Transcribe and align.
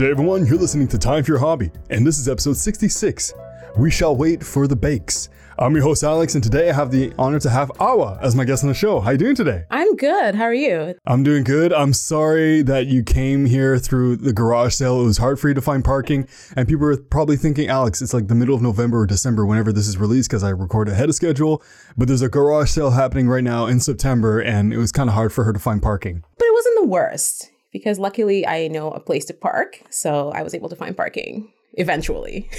day, 0.00 0.10
everyone. 0.10 0.46
You're 0.46 0.56
listening 0.56 0.88
to 0.88 0.98
Time 0.98 1.22
for 1.22 1.32
Your 1.32 1.38
Hobby, 1.38 1.70
and 1.90 2.06
this 2.06 2.18
is 2.18 2.26
episode 2.26 2.56
66. 2.56 3.34
We 3.76 3.90
shall 3.90 4.16
wait 4.16 4.42
for 4.42 4.66
the 4.66 4.74
bakes. 4.74 5.28
I'm 5.58 5.74
your 5.74 5.82
host, 5.82 6.02
Alex, 6.02 6.34
and 6.34 6.42
today 6.42 6.70
I 6.70 6.72
have 6.72 6.90
the 6.90 7.12
honor 7.18 7.38
to 7.40 7.50
have 7.50 7.70
Awa 7.78 8.18
as 8.22 8.34
my 8.34 8.46
guest 8.46 8.64
on 8.64 8.68
the 8.68 8.74
show. 8.74 9.00
How 9.00 9.10
you 9.10 9.18
doing 9.18 9.34
today? 9.34 9.66
I'm 9.70 9.96
good. 9.96 10.36
How 10.36 10.44
are 10.44 10.54
you? 10.54 10.94
I'm 11.06 11.22
doing 11.22 11.44
good. 11.44 11.74
I'm 11.74 11.92
sorry 11.92 12.62
that 12.62 12.86
you 12.86 13.02
came 13.02 13.44
here 13.44 13.78
through 13.78 14.16
the 14.16 14.32
garage 14.32 14.72
sale. 14.72 15.02
It 15.02 15.04
was 15.04 15.18
hard 15.18 15.38
for 15.38 15.48
you 15.48 15.54
to 15.54 15.60
find 15.60 15.84
parking, 15.84 16.26
and 16.56 16.66
people 16.66 16.86
are 16.86 16.96
probably 16.96 17.36
thinking, 17.36 17.68
Alex, 17.68 18.00
it's 18.00 18.14
like 18.14 18.28
the 18.28 18.34
middle 18.34 18.54
of 18.54 18.62
November 18.62 19.00
or 19.00 19.06
December 19.06 19.44
whenever 19.44 19.70
this 19.70 19.86
is 19.86 19.98
released 19.98 20.30
because 20.30 20.42
I 20.42 20.48
record 20.48 20.88
ahead 20.88 21.10
of 21.10 21.14
schedule. 21.14 21.62
But 21.98 22.08
there's 22.08 22.22
a 22.22 22.30
garage 22.30 22.70
sale 22.70 22.92
happening 22.92 23.28
right 23.28 23.44
now 23.44 23.66
in 23.66 23.80
September, 23.80 24.40
and 24.40 24.72
it 24.72 24.78
was 24.78 24.92
kind 24.92 25.10
of 25.10 25.14
hard 25.14 25.30
for 25.30 25.44
her 25.44 25.52
to 25.52 25.58
find 25.58 25.82
parking. 25.82 26.24
But 26.38 26.46
it 26.46 26.54
wasn't 26.54 26.80
the 26.80 26.88
worst 26.88 27.50
because 27.72 27.98
luckily 27.98 28.46
I 28.46 28.68
know 28.68 28.90
a 28.90 29.00
place 29.00 29.24
to 29.26 29.34
park, 29.34 29.82
so 29.90 30.30
I 30.30 30.42
was 30.42 30.54
able 30.54 30.68
to 30.68 30.76
find 30.76 30.96
parking 30.96 31.52
eventually. 31.74 32.50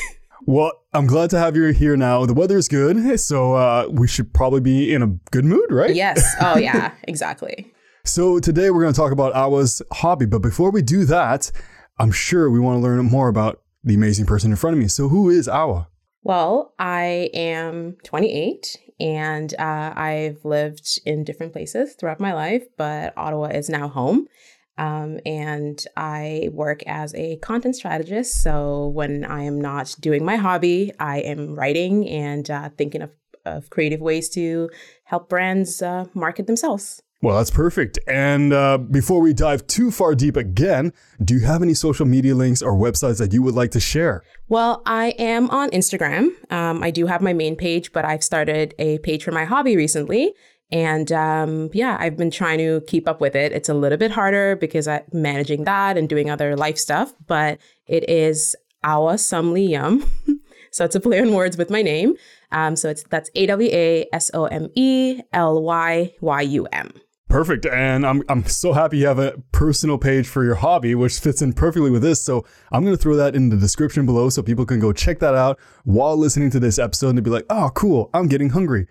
Well, 0.47 0.71
I'm 0.93 1.05
glad 1.05 1.29
to 1.31 1.39
have 1.39 1.55
you 1.55 1.67
here 1.67 1.95
now. 1.95 2.25
The 2.25 2.33
weather 2.33 2.57
is 2.57 2.67
good, 2.67 3.19
so 3.19 3.53
uh, 3.53 3.87
we 3.91 4.07
should 4.07 4.33
probably 4.33 4.59
be 4.59 4.91
in 4.91 5.03
a 5.03 5.07
good 5.29 5.45
mood, 5.45 5.71
right? 5.71 5.93
yes. 5.93 6.35
Oh, 6.41 6.57
yeah, 6.57 6.93
exactly. 7.03 7.71
So 8.03 8.39
today 8.39 8.71
we're 8.71 8.81
going 8.81 8.93
to 8.93 8.99
talk 8.99 9.11
about 9.11 9.33
Awa's 9.35 9.83
hobby, 9.91 10.25
but 10.25 10.39
before 10.39 10.71
we 10.71 10.81
do 10.81 11.05
that, 11.05 11.51
I'm 11.99 12.11
sure 12.11 12.49
we 12.49 12.59
want 12.59 12.77
to 12.77 12.81
learn 12.81 13.05
more 13.05 13.27
about 13.27 13.61
the 13.83 13.93
amazing 13.93 14.25
person 14.25 14.49
in 14.49 14.57
front 14.57 14.75
of 14.75 14.81
me. 14.81 14.87
So 14.87 15.09
who 15.09 15.29
is 15.29 15.47
Awa? 15.47 15.87
Well, 16.23 16.73
I 16.79 17.29
am 17.33 17.97
28 18.03 18.77
and 18.99 19.53
uh, 19.59 19.93
I've 19.95 20.43
lived 20.43 20.99
in 21.05 21.23
different 21.23 21.53
places 21.53 21.95
throughout 21.95 22.19
my 22.19 22.33
life, 22.33 22.63
but 22.77 23.13
Ottawa 23.17 23.47
is 23.47 23.69
now 23.69 23.87
home. 23.87 24.27
Um, 24.81 25.19
and 25.27 25.77
I 25.95 26.49
work 26.51 26.81
as 26.87 27.13
a 27.13 27.37
content 27.37 27.75
strategist. 27.75 28.41
So 28.41 28.87
when 28.87 29.23
I 29.23 29.43
am 29.43 29.61
not 29.61 29.95
doing 29.99 30.25
my 30.25 30.37
hobby, 30.37 30.91
I 30.99 31.19
am 31.19 31.53
writing 31.53 32.09
and 32.09 32.49
uh, 32.49 32.69
thinking 32.77 33.03
of, 33.03 33.11
of 33.45 33.69
creative 33.69 34.01
ways 34.01 34.27
to 34.29 34.71
help 35.03 35.29
brands 35.29 35.83
uh, 35.83 36.05
market 36.15 36.47
themselves. 36.47 37.03
Well, 37.21 37.37
that's 37.37 37.51
perfect. 37.51 37.99
And 38.07 38.51
uh, 38.51 38.79
before 38.79 39.21
we 39.21 39.33
dive 39.33 39.67
too 39.67 39.91
far 39.91 40.15
deep 40.15 40.35
again, 40.35 40.91
do 41.23 41.35
you 41.35 41.41
have 41.41 41.61
any 41.61 41.75
social 41.75 42.07
media 42.07 42.33
links 42.33 42.63
or 42.63 42.73
websites 42.73 43.19
that 43.19 43.31
you 43.31 43.43
would 43.43 43.53
like 43.53 43.69
to 43.71 43.79
share? 43.79 44.23
Well, 44.49 44.81
I 44.87 45.09
am 45.19 45.47
on 45.51 45.69
Instagram. 45.69 46.29
Um, 46.51 46.81
I 46.81 46.89
do 46.89 47.05
have 47.05 47.21
my 47.21 47.33
main 47.33 47.55
page, 47.55 47.91
but 47.91 48.03
I've 48.05 48.23
started 48.23 48.73
a 48.79 48.97
page 48.99 49.23
for 49.23 49.31
my 49.31 49.45
hobby 49.45 49.77
recently. 49.77 50.33
And 50.71 51.11
um, 51.11 51.69
yeah, 51.73 51.97
I've 51.99 52.17
been 52.17 52.31
trying 52.31 52.59
to 52.59 52.81
keep 52.87 53.07
up 53.07 53.19
with 53.19 53.35
it. 53.35 53.51
It's 53.51 53.69
a 53.69 53.73
little 53.73 53.97
bit 53.97 54.11
harder 54.11 54.55
because 54.55 54.87
I'm 54.87 55.03
managing 55.11 55.65
that 55.65 55.97
and 55.97 56.07
doing 56.07 56.29
other 56.29 56.55
life 56.55 56.77
stuff, 56.77 57.13
but 57.27 57.59
it 57.87 58.09
is 58.09 58.55
Awa 58.83 59.17
so 60.71 60.85
it's 60.85 60.95
a 60.95 60.99
play 60.99 61.19
on 61.21 61.33
words 61.33 61.57
with 61.57 61.69
my 61.69 61.81
name. 61.81 62.15
Um, 62.51 62.75
so 62.75 62.89
it's 62.89 63.03
that's 63.03 63.29
A 63.35 63.45
W 63.45 63.69
A 63.71 64.07
S 64.13 64.31
O 64.33 64.45
M 64.45 64.69
E 64.75 65.21
L 65.33 65.61
Y 65.61 66.13
Y 66.21 66.41
U 66.41 66.67
M. 66.71 66.93
Perfect. 67.31 67.65
And 67.65 68.05
I'm, 68.05 68.23
I'm 68.27 68.45
so 68.45 68.73
happy 68.73 68.97
you 68.97 69.07
have 69.07 69.17
a 69.17 69.41
personal 69.53 69.97
page 69.97 70.27
for 70.27 70.43
your 70.43 70.55
hobby, 70.55 70.95
which 70.95 71.17
fits 71.17 71.41
in 71.41 71.53
perfectly 71.53 71.89
with 71.89 72.01
this. 72.01 72.21
So 72.21 72.45
I'm 72.73 72.83
going 72.83 72.95
to 72.95 73.01
throw 73.01 73.15
that 73.15 73.37
in 73.37 73.47
the 73.47 73.55
description 73.55 74.05
below 74.05 74.27
so 74.29 74.43
people 74.43 74.65
can 74.65 74.81
go 74.81 74.91
check 74.91 75.19
that 75.19 75.33
out 75.33 75.57
while 75.85 76.17
listening 76.17 76.49
to 76.49 76.59
this 76.59 76.77
episode 76.77 77.11
and 77.11 77.23
be 77.23 77.29
like, 77.29 77.45
oh, 77.49 77.71
cool, 77.73 78.09
I'm 78.13 78.27
getting 78.27 78.49
hungry. 78.49 78.85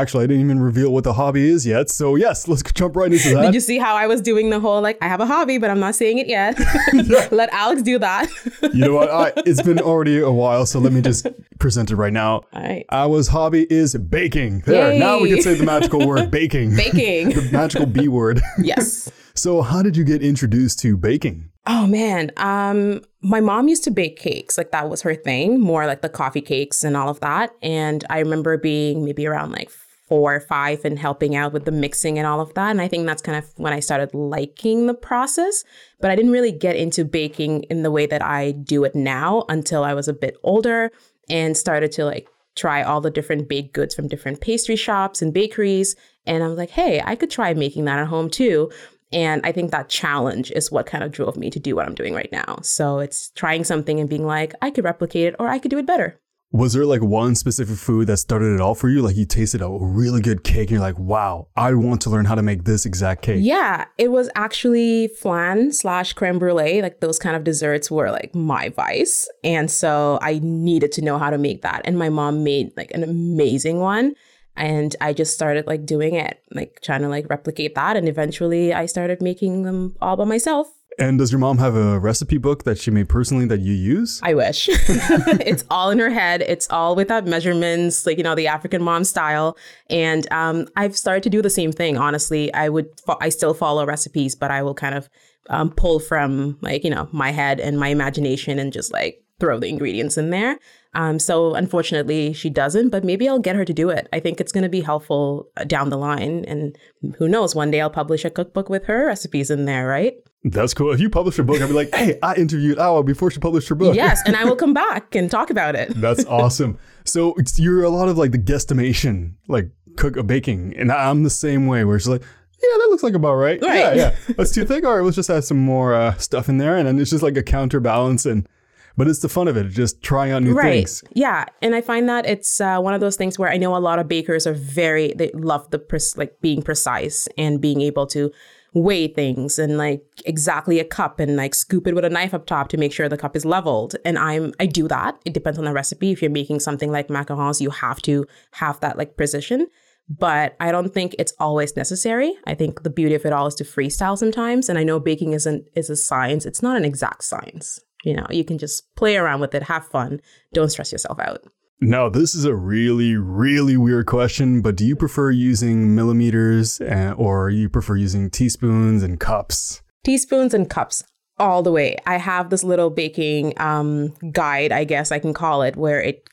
Actually, 0.00 0.24
I 0.24 0.26
didn't 0.28 0.44
even 0.44 0.60
reveal 0.60 0.92
what 0.92 1.04
the 1.04 1.12
hobby 1.14 1.48
is 1.48 1.66
yet. 1.66 1.90
So 1.90 2.16
yes, 2.16 2.46
let's 2.48 2.62
jump 2.72 2.96
right 2.96 3.12
into 3.12 3.34
that. 3.34 3.42
Did 3.42 3.54
you 3.54 3.60
see 3.60 3.78
how 3.78 3.94
I 3.94 4.06
was 4.06 4.20
doing 4.20 4.50
the 4.50 4.60
whole 4.60 4.80
like 4.80 4.98
I 5.00 5.08
have 5.08 5.20
a 5.20 5.26
hobby, 5.26 5.58
but 5.58 5.70
I'm 5.70 5.80
not 5.80 5.94
saying 5.94 6.18
it 6.18 6.26
yet? 6.26 6.58
Let 7.32 7.50
Alex 7.52 7.82
do 7.82 7.98
that. 7.98 8.28
you 8.74 8.84
know 8.86 8.94
what? 8.94 9.10
I, 9.10 9.32
it's 9.46 9.62
been 9.62 9.80
already 9.80 10.18
a 10.18 10.30
while, 10.30 10.66
so 10.66 10.78
let 10.78 10.92
me 10.92 11.00
just 11.00 11.26
present 11.58 11.90
it 11.90 11.96
right 11.96 12.12
now. 12.12 12.42
All 12.52 12.62
right. 12.62 12.84
Awa's 12.90 13.28
hobby 13.28 13.66
is 13.70 13.94
baking. 13.94 14.60
There, 14.60 14.92
Yay. 14.92 14.98
now 14.98 15.20
we 15.20 15.30
can 15.30 15.42
say 15.42 15.54
the 15.54 15.64
magical 15.64 16.06
word 16.06 16.30
baking. 16.30 16.76
Baking. 16.76 17.30
the 17.30 17.48
magical 17.52 17.86
B 17.86 18.08
word. 18.08 18.40
yes. 18.58 19.10
So, 19.34 19.60
how 19.60 19.82
did 19.82 19.96
you 19.98 20.04
get 20.04 20.22
introduced 20.22 20.78
to 20.80 20.96
baking? 20.96 21.50
Oh 21.66 21.86
man, 21.86 22.30
um, 22.36 23.02
my 23.22 23.40
mom 23.40 23.68
used 23.68 23.82
to 23.84 23.90
bake 23.90 24.16
cakes. 24.18 24.56
Like 24.56 24.70
that 24.70 24.88
was 24.88 25.02
her 25.02 25.14
thing, 25.14 25.60
more 25.60 25.84
like 25.86 26.00
the 26.00 26.08
coffee 26.08 26.40
cakes 26.40 26.84
and 26.84 26.96
all 26.96 27.08
of 27.08 27.20
that. 27.20 27.50
And 27.60 28.04
I 28.08 28.20
remember 28.20 28.56
being 28.56 29.04
maybe 29.04 29.26
around 29.26 29.50
like 29.50 29.70
four 30.06 30.34
or 30.34 30.40
five 30.40 30.84
and 30.84 30.98
helping 30.98 31.34
out 31.34 31.52
with 31.52 31.64
the 31.64 31.72
mixing 31.72 32.18
and 32.18 32.26
all 32.26 32.40
of 32.40 32.54
that. 32.54 32.70
And 32.70 32.80
I 32.80 32.88
think 32.88 33.06
that's 33.06 33.22
kind 33.22 33.36
of 33.36 33.50
when 33.56 33.72
I 33.72 33.80
started 33.80 34.14
liking 34.14 34.86
the 34.86 34.94
process. 34.94 35.64
But 36.00 36.10
I 36.10 36.16
didn't 36.16 36.32
really 36.32 36.52
get 36.52 36.76
into 36.76 37.04
baking 37.04 37.64
in 37.64 37.82
the 37.82 37.90
way 37.90 38.06
that 38.06 38.22
I 38.22 38.52
do 38.52 38.84
it 38.84 38.94
now 38.94 39.44
until 39.48 39.84
I 39.84 39.94
was 39.94 40.08
a 40.08 40.12
bit 40.12 40.36
older 40.42 40.90
and 41.28 41.56
started 41.56 41.90
to 41.92 42.04
like 42.04 42.28
try 42.54 42.82
all 42.82 43.00
the 43.00 43.10
different 43.10 43.48
baked 43.48 43.74
goods 43.74 43.94
from 43.94 44.08
different 44.08 44.40
pastry 44.40 44.76
shops 44.76 45.20
and 45.20 45.34
bakeries. 45.34 45.96
And 46.24 46.42
I 46.42 46.48
was 46.48 46.58
like, 46.58 46.70
hey, 46.70 47.02
I 47.04 47.16
could 47.16 47.30
try 47.30 47.52
making 47.54 47.84
that 47.84 47.98
at 47.98 48.06
home 48.06 48.30
too. 48.30 48.70
And 49.12 49.40
I 49.44 49.52
think 49.52 49.70
that 49.70 49.88
challenge 49.88 50.50
is 50.50 50.72
what 50.72 50.86
kind 50.86 51.04
of 51.04 51.12
drove 51.12 51.36
me 51.36 51.50
to 51.50 51.60
do 51.60 51.76
what 51.76 51.86
I'm 51.86 51.94
doing 51.94 52.14
right 52.14 52.30
now. 52.32 52.58
So 52.62 52.98
it's 52.98 53.30
trying 53.30 53.64
something 53.64 54.00
and 54.00 54.08
being 54.08 54.26
like, 54.26 54.54
I 54.62 54.70
could 54.70 54.84
replicate 54.84 55.26
it 55.26 55.36
or 55.38 55.48
I 55.48 55.58
could 55.58 55.70
do 55.70 55.78
it 55.78 55.86
better. 55.86 56.18
Was 56.52 56.72
there 56.74 56.86
like 56.86 57.02
one 57.02 57.34
specific 57.34 57.76
food 57.76 58.06
that 58.06 58.18
started 58.18 58.54
it 58.54 58.60
all 58.60 58.74
for 58.74 58.88
you? 58.88 59.02
Like 59.02 59.16
you 59.16 59.26
tasted 59.26 59.60
a 59.60 59.68
really 59.68 60.20
good 60.20 60.44
cake 60.44 60.70
and 60.70 60.70
you're 60.70 60.80
like, 60.80 60.98
wow, 60.98 61.48
I 61.56 61.74
want 61.74 62.02
to 62.02 62.10
learn 62.10 62.24
how 62.24 62.36
to 62.36 62.42
make 62.42 62.64
this 62.64 62.86
exact 62.86 63.22
cake. 63.22 63.40
Yeah, 63.42 63.86
it 63.98 64.12
was 64.12 64.30
actually 64.36 65.08
flan 65.08 65.72
slash 65.72 66.12
creme 66.12 66.38
brulee. 66.38 66.82
Like 66.82 67.00
those 67.00 67.18
kind 67.18 67.34
of 67.34 67.42
desserts 67.42 67.90
were 67.90 68.10
like 68.10 68.34
my 68.34 68.68
vice. 68.70 69.28
And 69.42 69.70
so 69.70 70.20
I 70.22 70.40
needed 70.42 70.92
to 70.92 71.02
know 71.02 71.18
how 71.18 71.30
to 71.30 71.38
make 71.38 71.62
that. 71.62 71.82
And 71.84 71.98
my 71.98 72.08
mom 72.08 72.44
made 72.44 72.70
like 72.76 72.92
an 72.92 73.02
amazing 73.02 73.80
one. 73.80 74.14
And 74.56 74.96
I 75.00 75.12
just 75.12 75.34
started 75.34 75.66
like 75.66 75.84
doing 75.84 76.14
it, 76.14 76.40
like 76.52 76.80
trying 76.80 77.02
to 77.02 77.08
like 77.08 77.28
replicate 77.28 77.74
that. 77.74 77.96
And 77.96 78.08
eventually 78.08 78.72
I 78.72 78.86
started 78.86 79.20
making 79.20 79.64
them 79.64 79.96
all 80.00 80.16
by 80.16 80.24
myself. 80.24 80.68
And 80.98 81.18
does 81.18 81.30
your 81.30 81.38
mom 81.38 81.58
have 81.58 81.76
a 81.76 81.98
recipe 81.98 82.38
book 82.38 82.64
that 82.64 82.78
she 82.78 82.90
made 82.90 83.08
personally 83.08 83.44
that 83.46 83.60
you 83.60 83.74
use? 83.74 84.20
I 84.22 84.34
wish. 84.34 84.68
it's 84.72 85.64
all 85.70 85.90
in 85.90 85.98
her 85.98 86.10
head. 86.10 86.42
It's 86.42 86.68
all 86.70 86.96
without 86.96 87.26
measurements, 87.26 88.06
like 88.06 88.16
you 88.16 88.24
know 88.24 88.34
the 88.34 88.46
African 88.46 88.82
mom 88.82 89.04
style. 89.04 89.56
And 89.90 90.30
um, 90.32 90.66
I've 90.76 90.96
started 90.96 91.22
to 91.24 91.30
do 91.30 91.42
the 91.42 91.50
same 91.50 91.72
thing. 91.72 91.98
Honestly, 91.98 92.52
I 92.54 92.68
would. 92.68 92.88
Fo- 93.06 93.18
I 93.20 93.28
still 93.28 93.52
follow 93.52 93.84
recipes, 93.84 94.34
but 94.34 94.50
I 94.50 94.62
will 94.62 94.74
kind 94.74 94.94
of 94.94 95.08
um, 95.50 95.70
pull 95.70 96.00
from 96.00 96.58
like 96.62 96.82
you 96.82 96.90
know 96.90 97.08
my 97.12 97.30
head 97.30 97.60
and 97.60 97.78
my 97.78 97.88
imagination 97.88 98.58
and 98.58 98.72
just 98.72 98.92
like 98.92 99.22
throw 99.38 99.58
the 99.58 99.68
ingredients 99.68 100.16
in 100.16 100.30
there. 100.30 100.58
Um, 100.94 101.18
so 101.18 101.54
unfortunately, 101.54 102.32
she 102.32 102.48
doesn't, 102.48 102.88
but 102.88 103.04
maybe 103.04 103.28
I'll 103.28 103.38
get 103.38 103.54
her 103.54 103.66
to 103.66 103.74
do 103.74 103.90
it. 103.90 104.08
I 104.14 104.20
think 104.20 104.40
it's 104.40 104.52
going 104.52 104.62
to 104.62 104.70
be 104.70 104.80
helpful 104.80 105.50
uh, 105.58 105.64
down 105.64 105.90
the 105.90 105.98
line. 105.98 106.46
And 106.46 106.74
who 107.18 107.28
knows, 107.28 107.54
one 107.54 107.70
day 107.70 107.82
I'll 107.82 107.90
publish 107.90 108.24
a 108.24 108.30
cookbook 108.30 108.70
with 108.70 108.84
her 108.84 109.06
recipes 109.06 109.50
in 109.50 109.66
there, 109.66 109.86
right? 109.86 110.14
That's 110.50 110.74
cool. 110.74 110.92
If 110.92 111.00
you 111.00 111.10
publish 111.10 111.38
a 111.38 111.42
book, 111.42 111.60
I'll 111.60 111.68
be 111.68 111.74
like, 111.74 111.94
hey, 111.94 112.18
I 112.22 112.34
interviewed 112.36 112.78
Awa 112.78 113.02
before 113.02 113.30
she 113.30 113.40
published 113.40 113.68
her 113.68 113.74
book. 113.74 113.96
Yes, 113.96 114.22
and 114.26 114.36
I 114.36 114.44
will 114.44 114.56
come 114.64 114.72
back 114.72 115.14
and 115.14 115.30
talk 115.30 115.50
about 115.50 115.74
it. 115.74 115.90
That's 116.00 116.24
awesome. 116.26 116.78
So 117.04 117.34
it's, 117.34 117.58
you're 117.58 117.82
a 117.82 117.90
lot 117.90 118.08
of 118.08 118.16
like 118.16 118.30
the 118.30 118.38
guesstimation, 118.38 119.34
like 119.48 119.70
cook 119.96 120.16
a 120.16 120.22
baking. 120.22 120.74
And 120.76 120.92
I'm 120.92 121.24
the 121.24 121.30
same 121.30 121.66
way 121.66 121.84
where 121.84 121.96
it's 121.96 122.06
like, 122.06 122.22
yeah, 122.22 122.78
that 122.78 122.86
looks 122.90 123.02
like 123.02 123.14
about 123.14 123.34
right. 123.34 123.60
Right. 123.60 123.76
Yeah, 123.76 123.94
yeah. 123.94 124.16
Let's 124.38 124.52
do 124.52 124.64
think? 124.64 124.84
All 124.84 124.96
right, 124.96 125.04
let's 125.04 125.16
just 125.16 125.30
add 125.30 125.44
some 125.44 125.58
more 125.58 125.94
uh, 125.94 126.14
stuff 126.14 126.48
in 126.48 126.58
there. 126.58 126.76
And 126.76 126.86
then 126.86 126.98
it's 126.98 127.10
just 127.10 127.22
like 127.22 127.36
a 127.36 127.42
counterbalance 127.42 128.24
and 128.24 128.48
but 128.96 129.08
it's 129.08 129.18
the 129.18 129.28
fun 129.28 129.46
of 129.46 129.58
it, 129.58 129.68
just 129.68 130.02
trying 130.02 130.32
out 130.32 130.42
new 130.42 130.54
right. 130.54 130.86
things. 130.86 131.04
Yeah, 131.12 131.44
and 131.60 131.74
I 131.74 131.82
find 131.82 132.08
that 132.08 132.24
it's 132.24 132.62
uh, 132.62 132.80
one 132.80 132.94
of 132.94 133.00
those 133.00 133.16
things 133.16 133.38
where 133.38 133.50
I 133.50 133.58
know 133.58 133.76
a 133.76 133.78
lot 133.78 133.98
of 133.98 134.08
bakers 134.08 134.46
are 134.46 134.54
very 134.54 135.12
they 135.14 135.30
love 135.34 135.70
the 135.70 135.78
pre- 135.78 136.00
like 136.16 136.40
being 136.40 136.62
precise 136.62 137.28
and 137.36 137.60
being 137.60 137.82
able 137.82 138.06
to 138.08 138.32
weigh 138.76 139.08
things 139.08 139.58
and 139.58 139.78
like 139.78 140.02
exactly 140.26 140.78
a 140.78 140.84
cup 140.84 141.18
and 141.18 141.34
like 141.34 141.54
scoop 141.54 141.86
it 141.86 141.94
with 141.94 142.04
a 142.04 142.10
knife 142.10 142.34
up 142.34 142.44
top 142.44 142.68
to 142.68 142.76
make 142.76 142.92
sure 142.92 143.08
the 143.08 143.16
cup 143.16 143.34
is 143.34 143.46
leveled. 143.46 143.96
And 144.04 144.18
I'm 144.18 144.52
I 144.60 144.66
do 144.66 144.86
that. 144.88 145.18
It 145.24 145.32
depends 145.32 145.58
on 145.58 145.64
the 145.64 145.72
recipe. 145.72 146.12
If 146.12 146.20
you're 146.20 146.30
making 146.30 146.60
something 146.60 146.92
like 146.92 147.08
macarons, 147.08 147.60
you 147.60 147.70
have 147.70 148.02
to 148.02 148.26
have 148.52 148.78
that 148.80 148.98
like 148.98 149.16
precision. 149.16 149.66
But 150.10 150.56
I 150.60 150.70
don't 150.70 150.92
think 150.92 151.16
it's 151.18 151.32
always 151.40 151.74
necessary. 151.74 152.34
I 152.46 152.54
think 152.54 152.82
the 152.82 152.90
beauty 152.90 153.14
of 153.14 153.24
it 153.24 153.32
all 153.32 153.46
is 153.46 153.54
to 153.56 153.64
freestyle 153.64 154.16
sometimes. 154.16 154.68
And 154.68 154.78
I 154.78 154.84
know 154.84 155.00
baking 155.00 155.32
isn't 155.32 155.64
is 155.74 155.88
a 155.88 155.96
science. 155.96 156.44
It's 156.44 156.62
not 156.62 156.76
an 156.76 156.84
exact 156.84 157.24
science. 157.24 157.80
You 158.04 158.14
know, 158.14 158.26
you 158.30 158.44
can 158.44 158.58
just 158.58 158.94
play 158.94 159.16
around 159.16 159.40
with 159.40 159.54
it, 159.54 159.64
have 159.64 159.86
fun, 159.86 160.20
don't 160.52 160.68
stress 160.68 160.92
yourself 160.92 161.18
out. 161.18 161.42
Now, 161.80 162.08
this 162.08 162.34
is 162.34 162.46
a 162.46 162.54
really, 162.54 163.16
really 163.16 163.76
weird 163.76 164.06
question, 164.06 164.62
but 164.62 164.76
do 164.76 164.86
you 164.86 164.96
prefer 164.96 165.30
using 165.30 165.94
millimeters 165.94 166.80
uh, 166.80 167.14
or 167.18 167.50
you 167.50 167.68
prefer 167.68 167.96
using 167.96 168.30
teaspoons 168.30 169.02
and 169.02 169.20
cups? 169.20 169.82
Teaspoons 170.02 170.54
and 170.54 170.70
cups 170.70 171.04
all 171.38 171.62
the 171.62 171.70
way. 171.70 171.96
I 172.06 172.16
have 172.16 172.48
this 172.48 172.64
little 172.64 172.88
baking 172.88 173.52
um, 173.60 174.14
guide, 174.32 174.72
I 174.72 174.84
guess 174.84 175.12
I 175.12 175.18
can 175.18 175.34
call 175.34 175.60
it, 175.62 175.76
where 175.76 176.00
it 176.00 176.26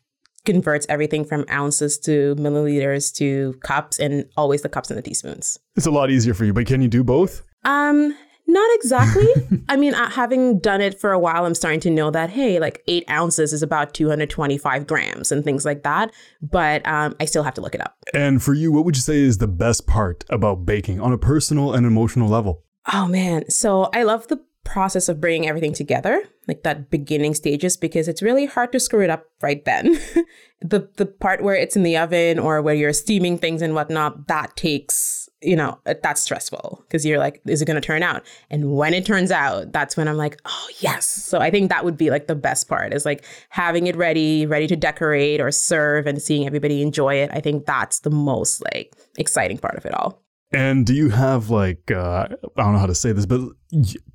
converts 0.45 0.85
everything 0.87 1.25
from 1.25 1.45
ounces 1.49 1.97
to 1.99 2.35
milliliters 2.35 3.13
to 3.15 3.53
cups 3.63 3.99
and 3.99 4.25
always 4.37 4.61
the 4.61 4.69
cups 4.69 4.89
and 4.89 4.97
the 4.97 5.01
teaspoons. 5.01 5.59
It's 5.75 5.85
a 5.85 5.91
lot 5.91 6.09
easier 6.09 6.33
for 6.33 6.45
you, 6.45 6.53
but 6.53 6.67
can 6.67 6.81
you 6.81 6.87
do 6.87 7.03
both? 7.03 7.43
Um, 7.65 8.15
Not 8.45 8.69
exactly. 8.75 9.27
I 9.69 9.77
mean, 9.77 9.93
having 9.93 10.59
done 10.59 10.81
it 10.81 10.99
for 10.99 11.11
a 11.11 11.19
while, 11.19 11.45
I'm 11.45 11.55
starting 11.55 11.79
to 11.81 11.89
know 11.89 12.11
that, 12.11 12.29
hey, 12.29 12.59
like 12.59 12.83
eight 12.87 13.03
ounces 13.09 13.53
is 13.53 13.63
about 13.63 13.93
225 13.93 14.85
grams 14.85 15.31
and 15.31 15.43
things 15.43 15.65
like 15.65 15.83
that. 15.83 16.11
But 16.41 16.85
um, 16.85 17.15
I 17.19 17.25
still 17.25 17.43
have 17.43 17.53
to 17.55 17.61
look 17.61 17.75
it 17.75 17.81
up. 17.81 17.97
And 18.13 18.43
for 18.43 18.53
you, 18.53 18.71
what 18.71 18.85
would 18.85 18.95
you 18.95 19.01
say 19.01 19.21
is 19.21 19.37
the 19.37 19.47
best 19.47 19.87
part 19.87 20.23
about 20.29 20.65
baking 20.65 20.99
on 20.99 21.13
a 21.13 21.17
personal 21.17 21.73
and 21.73 21.85
emotional 21.85 22.29
level? 22.29 22.63
Oh, 22.93 23.07
man. 23.07 23.49
So 23.49 23.89
I 23.93 24.03
love 24.03 24.27
the 24.27 24.41
process 24.63 25.09
of 25.09 25.21
bringing 25.21 25.47
everything 25.47 25.73
together, 25.73 26.23
like 26.47 26.63
that 26.63 26.89
beginning 26.89 27.33
stages, 27.33 27.77
because 27.77 28.07
it's 28.07 28.21
really 28.21 28.45
hard 28.45 28.71
to 28.71 28.79
screw 28.79 29.03
it 29.03 29.09
up 29.09 29.25
right 29.41 29.63
then. 29.65 29.93
the 30.61 30.89
the 30.97 31.05
part 31.05 31.43
where 31.43 31.55
it's 31.55 31.75
in 31.75 31.83
the 31.83 31.97
oven 31.97 32.39
or 32.39 32.61
where 32.61 32.73
you're 32.73 32.93
steaming 32.93 33.37
things 33.37 33.61
and 33.61 33.73
whatnot, 33.73 34.27
that 34.27 34.55
takes 34.55 35.22
you 35.43 35.55
know 35.55 35.77
that's 35.85 36.21
stressful 36.21 36.83
because 36.87 37.05
you're 37.05 37.19
like, 37.19 37.41
is 37.45 37.61
it 37.61 37.65
going 37.65 37.75
to 37.75 37.85
turn 37.85 38.03
out? 38.03 38.23
And 38.49 38.75
when 38.75 38.93
it 38.93 39.05
turns 39.05 39.31
out, 39.31 39.71
that's 39.71 39.97
when 39.97 40.07
I'm 40.07 40.17
like, 40.17 40.39
oh 40.45 40.67
yes. 40.79 41.05
So 41.05 41.39
I 41.39 41.51
think 41.51 41.69
that 41.69 41.85
would 41.85 41.97
be 41.97 42.09
like 42.09 42.27
the 42.27 42.35
best 42.35 42.67
part 42.67 42.93
is 42.93 43.05
like 43.05 43.25
having 43.49 43.87
it 43.87 43.95
ready, 43.95 44.45
ready 44.45 44.67
to 44.67 44.75
decorate 44.75 45.41
or 45.41 45.51
serve, 45.51 46.07
and 46.07 46.21
seeing 46.21 46.45
everybody 46.45 46.81
enjoy 46.81 47.15
it. 47.15 47.29
I 47.33 47.39
think 47.39 47.65
that's 47.65 47.99
the 47.99 48.09
most 48.09 48.63
like 48.73 48.93
exciting 49.17 49.57
part 49.57 49.75
of 49.75 49.85
it 49.85 49.93
all. 49.93 50.21
And 50.51 50.85
do 50.85 50.93
you 50.93 51.09
have 51.09 51.49
like 51.49 51.91
uh, 51.91 52.27
I 52.57 52.61
don't 52.61 52.73
know 52.73 52.79
how 52.79 52.85
to 52.85 52.95
say 52.95 53.11
this, 53.11 53.25
but 53.25 53.41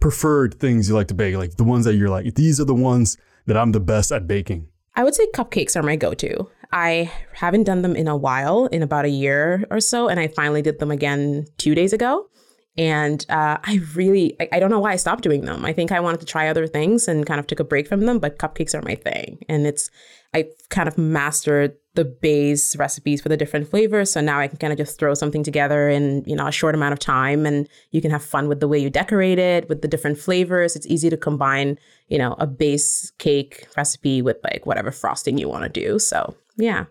preferred 0.00 0.54
things 0.60 0.88
you 0.88 0.94
like 0.94 1.08
to 1.08 1.14
bake, 1.14 1.36
like 1.36 1.56
the 1.56 1.64
ones 1.64 1.84
that 1.84 1.94
you're 1.94 2.10
like 2.10 2.34
these 2.34 2.60
are 2.60 2.64
the 2.64 2.74
ones 2.74 3.16
that 3.46 3.56
I'm 3.56 3.72
the 3.72 3.80
best 3.80 4.12
at 4.12 4.26
baking? 4.26 4.68
I 4.94 5.04
would 5.04 5.14
say 5.14 5.26
cupcakes 5.32 5.76
are 5.76 5.82
my 5.82 5.94
go-to. 5.94 6.48
I 6.70 7.10
haven't 7.34 7.64
done 7.64 7.82
them 7.82 7.96
in 7.96 8.08
a 8.08 8.16
while, 8.16 8.66
in 8.66 8.82
about 8.82 9.04
a 9.04 9.10
year 9.10 9.64
or 9.70 9.80
so, 9.80 10.08
and 10.08 10.20
I 10.20 10.28
finally 10.28 10.62
did 10.62 10.78
them 10.78 10.90
again 10.90 11.46
two 11.56 11.74
days 11.74 11.92
ago. 11.92 12.28
And 12.78 13.26
uh, 13.28 13.58
I 13.64 13.80
really, 13.96 14.36
I, 14.40 14.48
I, 14.52 14.60
don't 14.60 14.70
know 14.70 14.78
why 14.78 14.92
I 14.92 14.96
stopped 14.96 15.24
doing 15.24 15.44
them. 15.44 15.64
I 15.64 15.72
think 15.72 15.90
I 15.90 15.98
wanted 15.98 16.20
to 16.20 16.26
try 16.26 16.46
other 16.46 16.68
things 16.68 17.08
and 17.08 17.26
kind 17.26 17.40
of 17.40 17.46
took 17.48 17.58
a 17.58 17.64
break 17.64 17.88
from 17.88 18.06
them, 18.06 18.20
but 18.20 18.38
cupcakes 18.38 18.72
are 18.72 18.82
my 18.82 18.94
thing. 18.94 19.44
And 19.48 19.66
it's, 19.66 19.90
I 20.32 20.46
kind 20.70 20.88
of 20.88 20.96
mastered 20.96 21.74
the 21.94 22.04
base 22.04 22.76
recipes 22.76 23.20
for 23.20 23.28
the 23.30 23.36
different 23.36 23.68
flavors. 23.68 24.12
So 24.12 24.20
now 24.20 24.38
I 24.38 24.46
can 24.46 24.58
kind 24.58 24.72
of 24.72 24.78
just 24.78 24.96
throw 24.96 25.14
something 25.14 25.42
together 25.42 25.88
in, 25.88 26.22
you 26.24 26.36
know, 26.36 26.46
a 26.46 26.52
short 26.52 26.76
amount 26.76 26.92
of 26.92 27.00
time 27.00 27.46
and 27.46 27.68
you 27.90 28.00
can 28.00 28.12
have 28.12 28.22
fun 28.22 28.46
with 28.46 28.60
the 28.60 28.68
way 28.68 28.78
you 28.78 28.90
decorate 28.90 29.40
it 29.40 29.68
with 29.68 29.82
the 29.82 29.88
different 29.88 30.16
flavors. 30.16 30.76
It's 30.76 30.86
easy 30.86 31.10
to 31.10 31.16
combine, 31.16 31.80
you 32.06 32.18
know, 32.18 32.36
a 32.38 32.46
base 32.46 33.10
cake 33.18 33.66
recipe 33.76 34.22
with 34.22 34.36
like 34.44 34.66
whatever 34.66 34.92
frosting 34.92 35.36
you 35.36 35.48
want 35.48 35.64
to 35.64 35.68
do. 35.68 35.98
So 35.98 36.36
yeah. 36.56 36.84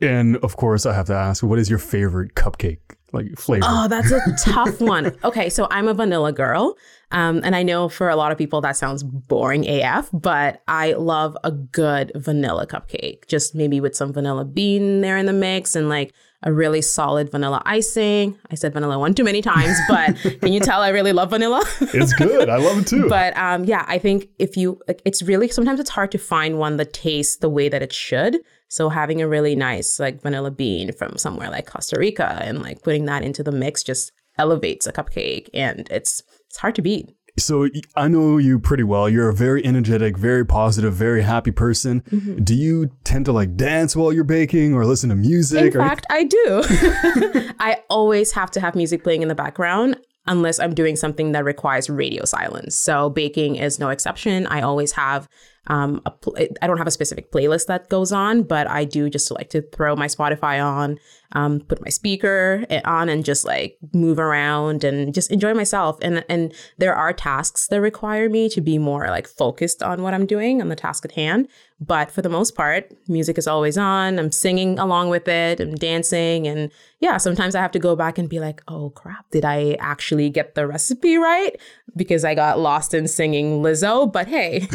And 0.00 0.36
of 0.38 0.56
course, 0.56 0.86
I 0.86 0.92
have 0.92 1.06
to 1.06 1.14
ask, 1.14 1.42
what 1.42 1.58
is 1.58 1.68
your 1.68 1.80
favorite 1.80 2.34
cupcake 2.34 2.78
like 3.14 3.38
flavor? 3.38 3.64
Oh, 3.66 3.88
that's 3.88 4.10
a 4.10 4.20
tough 4.44 4.80
one. 4.80 5.16
Okay, 5.24 5.48
so 5.48 5.66
I'm 5.70 5.88
a 5.88 5.94
vanilla 5.94 6.32
girl. 6.32 6.76
Um, 7.10 7.40
and 7.44 7.54
I 7.54 7.62
know 7.62 7.88
for 7.88 8.08
a 8.08 8.16
lot 8.16 8.32
of 8.32 8.38
people 8.38 8.60
that 8.62 8.76
sounds 8.76 9.02
boring 9.04 9.68
AF, 9.68 10.10
but 10.12 10.62
I 10.66 10.94
love 10.94 11.36
a 11.44 11.52
good 11.52 12.10
vanilla 12.16 12.66
cupcake. 12.66 13.28
Just 13.28 13.54
maybe 13.54 13.80
with 13.80 13.94
some 13.94 14.12
vanilla 14.12 14.44
bean 14.44 15.00
there 15.00 15.16
in 15.16 15.26
the 15.26 15.32
mix 15.32 15.76
and 15.76 15.88
like 15.88 16.12
a 16.42 16.52
really 16.52 16.82
solid 16.82 17.30
vanilla 17.30 17.62
icing. 17.64 18.38
I 18.50 18.54
said 18.54 18.72
vanilla 18.72 18.98
one 18.98 19.14
too 19.14 19.24
many 19.24 19.42
times, 19.42 19.78
but 19.88 20.16
can 20.40 20.52
you 20.52 20.60
tell 20.60 20.82
I 20.82 20.90
really 20.90 21.12
love 21.12 21.30
vanilla? 21.30 21.62
it's 21.80 22.12
good. 22.14 22.48
I 22.48 22.56
love 22.56 22.78
it 22.78 22.86
too. 22.86 23.08
But 23.08 23.36
um, 23.36 23.64
yeah, 23.64 23.84
I 23.88 23.98
think 23.98 24.28
if 24.38 24.56
you, 24.56 24.80
like, 24.86 25.00
it's 25.04 25.22
really, 25.22 25.48
sometimes 25.48 25.80
it's 25.80 25.90
hard 25.90 26.12
to 26.12 26.18
find 26.18 26.58
one 26.58 26.76
that 26.76 26.92
tastes 26.92 27.36
the 27.36 27.48
way 27.48 27.68
that 27.68 27.82
it 27.82 27.92
should. 27.92 28.38
So 28.74 28.88
having 28.88 29.22
a 29.22 29.28
really 29.28 29.54
nice 29.54 30.00
like 30.00 30.20
vanilla 30.20 30.50
bean 30.50 30.92
from 30.92 31.16
somewhere 31.16 31.48
like 31.48 31.64
Costa 31.64 31.96
Rica 31.96 32.40
and 32.42 32.60
like 32.60 32.82
putting 32.82 33.04
that 33.04 33.22
into 33.22 33.44
the 33.44 33.52
mix 33.52 33.84
just 33.84 34.10
elevates 34.36 34.84
a 34.88 34.92
cupcake 34.92 35.48
and 35.54 35.86
it's 35.92 36.24
it's 36.48 36.56
hard 36.56 36.74
to 36.74 36.82
beat. 36.82 37.14
So 37.38 37.68
I 37.94 38.08
know 38.08 38.36
you 38.36 38.58
pretty 38.58 38.82
well. 38.82 39.08
You're 39.08 39.28
a 39.28 39.34
very 39.34 39.64
energetic, 39.64 40.18
very 40.18 40.44
positive, 40.44 40.92
very 40.92 41.22
happy 41.22 41.52
person. 41.52 42.00
Mm-hmm. 42.10 42.42
Do 42.42 42.56
you 42.56 42.90
tend 43.04 43.26
to 43.26 43.32
like 43.32 43.54
dance 43.54 43.94
while 43.94 44.12
you're 44.12 44.24
baking 44.24 44.74
or 44.74 44.84
listen 44.84 45.08
to 45.10 45.14
music? 45.14 45.76
In 45.76 45.80
fact, 45.80 46.06
I 46.10 46.24
do. 46.24 46.62
I 47.60 47.80
always 47.88 48.32
have 48.32 48.50
to 48.52 48.60
have 48.60 48.74
music 48.74 49.04
playing 49.04 49.22
in 49.22 49.28
the 49.28 49.36
background 49.36 50.00
unless 50.26 50.58
I'm 50.58 50.74
doing 50.74 50.96
something 50.96 51.30
that 51.30 51.44
requires 51.44 51.88
radio 51.88 52.24
silence. 52.24 52.74
So 52.74 53.08
baking 53.08 53.54
is 53.54 53.78
no 53.78 53.90
exception. 53.90 54.48
I 54.48 54.62
always 54.62 54.90
have 54.92 55.28
um, 55.66 56.00
pl- 56.20 56.36
I 56.60 56.66
don't 56.66 56.78
have 56.78 56.86
a 56.86 56.90
specific 56.92 57.30
playlist 57.32 57.66
that 57.66 57.88
goes 57.88 58.12
on, 58.12 58.42
but 58.42 58.68
I 58.68 58.84
do 58.84 59.08
just 59.08 59.30
like 59.30 59.50
to 59.50 59.62
throw 59.62 59.96
my 59.96 60.06
Spotify 60.06 60.64
on, 60.64 60.98
um, 61.32 61.60
put 61.60 61.82
my 61.82 61.88
speaker 61.88 62.64
on, 62.84 63.08
and 63.08 63.24
just 63.24 63.44
like 63.44 63.78
move 63.92 64.18
around 64.18 64.84
and 64.84 65.12
just 65.14 65.30
enjoy 65.30 65.54
myself. 65.54 65.98
And 66.02 66.24
and 66.28 66.52
there 66.78 66.94
are 66.94 67.12
tasks 67.12 67.66
that 67.68 67.80
require 67.80 68.28
me 68.28 68.48
to 68.50 68.60
be 68.60 68.78
more 68.78 69.08
like 69.08 69.26
focused 69.26 69.82
on 69.82 70.02
what 70.02 70.14
I'm 70.14 70.26
doing 70.26 70.60
on 70.60 70.68
the 70.68 70.76
task 70.76 71.04
at 71.04 71.12
hand. 71.12 71.48
But 71.80 72.10
for 72.10 72.22
the 72.22 72.28
most 72.28 72.54
part, 72.54 72.92
music 73.08 73.36
is 73.36 73.48
always 73.48 73.76
on. 73.76 74.18
I'm 74.18 74.30
singing 74.30 74.78
along 74.78 75.10
with 75.10 75.26
it. 75.26 75.60
I'm 75.60 75.74
dancing, 75.74 76.46
and 76.46 76.70
yeah, 77.00 77.18
sometimes 77.18 77.54
I 77.54 77.60
have 77.60 77.72
to 77.72 77.78
go 77.78 77.96
back 77.96 78.16
and 78.16 78.28
be 78.28 78.40
like, 78.40 78.62
oh 78.68 78.90
crap, 78.90 79.28
did 79.30 79.44
I 79.44 79.76
actually 79.80 80.30
get 80.30 80.54
the 80.54 80.66
recipe 80.66 81.16
right? 81.16 81.60
Because 81.96 82.24
I 82.24 82.34
got 82.34 82.58
lost 82.58 82.94
in 82.94 83.08
singing 83.08 83.62
Lizzo. 83.62 84.10
But 84.10 84.28
hey. 84.28 84.68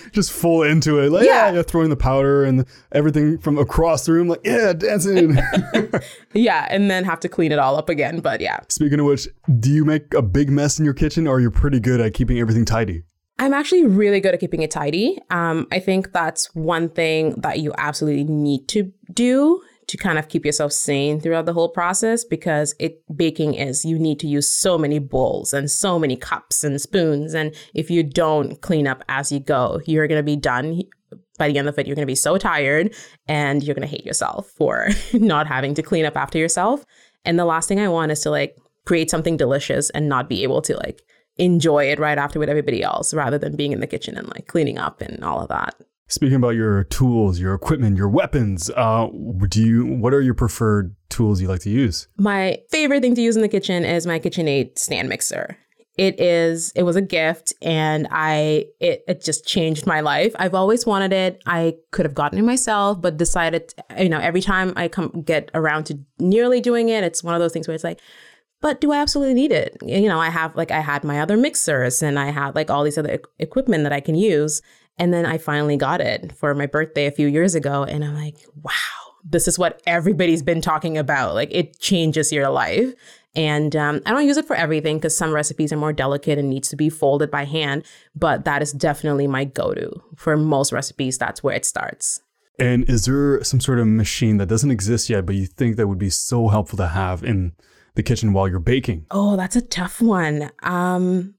just 0.12 0.32
full 0.32 0.62
into 0.62 1.00
it. 1.00 1.10
Like, 1.10 1.26
yeah. 1.26 1.52
yeah, 1.52 1.62
throwing 1.62 1.90
the 1.90 1.96
powder 1.96 2.44
and 2.44 2.64
everything 2.92 3.38
from 3.38 3.58
across 3.58 4.06
the 4.06 4.12
room. 4.12 4.28
Like, 4.28 4.42
yeah, 4.44 4.72
dancing. 4.72 5.36
yeah, 6.34 6.66
and 6.70 6.90
then 6.90 7.04
have 7.04 7.20
to 7.20 7.28
clean 7.28 7.52
it 7.52 7.58
all 7.58 7.76
up 7.76 7.88
again. 7.88 8.20
But 8.20 8.40
yeah. 8.40 8.60
Speaking 8.68 9.00
of 9.00 9.06
which, 9.06 9.28
do 9.60 9.70
you 9.70 9.84
make 9.84 10.12
a 10.14 10.22
big 10.22 10.50
mess 10.50 10.78
in 10.78 10.84
your 10.84 10.94
kitchen 10.94 11.26
or 11.26 11.36
are 11.36 11.40
you're 11.40 11.50
pretty 11.50 11.80
good 11.80 12.00
at 12.00 12.14
keeping 12.14 12.38
everything 12.38 12.64
tidy? 12.64 13.04
I'm 13.38 13.52
actually 13.52 13.84
really 13.84 14.20
good 14.20 14.34
at 14.34 14.40
keeping 14.40 14.62
it 14.62 14.70
tidy. 14.70 15.18
Um, 15.30 15.66
I 15.72 15.80
think 15.80 16.12
that's 16.12 16.54
one 16.54 16.88
thing 16.88 17.34
that 17.40 17.58
you 17.58 17.72
absolutely 17.78 18.24
need 18.24 18.68
to 18.68 18.92
do 19.12 19.60
to 19.88 19.96
kind 19.96 20.18
of 20.18 20.28
keep 20.28 20.44
yourself 20.44 20.72
sane 20.72 21.20
throughout 21.20 21.46
the 21.46 21.52
whole 21.52 21.68
process 21.68 22.24
because 22.24 22.74
it 22.78 23.02
baking 23.14 23.54
is 23.54 23.84
you 23.84 23.98
need 23.98 24.18
to 24.20 24.26
use 24.26 24.48
so 24.48 24.78
many 24.78 24.98
bowls 24.98 25.52
and 25.52 25.70
so 25.70 25.98
many 25.98 26.16
cups 26.16 26.64
and 26.64 26.80
spoons 26.80 27.34
and 27.34 27.54
if 27.74 27.90
you 27.90 28.02
don't 28.02 28.60
clean 28.62 28.86
up 28.86 29.04
as 29.08 29.30
you 29.30 29.40
go 29.40 29.80
you're 29.86 30.06
going 30.06 30.18
to 30.18 30.22
be 30.22 30.36
done 30.36 30.80
by 31.38 31.48
the 31.48 31.58
end 31.58 31.68
of 31.68 31.78
it 31.78 31.86
you're 31.86 31.96
going 31.96 32.06
to 32.06 32.10
be 32.10 32.14
so 32.14 32.38
tired 32.38 32.94
and 33.26 33.62
you're 33.62 33.74
going 33.74 33.86
to 33.86 33.96
hate 33.96 34.06
yourself 34.06 34.48
for 34.56 34.88
not 35.12 35.46
having 35.46 35.74
to 35.74 35.82
clean 35.82 36.04
up 36.04 36.16
after 36.16 36.38
yourself 36.38 36.84
and 37.24 37.38
the 37.38 37.44
last 37.44 37.68
thing 37.68 37.80
i 37.80 37.88
want 37.88 38.12
is 38.12 38.20
to 38.20 38.30
like 38.30 38.56
create 38.84 39.10
something 39.10 39.36
delicious 39.36 39.90
and 39.90 40.08
not 40.08 40.28
be 40.28 40.42
able 40.42 40.60
to 40.60 40.76
like 40.76 41.02
enjoy 41.36 41.84
it 41.84 41.98
right 41.98 42.18
after 42.18 42.38
with 42.38 42.48
everybody 42.48 42.82
else 42.82 43.12
rather 43.12 43.38
than 43.38 43.56
being 43.56 43.72
in 43.72 43.80
the 43.80 43.86
kitchen 43.86 44.16
and 44.16 44.28
like 44.28 44.46
cleaning 44.46 44.78
up 44.78 45.00
and 45.00 45.24
all 45.24 45.40
of 45.40 45.48
that 45.48 45.74
Speaking 46.06 46.36
about 46.36 46.50
your 46.50 46.84
tools, 46.84 47.40
your 47.40 47.54
equipment, 47.54 47.96
your 47.96 48.10
weapons, 48.10 48.70
uh, 48.76 49.08
do 49.48 49.62
you? 49.62 49.86
What 49.86 50.12
are 50.12 50.20
your 50.20 50.34
preferred 50.34 50.94
tools 51.08 51.40
you 51.40 51.48
like 51.48 51.60
to 51.62 51.70
use? 51.70 52.08
My 52.18 52.58
favorite 52.70 53.00
thing 53.00 53.14
to 53.14 53.22
use 53.22 53.36
in 53.36 53.42
the 53.42 53.48
kitchen 53.48 53.84
is 53.84 54.06
my 54.06 54.20
KitchenAid 54.20 54.78
stand 54.78 55.08
mixer. 55.08 55.56
It 55.96 56.20
is. 56.20 56.72
It 56.74 56.82
was 56.82 56.96
a 56.96 57.02
gift, 57.02 57.52
and 57.62 58.08
I 58.10 58.66
it 58.80 59.04
it 59.06 59.22
just 59.22 59.46
changed 59.46 59.86
my 59.86 60.00
life. 60.00 60.34
I've 60.38 60.54
always 60.54 60.84
wanted 60.84 61.12
it. 61.12 61.40
I 61.46 61.76
could 61.92 62.04
have 62.04 62.14
gotten 62.14 62.38
it 62.38 62.42
myself, 62.42 63.00
but 63.00 63.16
decided. 63.16 63.72
You 63.96 64.08
know, 64.08 64.18
every 64.18 64.40
time 64.40 64.72
I 64.76 64.88
come 64.88 65.22
get 65.24 65.50
around 65.54 65.84
to 65.86 65.98
nearly 66.18 66.60
doing 66.60 66.88
it, 66.88 67.04
it's 67.04 67.22
one 67.22 67.34
of 67.34 67.40
those 67.40 67.52
things 67.52 67.68
where 67.68 67.76
it's 67.76 67.84
like, 67.84 68.00
but 68.60 68.80
do 68.80 68.92
I 68.92 68.96
absolutely 68.96 69.34
need 69.34 69.52
it? 69.52 69.76
You 69.82 70.08
know, 70.08 70.18
I 70.18 70.30
have 70.30 70.56
like 70.56 70.70
I 70.70 70.80
had 70.80 71.04
my 71.04 71.20
other 71.20 71.36
mixers 71.36 72.02
and 72.02 72.18
I 72.18 72.30
had 72.30 72.54
like 72.54 72.70
all 72.70 72.82
these 72.82 72.98
other 72.98 73.14
e- 73.14 73.18
equipment 73.38 73.84
that 73.84 73.92
I 73.92 74.00
can 74.00 74.14
use. 74.14 74.62
And 74.98 75.12
then 75.12 75.26
I 75.26 75.38
finally 75.38 75.76
got 75.76 76.00
it 76.00 76.32
for 76.32 76.54
my 76.54 76.66
birthday 76.66 77.06
a 77.06 77.10
few 77.10 77.26
years 77.26 77.54
ago. 77.54 77.84
And 77.84 78.04
I'm 78.04 78.14
like, 78.14 78.36
wow, 78.62 78.72
this 79.22 79.46
is 79.46 79.58
what 79.58 79.82
everybody's 79.86 80.42
been 80.42 80.60
talking 80.60 80.96
about. 80.96 81.34
Like 81.34 81.50
it 81.52 81.78
changes 81.78 82.32
your 82.32 82.48
life. 82.48 82.94
And 83.36 83.74
um, 83.74 84.00
I 84.06 84.12
don't 84.12 84.26
use 84.26 84.36
it 84.36 84.46
for 84.46 84.54
everything 84.54 84.98
because 84.98 85.16
some 85.16 85.32
recipes 85.32 85.72
are 85.72 85.76
more 85.76 85.92
delicate 85.92 86.38
and 86.38 86.48
needs 86.48 86.68
to 86.68 86.76
be 86.76 86.88
folded 86.88 87.30
by 87.30 87.44
hand. 87.44 87.84
But 88.14 88.44
that 88.44 88.62
is 88.62 88.72
definitely 88.72 89.26
my 89.26 89.44
go-to 89.44 89.90
for 90.16 90.36
most 90.36 90.72
recipes. 90.72 91.18
That's 91.18 91.42
where 91.42 91.54
it 91.54 91.64
starts. 91.64 92.20
And 92.58 92.88
is 92.88 93.06
there 93.06 93.42
some 93.42 93.60
sort 93.60 93.80
of 93.80 93.88
machine 93.88 94.36
that 94.36 94.46
doesn't 94.46 94.70
exist 94.70 95.10
yet, 95.10 95.26
but 95.26 95.34
you 95.34 95.46
think 95.46 95.76
that 95.76 95.88
would 95.88 95.98
be 95.98 96.10
so 96.10 96.48
helpful 96.48 96.76
to 96.76 96.88
have 96.88 97.24
in 97.24 97.52
the 97.94 98.02
kitchen 98.02 98.32
while 98.32 98.48
you're 98.48 98.60
baking? 98.60 99.06
Oh, 99.10 99.36
that's 99.36 99.56
a 99.56 99.60
tough 99.60 100.00
one. 100.00 100.50
Um, 100.62 101.34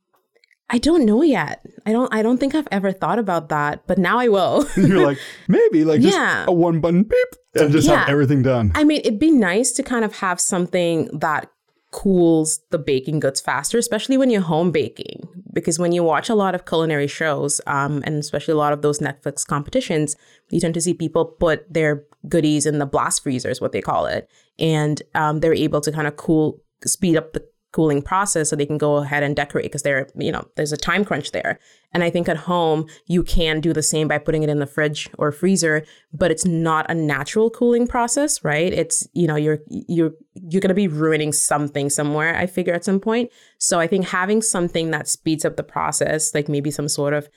I 0.69 0.77
don't 0.79 1.05
know 1.05 1.21
yet. 1.21 1.65
I 1.85 1.91
don't 1.91 2.11
I 2.13 2.23
don't 2.23 2.39
think 2.39 2.55
I've 2.55 2.67
ever 2.71 2.91
thought 2.91 3.19
about 3.19 3.49
that, 3.49 3.85
but 3.85 3.97
now 3.97 4.17
I 4.17 4.29
will. 4.29 4.67
You're 4.75 5.05
like, 5.05 5.19
maybe 5.47 5.85
like 5.85 6.01
just 6.01 6.17
yeah. 6.17 6.45
a 6.47 6.51
one 6.51 6.79
button 6.79 7.03
beep 7.03 7.27
and 7.53 7.71
just 7.71 7.87
yeah. 7.87 7.99
have 7.99 8.09
everything 8.09 8.41
done. 8.41 8.71
I 8.73 8.83
mean, 8.83 9.01
it'd 9.01 9.19
be 9.19 9.31
nice 9.31 9.71
to 9.73 9.83
kind 9.83 10.03
of 10.03 10.15
have 10.17 10.39
something 10.39 11.07
that 11.19 11.51
cools 11.95 12.59
the 12.71 12.77
baking 12.77 13.21
goods 13.21 13.39
faster, 13.39 13.77
especially 13.77 14.17
when 14.17 14.29
you're 14.29 14.41
home 14.41 14.69
baking. 14.69 15.25
Because 15.53 15.79
when 15.79 15.93
you 15.93 16.03
watch 16.03 16.27
a 16.27 16.35
lot 16.35 16.53
of 16.53 16.65
culinary 16.65 17.07
shows, 17.07 17.61
um, 17.67 18.03
and 18.05 18.15
especially 18.15 18.51
a 18.51 18.57
lot 18.57 18.73
of 18.73 18.81
those 18.81 18.99
Netflix 18.99 19.47
competitions, 19.47 20.17
you 20.49 20.59
tend 20.59 20.73
to 20.73 20.81
see 20.81 20.93
people 20.93 21.23
put 21.23 21.73
their 21.73 22.03
goodies 22.27 22.65
in 22.65 22.79
the 22.79 22.85
blast 22.85 23.23
freezer, 23.23 23.49
is 23.49 23.61
what 23.61 23.71
they 23.71 23.79
call 23.79 24.07
it. 24.07 24.29
And 24.59 25.01
um, 25.13 25.39
they're 25.39 25.53
able 25.53 25.79
to 25.79 25.91
kind 25.93 26.05
of 26.05 26.17
cool, 26.17 26.61
speed 26.85 27.15
up 27.15 27.31
the 27.31 27.47
cooling 27.75 28.01
process 28.01 28.49
so 28.49 28.55
they 28.55 28.65
can 28.65 28.77
go 28.77 28.95
ahead 28.95 29.21
and 29.21 29.35
decorate 29.35 29.65
because 29.65 29.81
they're, 29.81 30.07
you 30.17 30.31
know, 30.31 30.47
there's 30.55 30.71
a 30.71 30.77
time 30.77 31.03
crunch 31.03 31.31
there. 31.31 31.59
And 31.91 32.05
I 32.05 32.09
think 32.09 32.29
at 32.29 32.37
home, 32.37 32.87
you 33.05 33.21
can 33.21 33.59
do 33.59 33.73
the 33.73 33.83
same 33.83 34.07
by 34.07 34.17
putting 34.17 34.43
it 34.43 34.49
in 34.49 34.59
the 34.59 34.65
fridge 34.65 35.09
or 35.17 35.33
freezer, 35.33 35.85
but 36.13 36.31
it's 36.31 36.45
not 36.45 36.89
a 36.89 36.95
natural 36.95 37.49
cooling 37.49 37.85
process, 37.85 38.41
right? 38.45 38.71
It's, 38.71 39.05
you 39.11 39.27
know, 39.27 39.35
you're, 39.35 39.59
you're, 39.67 40.13
you're 40.35 40.61
going 40.61 40.69
to 40.69 40.73
be 40.73 40.87
ruining 40.87 41.33
something 41.33 41.89
somewhere, 41.89 42.37
I 42.37 42.45
figure 42.45 42.73
at 42.73 42.85
some 42.85 43.01
point. 43.01 43.29
So 43.57 43.77
I 43.77 43.87
think 43.87 44.07
having 44.07 44.41
something 44.41 44.91
that 44.91 45.09
speeds 45.09 45.43
up 45.43 45.57
the 45.57 45.63
process, 45.63 46.33
like 46.33 46.47
maybe 46.47 46.71
some 46.71 46.87
sort 46.87 47.13
of 47.13 47.27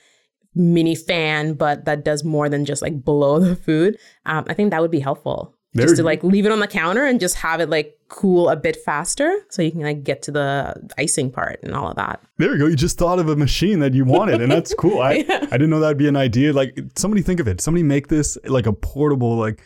mini 0.55 0.95
fan, 0.95 1.53
but 1.55 1.83
that 1.83 2.05
does 2.05 2.23
more 2.23 2.47
than 2.47 2.63
just 2.63 2.81
like 2.81 3.03
blow 3.03 3.39
the 3.41 3.57
food, 3.57 3.97
um, 4.25 4.45
I 4.47 4.53
think 4.53 4.71
that 4.71 4.81
would 4.81 4.89
be 4.89 5.01
helpful. 5.01 5.53
There 5.73 5.85
just 5.85 5.97
to 5.97 6.03
like 6.03 6.23
leave 6.23 6.45
it 6.45 6.51
on 6.51 6.59
the 6.59 6.67
counter 6.67 7.05
and 7.05 7.19
just 7.19 7.35
have 7.35 7.59
it 7.59 7.69
like 7.69 7.95
cool 8.07 8.49
a 8.49 8.55
bit 8.55 8.75
faster 8.75 9.31
so 9.49 9.61
you 9.61 9.71
can 9.71 9.81
like 9.81 10.03
get 10.03 10.23
to 10.23 10.31
the 10.31 10.89
icing 10.97 11.31
part 11.31 11.59
and 11.61 11.75
all 11.75 11.89
of 11.89 11.95
that. 11.97 12.21
There 12.37 12.53
you 12.53 12.57
go. 12.57 12.65
You 12.65 12.75
just 12.75 12.97
thought 12.97 13.19
of 13.19 13.29
a 13.29 13.35
machine 13.35 13.79
that 13.79 13.93
you 13.93 14.03
wanted 14.03 14.41
and 14.41 14.51
that's 14.51 14.73
cool. 14.73 14.99
I, 14.99 15.13
yeah. 15.29 15.45
I 15.51 15.51
didn't 15.51 15.69
know 15.69 15.79
that'd 15.79 15.97
be 15.97 16.07
an 16.07 16.15
idea. 16.15 16.53
Like 16.53 16.79
somebody 16.95 17.21
think 17.21 17.39
of 17.39 17.47
it. 17.47 17.61
Somebody 17.61 17.83
make 17.83 18.07
this 18.07 18.35
like 18.45 18.65
a 18.65 18.73
portable 18.73 19.35
like 19.35 19.61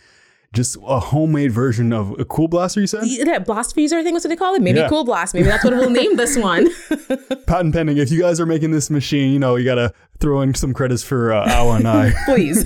just 0.53 0.77
a 0.85 0.99
homemade 0.99 1.51
version 1.51 1.91
of 1.91 2.17
a 2.19 2.25
cool 2.25 2.47
blaster 2.47 2.79
you 2.79 2.85
said 2.85 3.01
yeah 3.05 3.39
blast 3.39 3.73
freezer 3.73 3.97
i 3.97 4.03
think 4.03 4.13
that's 4.13 4.23
what 4.23 4.29
they 4.29 4.35
call 4.35 4.53
it 4.53 4.61
maybe 4.61 4.79
yeah. 4.79 4.87
cool 4.87 5.03
blast 5.03 5.33
maybe 5.33 5.47
that's 5.47 5.63
what 5.63 5.73
we'll 5.73 5.89
name 5.89 6.15
this 6.15 6.37
one 6.37 6.69
patent 7.47 7.73
pending 7.73 7.97
if 7.97 8.11
you 8.11 8.21
guys 8.21 8.39
are 8.39 8.45
making 8.45 8.69
this 8.69 8.91
machine 8.91 9.33
you 9.33 9.39
know 9.39 9.55
you 9.55 9.65
gotta 9.65 9.91
throw 10.19 10.41
in 10.41 10.53
some 10.53 10.71
credits 10.71 11.03
for 11.03 11.33
uh, 11.33 11.51
Awa 11.51 11.77
and 11.77 11.87
i 11.87 12.13
please 12.25 12.65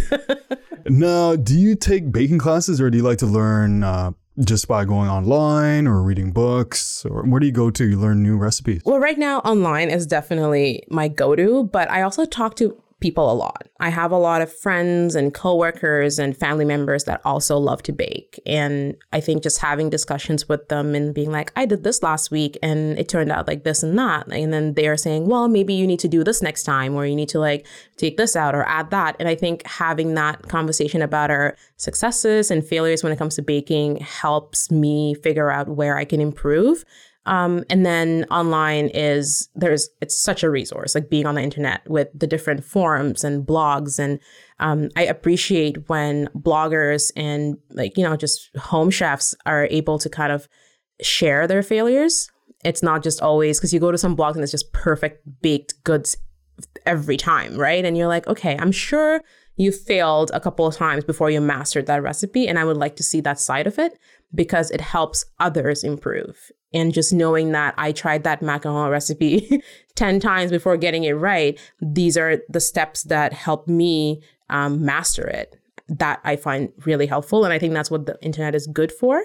now, 0.89 1.36
do 1.36 1.58
you 1.58 1.75
take 1.75 2.12
baking 2.12 2.39
classes 2.39 2.79
or 2.82 2.89
do 2.89 2.98
you 2.98 3.03
like 3.03 3.17
to 3.20 3.25
learn 3.25 3.84
uh, 3.84 4.12
just 4.39 4.67
by 4.67 4.86
going 4.86 5.10
online 5.10 5.88
or 5.88 6.01
reading 6.01 6.32
books? 6.32 7.06
Or 7.06 7.24
where 7.24 7.39
do 7.39 7.46
you 7.46 7.51
go 7.51 7.70
to 7.72 7.98
learn 7.98 8.24
new 8.24 8.38
recipes? 8.38 8.82
Well, 8.86 9.00
right 9.00 9.17
now, 9.17 9.39
online 9.39 9.89
is 9.89 10.06
definitely 10.06 10.84
my 10.89 11.08
go 11.08 11.36
to, 11.36 11.65
but 11.65 11.89
I 11.89 12.01
also 12.01 12.25
talk 12.25 12.56
to 12.58 12.82
people 13.00 13.32
a 13.32 13.34
lot. 13.34 13.68
I 13.80 13.89
have 13.89 14.12
a 14.12 14.18
lot 14.18 14.42
of 14.42 14.51
friends 14.51 15.16
and 15.16 15.32
coworkers 15.32 16.18
and 16.18 16.36
family 16.36 16.66
members 16.66 17.04
that 17.04 17.22
also 17.24 17.58
love 17.58 17.84
to 17.84 17.92
bake. 17.92 18.39
And 18.46 18.96
I 19.13 19.20
think 19.20 19.44
just 19.44 19.60
having 19.60 19.92
discussions 19.92 20.50
with 20.50 20.68
them 20.70 20.96
and 20.96 21.13
being 21.13 21.32
like, 21.32 21.51
I 21.56 21.68
did 21.68 21.84
this 21.84 22.01
last 22.01 22.32
week 22.32 22.58
and 22.63 22.98
it 22.98 23.08
turned 23.08 23.32
out 23.32 23.48
like 23.48 23.63
this 23.63 23.84
and 23.84 23.98
that. 24.00 24.27
And 24.32 24.51
then 24.51 24.74
they 24.74 24.88
are 24.88 24.98
saying, 24.98 25.27
well, 25.27 25.48
maybe 25.48 25.75
you 25.75 25.86
need 25.86 26.00
to 26.00 26.08
do 26.08 26.24
this 26.24 26.42
next 26.42 26.63
time 26.63 26.96
or 26.96 27.06
you 27.06 27.16
need 27.16 27.30
to 27.30 27.39
like 27.39 27.68
take 27.98 28.18
this 28.18 28.36
out 28.36 28.56
or 28.56 28.63
add 28.68 28.89
that. 28.89 29.16
And 29.20 29.30
I 29.30 29.36
think 29.36 29.66
having 29.68 30.16
that 30.16 30.48
conversation 30.48 31.04
about 31.04 31.30
our 31.30 31.56
successes 31.75 32.50
and 32.50 32.66
failures 32.66 33.04
when 33.04 33.13
it 33.13 33.20
comes 33.20 33.36
to 33.36 33.44
baking 33.44 33.98
helps 33.98 34.72
me 34.72 35.13
figure 35.13 35.51
out 35.51 35.70
where 35.70 35.98
I 35.98 36.06
can 36.06 36.20
improve. 36.20 36.84
Um, 37.28 37.66
and 37.70 37.86
then 37.86 38.26
online 38.32 38.88
is 38.88 39.50
there's 39.54 39.90
it's 40.02 40.18
such 40.18 40.44
a 40.44 40.50
resource, 40.50 40.96
like 40.96 41.10
being 41.10 41.26
on 41.26 41.36
the 41.36 41.42
internet 41.42 41.88
with 41.90 42.08
the 42.18 42.26
different 42.26 42.64
forums 42.64 43.24
and 43.24 43.46
blogs. 43.46 44.00
And 44.00 44.20
um, 44.60 44.90
I 44.96 45.04
appreciate 45.04 45.90
when 45.90 46.28
bloggers 46.30 47.12
and 47.18 47.58
like, 47.72 47.98
you 47.98 48.04
know, 48.04 48.16
just 48.16 48.50
home 48.56 48.90
chefs 48.90 49.36
are 49.46 49.68
able 49.70 50.00
to 50.00 50.10
kind 50.10 50.32
of 50.32 50.48
share 51.02 51.48
their 51.48 51.62
failures. 51.62 52.32
It's 52.64 52.82
not 52.82 53.04
just 53.04 53.22
always 53.22 53.60
because 53.60 53.74
you 53.74 53.80
go 53.82 53.92
to 53.92 53.98
some 53.98 54.16
blogs 54.16 54.36
and 54.36 54.42
it's 54.42 54.52
just 54.52 54.72
perfect 54.72 55.22
baked 55.42 55.84
goods 55.84 56.16
every 56.86 57.18
time, 57.18 57.58
right? 57.58 57.84
And 57.84 57.98
you're 57.98 58.08
like, 58.08 58.26
okay, 58.28 58.58
I'm 58.58 58.72
sure 58.72 59.22
you 59.58 59.72
failed 59.72 60.32
a 60.34 60.40
couple 60.40 60.66
of 60.66 60.76
times 60.76 61.04
before 61.04 61.30
you 61.30 61.42
mastered 61.42 61.88
that 61.88 62.04
recipe. 62.04 62.48
And 62.48 62.58
I 62.58 62.64
would 62.64 62.78
like 62.78 62.96
to 62.96 63.04
see 63.04 63.20
that 63.22 63.40
side 63.40 63.68
of 63.68 63.78
it 63.78 64.00
because 64.34 64.72
it 64.72 64.82
helps 64.82 65.26
others 65.40 65.84
improve. 65.84 66.52
And 66.74 66.94
just 66.94 67.14
knowing 67.14 67.54
that 67.54 67.74
I 67.78 67.92
tried 67.92 68.24
that 68.24 68.42
macaron 68.42 68.92
recipe 68.92 69.62
10 69.96 70.20
times 70.20 70.52
before 70.52 70.78
getting 70.78 71.06
it 71.06 71.14
right, 71.14 71.60
these 71.82 72.18
are 72.18 72.42
the 72.50 72.60
steps 72.60 73.04
that 73.04 73.34
help 73.34 73.68
me 73.68 74.22
um, 74.50 74.84
master 74.84 75.26
it. 75.28 75.56
That 75.90 76.20
I 76.26 76.36
find 76.36 76.70
really 76.86 77.06
helpful. 77.06 77.46
And 77.46 77.54
I 77.54 77.60
think 77.60 77.74
that's 77.74 77.90
what 77.90 78.06
the 78.06 78.18
internet 78.22 78.56
is 78.56 78.68
good 78.68 78.92
for. 78.92 79.24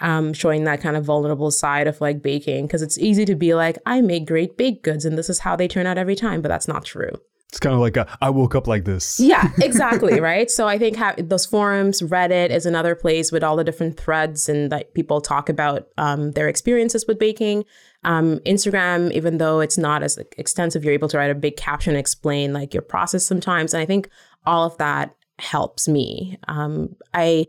Um, 0.00 0.32
showing 0.32 0.64
that 0.64 0.80
kind 0.80 0.96
of 0.96 1.04
vulnerable 1.04 1.52
side 1.52 1.86
of 1.86 2.00
like 2.00 2.20
baking 2.20 2.66
because 2.66 2.82
it's 2.82 2.98
easy 2.98 3.24
to 3.26 3.36
be 3.36 3.54
like, 3.54 3.78
I 3.86 4.00
make 4.00 4.26
great 4.26 4.56
baked 4.56 4.82
goods 4.82 5.04
and 5.04 5.16
this 5.16 5.30
is 5.30 5.40
how 5.40 5.54
they 5.54 5.68
turn 5.68 5.86
out 5.86 5.98
every 5.98 6.16
time, 6.16 6.42
but 6.42 6.48
that's 6.48 6.66
not 6.66 6.84
true. 6.84 7.12
It's 7.50 7.60
kind 7.60 7.74
of 7.74 7.80
like 7.80 7.96
a, 7.96 8.18
I 8.20 8.30
woke 8.30 8.56
up 8.56 8.66
like 8.66 8.84
this. 8.84 9.20
Yeah, 9.20 9.50
exactly. 9.62 10.18
right. 10.20 10.50
So 10.50 10.66
I 10.66 10.76
think 10.76 10.96
ha- 10.96 11.14
those 11.18 11.46
forums, 11.46 12.02
Reddit 12.02 12.50
is 12.50 12.66
another 12.66 12.96
place 12.96 13.30
with 13.30 13.44
all 13.44 13.56
the 13.56 13.62
different 13.62 13.98
threads 13.98 14.48
and 14.48 14.70
like 14.72 14.92
people 14.94 15.20
talk 15.20 15.48
about 15.48 15.88
um, 15.96 16.32
their 16.32 16.48
experiences 16.48 17.06
with 17.06 17.18
baking. 17.18 17.64
Um, 18.02 18.40
Instagram, 18.40 19.12
even 19.12 19.38
though 19.38 19.60
it's 19.60 19.78
not 19.78 20.02
as 20.02 20.18
extensive, 20.36 20.84
you're 20.84 20.92
able 20.92 21.08
to 21.08 21.16
write 21.16 21.30
a 21.30 21.34
big 21.34 21.56
caption 21.56 21.92
and 21.92 22.00
explain 22.00 22.52
like 22.52 22.74
your 22.74 22.82
process 22.82 23.24
sometimes. 23.24 23.72
And 23.72 23.80
I 23.80 23.86
think 23.86 24.08
all 24.44 24.66
of 24.66 24.76
that 24.78 25.14
helps 25.38 25.88
me. 25.88 26.38
Um, 26.48 26.96
I 27.14 27.46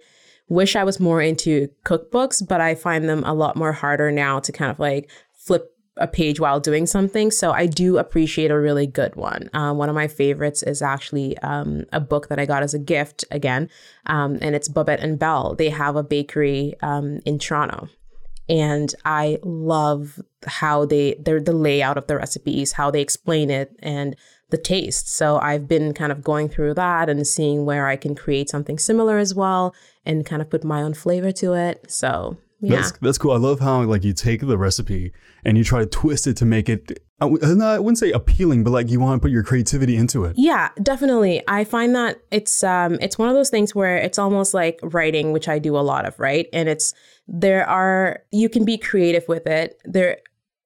wish 0.48 0.75
I 0.75 0.84
was 0.84 1.00
more 1.00 1.22
into 1.22 1.70
cookbooks, 1.86 2.48
but 2.48 2.62
I 2.62 2.75
find 2.75 3.10
them 3.10 3.24
a 3.24 3.34
lot 3.34 3.56
more 3.56 3.72
harder 3.72 4.12
now 4.12 4.40
to 4.40 4.52
kind 4.52 4.72
of 4.72 4.80
like 4.80 5.10
flip 5.34 5.75
a 5.98 6.08
page 6.08 6.40
while 6.40 6.60
doing 6.60 6.86
something. 6.86 7.32
So 7.32 7.52
I 7.52 7.66
do 7.68 7.98
appreciate 7.98 8.52
a 8.52 8.60
really 8.60 8.88
good 8.88 9.16
one. 9.16 9.50
Um, 9.54 9.78
one 9.78 9.90
of 9.90 9.96
my 9.96 10.08
favorites 10.08 10.62
is 10.64 10.82
actually 10.82 11.38
um, 11.40 11.86
a 11.94 12.00
book 12.00 12.28
that 12.28 12.40
I 12.40 12.46
got 12.46 12.64
as 12.64 12.74
a 12.74 12.80
gift 12.80 13.24
again, 13.32 13.70
um, 14.06 14.38
and 14.42 14.56
it's 14.56 14.68
Bobbette 14.68 15.02
and 15.02 15.18
Belle. 15.18 15.56
They 15.56 15.70
have 15.70 15.96
a 15.96 16.04
bakery 16.04 16.75
um, 16.82 17.20
in 17.25 17.40
Toronto. 17.40 17.88
And 18.48 18.94
I 19.04 19.40
love 19.42 20.22
how 20.46 20.86
they, 20.86 21.16
they're 21.20 21.42
the 21.42 21.52
layout 21.54 21.98
of 21.98 22.06
the 22.06 22.16
recipes, 22.16 22.74
how 22.74 22.92
they 22.92 23.02
explain 23.02 23.50
it, 23.50 23.75
and 23.80 24.16
the 24.52 24.58
taste. 24.58 25.12
So 25.12 25.40
I've 25.40 25.68
been 25.68 25.94
kind 25.94 26.12
of 26.12 26.24
going 26.24 26.50
through 26.50 26.75
that 26.75 27.10
and 27.10 27.25
seeing 27.25 27.66
where 27.66 27.88
I 27.88 27.96
can 27.96 28.14
create 28.14 28.50
something 28.50 28.78
similar 28.78 29.18
as 29.18 29.34
well 29.34 29.74
and 30.06 30.25
kind 30.25 30.42
of 30.42 30.50
put 30.52 30.64
my 30.64 30.84
own 30.84 30.94
flavor 30.94 31.32
to 31.32 31.54
it. 31.54 31.90
So 31.90 32.38
yeah. 32.65 32.75
That's, 32.77 32.91
that's 33.00 33.17
cool. 33.17 33.31
I 33.31 33.38
love 33.38 33.60
how 33.60 33.84
like 33.84 34.03
you 34.03 34.13
take 34.13 34.41
the 34.41 34.57
recipe 34.57 35.13
and 35.43 35.57
you 35.57 35.63
try 35.63 35.79
to 35.79 35.86
twist 35.86 36.27
it 36.27 36.38
to 36.38 36.45
make 36.45 36.69
it 36.69 37.00
I 37.22 37.29
w- 37.29 37.63
I 37.63 37.79
wouldn't 37.79 37.98
say 37.98 38.12
appealing, 38.12 38.65
but 38.65 38.72
like 38.72 38.89
you 38.89 39.00
want 39.00 39.22
to 39.22 39.25
put 39.25 39.31
your 39.31 39.43
creativity 39.43 39.95
into 39.95 40.25
it. 40.25 40.36
Yeah, 40.38 40.69
definitely. 40.84 41.41
I 41.48 41.63
find 41.63 41.95
that 41.95 42.19
it's 42.29 42.63
um 42.63 42.95
it's 43.01 43.17
one 43.17 43.29
of 43.29 43.36
those 43.36 43.50
things 43.50 43.74
where 43.74 43.98
it's 43.98 44.19
almost 44.19 44.53
like 44.53 44.79
writing, 44.84 45.31
which 45.31 45.48
I 45.48 45.57
do 45.60 45.77
a 45.77 45.79
lot 45.79 46.05
of, 46.05 46.19
right? 46.19 46.48
And 46.51 46.67
it's 46.67 46.93
there 47.27 47.67
are 47.67 48.22
you 48.31 48.50
can 48.50 48.65
be 48.65 48.77
creative 48.77 49.25
with 49.29 49.48
it. 49.48 49.79
There 49.86 50.17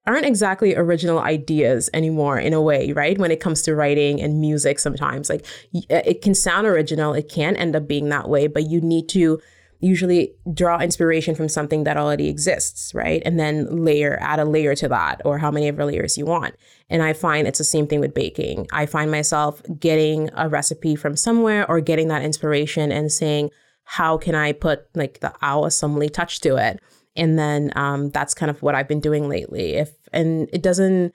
aren't 0.08 0.26
exactly 0.26 0.76
original 0.76 1.20
ideas 1.20 1.88
anymore 1.94 2.40
in 2.40 2.54
a 2.54 2.62
way, 2.62 2.94
right? 2.94 3.20
When 3.20 3.30
it 3.30 3.40
comes 3.40 3.62
to 3.64 3.76
writing 3.76 4.20
and 4.20 4.42
music 4.42 4.80
sometimes. 4.80 5.30
Like 5.30 5.46
it 5.72 6.24
can 6.24 6.34
sound 6.34 6.66
original, 6.66 7.14
it 7.14 7.30
can 7.30 7.56
end 7.56 7.76
up 7.76 7.88
being 7.88 8.10
that 8.10 8.28
way, 8.28 8.48
but 8.48 8.68
you 8.68 8.82
need 8.82 9.08
to 9.10 9.40
usually 9.80 10.34
draw 10.54 10.80
inspiration 10.80 11.36
from 11.36 11.48
something 11.48 11.86
that 11.86 11.98
already 11.98 12.28
exists, 12.28 12.94
right? 12.94 13.22
And 13.26 13.40
then 13.40 13.84
layer, 13.84 14.18
add 14.22 14.40
a 14.40 14.46
layer 14.46 14.76
to 14.76 14.88
that, 14.90 15.22
or 15.24 15.38
how 15.38 15.52
many 15.52 15.68
of 15.68 15.78
the 15.78 15.86
layers 15.86 16.18
you 16.18 16.26
want. 16.26 16.56
And 16.90 17.02
I 17.02 17.14
find 17.14 17.48
it's 17.48 17.60
the 17.60 17.64
same 17.64 17.88
thing 17.88 18.00
with 18.00 18.14
baking. 18.14 18.68
I 18.74 18.86
find 18.86 19.10
myself 19.10 19.62
getting 19.80 20.30
a 20.36 20.50
recipe 20.50 20.96
from 20.96 21.16
somewhere 21.16 21.70
or 21.70 21.80
getting 21.80 22.10
that 22.10 22.24
inspiration 22.24 22.92
and 22.92 23.12
saying, 23.12 23.52
how 23.86 24.18
can 24.18 24.36
I 24.36 24.52
put 24.52 24.86
like 24.96 25.20
the 25.22 25.34
Awasomely 25.42 26.12
touch 26.12 26.42
to 26.42 26.58
it? 26.58 26.80
And 27.16 27.40
then 27.40 27.72
um, 27.76 28.12
that's 28.12 28.34
kind 28.34 28.50
of 28.50 28.62
what 28.62 28.76
I've 28.76 28.88
been 28.88 29.00
doing 29.00 29.30
lately. 29.30 29.76
If 29.76 29.92
and 30.14 30.50
it 30.54 30.62
doesn't 30.62 31.14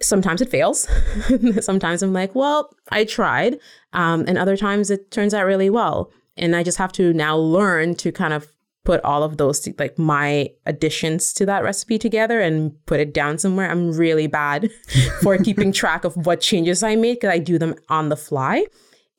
sometimes 0.00 0.40
it 0.42 0.50
fails. 0.50 0.88
sometimes 1.60 2.02
I'm 2.02 2.12
like, 2.12 2.34
well, 2.34 2.74
I 2.90 3.04
tried. 3.04 3.58
Um, 3.92 4.24
and 4.26 4.36
other 4.36 4.56
times 4.56 4.90
it 4.90 5.10
turns 5.10 5.32
out 5.32 5.46
really 5.46 5.70
well. 5.70 6.10
And 6.36 6.56
I 6.56 6.62
just 6.62 6.78
have 6.78 6.92
to 6.92 7.12
now 7.12 7.36
learn 7.36 7.94
to 7.96 8.12
kind 8.12 8.32
of 8.32 8.48
put 8.84 9.02
all 9.04 9.22
of 9.22 9.36
those 9.36 9.68
like 9.78 9.98
my 9.98 10.50
additions 10.66 11.32
to 11.34 11.46
that 11.46 11.62
recipe 11.62 11.98
together 11.98 12.40
and 12.40 12.74
put 12.86 13.00
it 13.00 13.14
down 13.14 13.38
somewhere. 13.38 13.70
I'm 13.70 13.92
really 13.92 14.26
bad 14.26 14.70
for 15.22 15.38
keeping 15.38 15.72
track 15.72 16.04
of 16.04 16.16
what 16.26 16.40
changes 16.40 16.82
I 16.82 16.96
made 16.96 17.14
because 17.14 17.30
I 17.30 17.38
do 17.38 17.58
them 17.58 17.74
on 17.88 18.08
the 18.08 18.16
fly. 18.16 18.66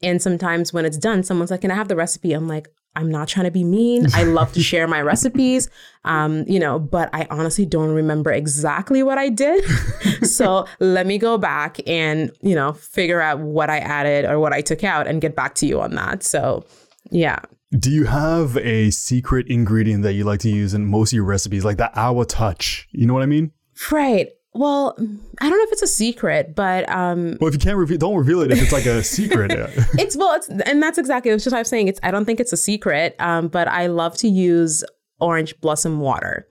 And 0.02 0.22
sometimes 0.22 0.74
when 0.74 0.86
it's 0.86 0.98
done, 0.98 1.24
someone's 1.24 1.50
like, 1.50 1.62
"Can 1.62 1.72
I 1.72 1.76
have 1.76 1.88
the 1.88 1.96
recipe?" 1.96 2.34
I'm 2.34 2.46
like, 2.46 2.68
"I'm 2.94 3.10
not 3.10 3.30
trying 3.30 3.46
to 3.46 3.52
be 3.52 3.64
mean. 3.64 4.08
I 4.14 4.24
love 4.24 4.52
to 4.54 4.62
share 4.62 4.86
my 4.86 5.02
recipes, 5.02 5.70
um, 6.04 6.44
you 6.46 6.60
know, 6.60 6.78
but 6.78 7.10
I 7.14 7.26
honestly 7.30 7.66
don't 7.66 7.92
remember 7.92 8.30
exactly 8.34 9.02
what 9.02 9.18
I 9.18 9.30
did. 9.30 9.64
so 10.24 10.68
let 10.82 11.08
me 11.08 11.18
go 11.18 11.38
back 11.38 11.80
and 11.88 12.32
you 12.42 12.54
know 12.54 12.74
figure 12.74 13.22
out 13.22 13.40
what 13.40 13.70
I 13.70 13.78
added 13.78 14.26
or 14.26 14.40
what 14.40 14.52
I 14.52 14.60
took 14.60 14.84
out 14.84 15.08
and 15.08 15.22
get 15.22 15.38
back 15.38 15.56
to 15.56 15.66
you 15.66 15.80
on 15.80 15.96
that." 15.96 16.24
So 16.24 16.66
yeah. 17.14 17.40
Do 17.72 17.90
you 17.90 18.06
have 18.06 18.58
a 18.58 18.92
secret 18.92 19.48
ingredient 19.48 20.04
that 20.04 20.14
you 20.14 20.26
like 20.26 20.40
to 20.42 20.50
use 20.50 20.74
in 20.76 20.86
most 20.86 21.12
of 21.12 21.16
your 21.16 21.24
recipes, 21.26 21.66
like 21.66 21.78
the 21.78 21.90
Awa 22.00 22.26
touch? 22.26 22.88
You 22.92 23.08
know 23.08 23.14
what 23.16 23.24
I 23.24 23.26
mean? 23.26 23.52
Right. 23.92 24.30
Well, 24.54 24.96
I 25.42 25.50
don't 25.50 25.58
know 25.58 25.64
if 25.64 25.72
it's 25.72 25.82
a 25.82 25.88
secret, 25.88 26.54
but 26.56 26.88
um 26.90 27.38
Well, 27.42 27.48
if 27.48 27.56
you 27.56 27.60
can't 27.60 27.78
reveal 27.78 27.98
don't 27.98 28.16
reveal 28.16 28.42
it 28.42 28.52
if 28.52 28.62
it's 28.62 28.72
like 28.72 28.86
a 28.86 29.04
secret. 29.04 29.52
it's 29.98 30.16
well, 30.16 30.36
it's 30.36 30.48
and 30.50 30.84
that's 30.84 31.00
exactly 31.00 31.32
it's 31.32 31.44
just 31.44 31.54
what 31.54 31.60
I'm 31.60 31.66
saying. 31.66 31.88
It's 31.88 32.00
I 32.04 32.12
don't 32.12 32.26
think 32.26 32.40
it's 32.40 32.54
a 32.54 32.58
secret, 32.58 33.16
um, 33.20 33.48
but 33.48 33.68
I 33.68 33.88
love 33.88 34.16
to 34.18 34.28
use 34.28 34.84
orange 35.20 35.60
blossom 35.62 36.00
water. 36.00 36.48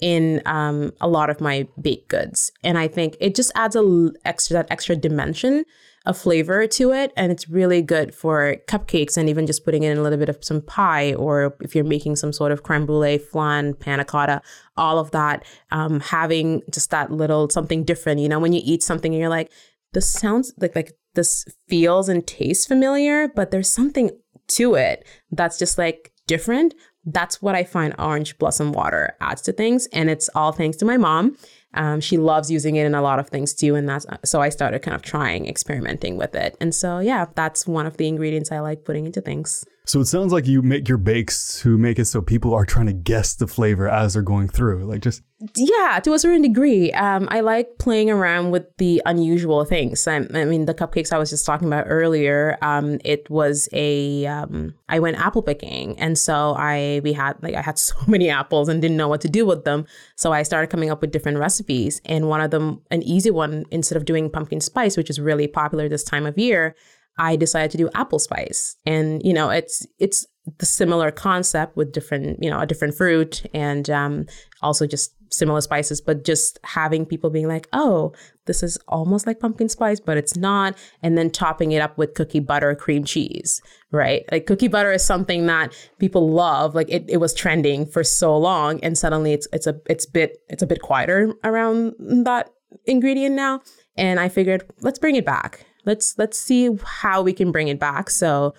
in 0.00 0.42
um, 0.46 0.92
a 1.00 1.08
lot 1.08 1.30
of 1.30 1.40
my 1.40 1.66
baked 1.80 2.08
goods. 2.08 2.52
And 2.62 2.76
I 2.78 2.86
think 2.86 3.16
it 3.20 3.34
just 3.34 3.50
adds 3.56 3.74
a 3.74 3.80
l- 3.80 4.12
extra 4.24 4.54
that 4.54 4.66
extra 4.70 4.94
dimension 4.94 5.64
of 6.08 6.16
flavor 6.16 6.66
to 6.66 6.90
it. 6.90 7.12
And 7.18 7.30
it's 7.30 7.50
really 7.50 7.82
good 7.82 8.14
for 8.14 8.56
cupcakes 8.66 9.18
and 9.18 9.28
even 9.28 9.46
just 9.46 9.62
putting 9.62 9.82
in 9.82 9.98
a 9.98 10.02
little 10.02 10.18
bit 10.18 10.30
of 10.30 10.42
some 10.42 10.62
pie 10.62 11.12
or 11.12 11.54
if 11.60 11.74
you're 11.74 11.84
making 11.84 12.16
some 12.16 12.32
sort 12.32 12.50
of 12.50 12.62
creme 12.62 12.86
brulee, 12.86 13.18
flan, 13.18 13.74
panna 13.74 14.06
cotta, 14.06 14.40
all 14.78 14.98
of 14.98 15.10
that, 15.10 15.44
um, 15.70 16.00
having 16.00 16.62
just 16.72 16.90
that 16.90 17.12
little 17.12 17.50
something 17.50 17.84
different. 17.84 18.20
You 18.20 18.28
know, 18.30 18.38
when 18.38 18.54
you 18.54 18.62
eat 18.64 18.82
something 18.82 19.12
and 19.12 19.20
you're 19.20 19.28
like, 19.28 19.52
this 19.92 20.10
sounds 20.10 20.54
like 20.58 20.74
like 20.74 20.94
this 21.14 21.44
feels 21.68 22.08
and 22.08 22.26
tastes 22.26 22.64
familiar, 22.64 23.28
but 23.28 23.50
there's 23.50 23.70
something 23.70 24.10
to 24.48 24.76
it 24.76 25.06
that's 25.30 25.58
just 25.58 25.76
like 25.76 26.12
different. 26.26 26.74
That's 27.04 27.42
what 27.42 27.54
I 27.54 27.64
find 27.64 27.94
orange 27.98 28.38
blossom 28.38 28.72
water 28.72 29.14
adds 29.20 29.42
to 29.42 29.52
things. 29.52 29.86
And 29.92 30.08
it's 30.08 30.30
all 30.34 30.52
thanks 30.52 30.78
to 30.78 30.86
my 30.86 30.96
mom. 30.96 31.36
Um, 31.74 32.00
she 32.00 32.16
loves 32.16 32.50
using 32.50 32.76
it 32.76 32.86
in 32.86 32.94
a 32.94 33.02
lot 33.02 33.18
of 33.18 33.28
things 33.28 33.54
too. 33.54 33.74
And 33.74 33.88
that's 33.88 34.06
so 34.24 34.40
I 34.40 34.48
started 34.48 34.80
kind 34.80 34.94
of 34.94 35.02
trying, 35.02 35.46
experimenting 35.46 36.16
with 36.16 36.34
it. 36.34 36.56
And 36.60 36.74
so, 36.74 36.98
yeah, 36.98 37.26
that's 37.34 37.66
one 37.66 37.86
of 37.86 37.96
the 37.96 38.08
ingredients 38.08 38.50
I 38.50 38.60
like 38.60 38.84
putting 38.84 39.06
into 39.06 39.20
things. 39.20 39.64
So 39.88 40.00
it 40.00 40.04
sounds 40.04 40.34
like 40.34 40.46
you 40.46 40.60
make 40.60 40.86
your 40.86 40.98
bakes 40.98 41.60
to 41.62 41.78
make 41.78 41.98
it 41.98 42.04
so 42.04 42.20
people 42.20 42.52
are 42.52 42.66
trying 42.66 42.88
to 42.88 42.92
guess 42.92 43.34
the 43.34 43.46
flavor 43.46 43.88
as 43.88 44.12
they're 44.12 44.22
going 44.22 44.48
through. 44.48 44.84
Like 44.84 45.00
just 45.00 45.22
yeah, 45.56 45.98
to 46.00 46.12
a 46.12 46.18
certain 46.18 46.42
degree. 46.42 46.92
Um, 46.92 47.26
I 47.30 47.40
like 47.40 47.78
playing 47.78 48.10
around 48.10 48.50
with 48.50 48.64
the 48.76 49.00
unusual 49.06 49.64
things. 49.64 50.06
I, 50.06 50.16
I 50.16 50.44
mean, 50.44 50.66
the 50.66 50.74
cupcakes 50.74 51.10
I 51.10 51.16
was 51.16 51.30
just 51.30 51.46
talking 51.46 51.68
about 51.68 51.86
earlier. 51.88 52.58
Um, 52.60 52.98
it 53.02 53.30
was 53.30 53.66
a 53.72 54.26
um, 54.26 54.74
I 54.90 54.98
went 54.98 55.16
apple 55.16 55.42
picking, 55.42 55.98
and 55.98 56.18
so 56.18 56.54
I 56.58 57.00
we 57.02 57.14
had 57.14 57.42
like 57.42 57.54
I 57.54 57.62
had 57.62 57.78
so 57.88 57.96
many 58.06 58.28
apples 58.28 58.68
and 58.68 58.82
didn't 58.82 58.98
know 58.98 59.08
what 59.08 59.22
to 59.22 59.28
do 59.30 59.46
with 59.46 59.64
them. 59.64 59.86
So 60.16 60.32
I 60.32 60.42
started 60.42 60.66
coming 60.66 60.90
up 60.90 61.00
with 61.00 61.12
different 61.12 61.38
recipes, 61.38 62.02
and 62.04 62.28
one 62.28 62.42
of 62.42 62.50
them, 62.50 62.82
an 62.90 63.02
easy 63.04 63.30
one, 63.30 63.64
instead 63.70 63.96
of 63.96 64.04
doing 64.04 64.28
pumpkin 64.28 64.60
spice, 64.60 64.98
which 64.98 65.08
is 65.08 65.18
really 65.18 65.46
popular 65.46 65.88
this 65.88 66.04
time 66.04 66.26
of 66.26 66.36
year. 66.36 66.74
I 67.18 67.36
decided 67.36 67.70
to 67.72 67.78
do 67.78 67.90
apple 67.94 68.18
spice. 68.18 68.76
And, 68.86 69.22
you 69.24 69.32
know, 69.32 69.50
it's 69.50 69.86
it's 69.98 70.26
the 70.58 70.66
similar 70.66 71.10
concept 71.10 71.76
with 71.76 71.92
different, 71.92 72.42
you 72.42 72.50
know, 72.50 72.60
a 72.60 72.66
different 72.66 72.94
fruit 72.94 73.44
and 73.52 73.88
um, 73.90 74.26
also 74.62 74.86
just 74.86 75.12
similar 75.30 75.60
spices, 75.60 76.00
but 76.00 76.24
just 76.24 76.58
having 76.64 77.04
people 77.04 77.28
being 77.28 77.48
like, 77.48 77.68
oh, 77.72 78.14
this 78.46 78.62
is 78.62 78.78
almost 78.88 79.26
like 79.26 79.40
pumpkin 79.40 79.68
spice, 79.68 80.00
but 80.00 80.16
it's 80.16 80.36
not. 80.36 80.76
And 81.02 81.18
then 81.18 81.30
topping 81.30 81.72
it 81.72 81.82
up 81.82 81.98
with 81.98 82.14
cookie 82.14 82.40
butter, 82.40 82.74
cream 82.74 83.04
cheese, 83.04 83.60
right? 83.90 84.24
Like 84.32 84.46
cookie 84.46 84.68
butter 84.68 84.92
is 84.92 85.04
something 85.04 85.46
that 85.46 85.74
people 85.98 86.30
love. 86.30 86.74
Like 86.74 86.88
it, 86.88 87.04
it 87.08 87.18
was 87.18 87.34
trending 87.34 87.84
for 87.84 88.02
so 88.02 88.36
long. 88.36 88.80
And 88.82 88.96
suddenly 88.96 89.32
it's 89.32 89.46
it's 89.52 89.66
a 89.66 89.78
it's 89.86 90.06
bit 90.06 90.38
it's 90.48 90.62
a 90.62 90.66
bit 90.66 90.80
quieter 90.80 91.34
around 91.44 91.94
that 92.24 92.50
ingredient 92.86 93.34
now. 93.34 93.60
And 93.96 94.20
I 94.20 94.28
figured, 94.28 94.64
let's 94.80 94.98
bring 94.98 95.16
it 95.16 95.26
back 95.26 95.66
let's 95.88 96.16
let's 96.18 96.38
see 96.38 96.68
how 96.84 97.22
we 97.22 97.32
can 97.32 97.50
bring 97.50 97.66
it 97.66 97.80
back. 97.80 98.10
So 98.10 98.54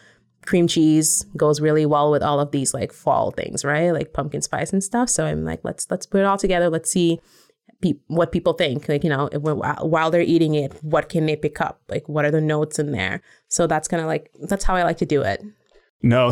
cream 0.45 0.67
cheese 0.67 1.25
goes 1.37 1.61
really 1.61 1.85
well 1.85 2.09
with 2.11 2.23
all 2.23 2.39
of 2.39 2.51
these 2.51 2.73
like 2.73 2.91
fall 2.91 3.31
things, 3.31 3.63
right? 3.63 3.91
Like 3.91 4.13
pumpkin 4.13 4.41
spice 4.41 4.73
and 4.73 4.83
stuff. 4.83 5.09
So 5.09 5.25
I'm 5.25 5.45
like, 5.45 5.61
let's 5.63 5.89
let's 5.91 6.07
put 6.07 6.21
it 6.21 6.25
all 6.25 6.39
together. 6.39 6.69
Let's 6.69 6.91
see 6.91 7.21
pe- 7.81 7.99
what 8.07 8.31
people 8.31 8.53
think. 8.53 8.89
Like 8.89 9.03
you 9.03 9.11
know, 9.11 9.29
while 9.31 10.09
they're 10.09 10.21
eating 10.21 10.55
it, 10.55 10.73
what 10.83 11.07
can 11.07 11.27
they 11.27 11.35
pick 11.35 11.61
up? 11.61 11.81
Like 11.87 12.09
what 12.09 12.25
are 12.25 12.31
the 12.31 12.41
notes 12.41 12.79
in 12.79 12.91
there? 12.91 13.21
So 13.47 13.67
that's 13.67 13.87
kind 13.87 14.01
of 14.01 14.07
like 14.07 14.31
that's 14.41 14.65
how 14.65 14.75
I 14.75 14.83
like 14.83 14.97
to 14.97 15.05
do 15.05 15.21
it. 15.21 15.43
No, 16.01 16.31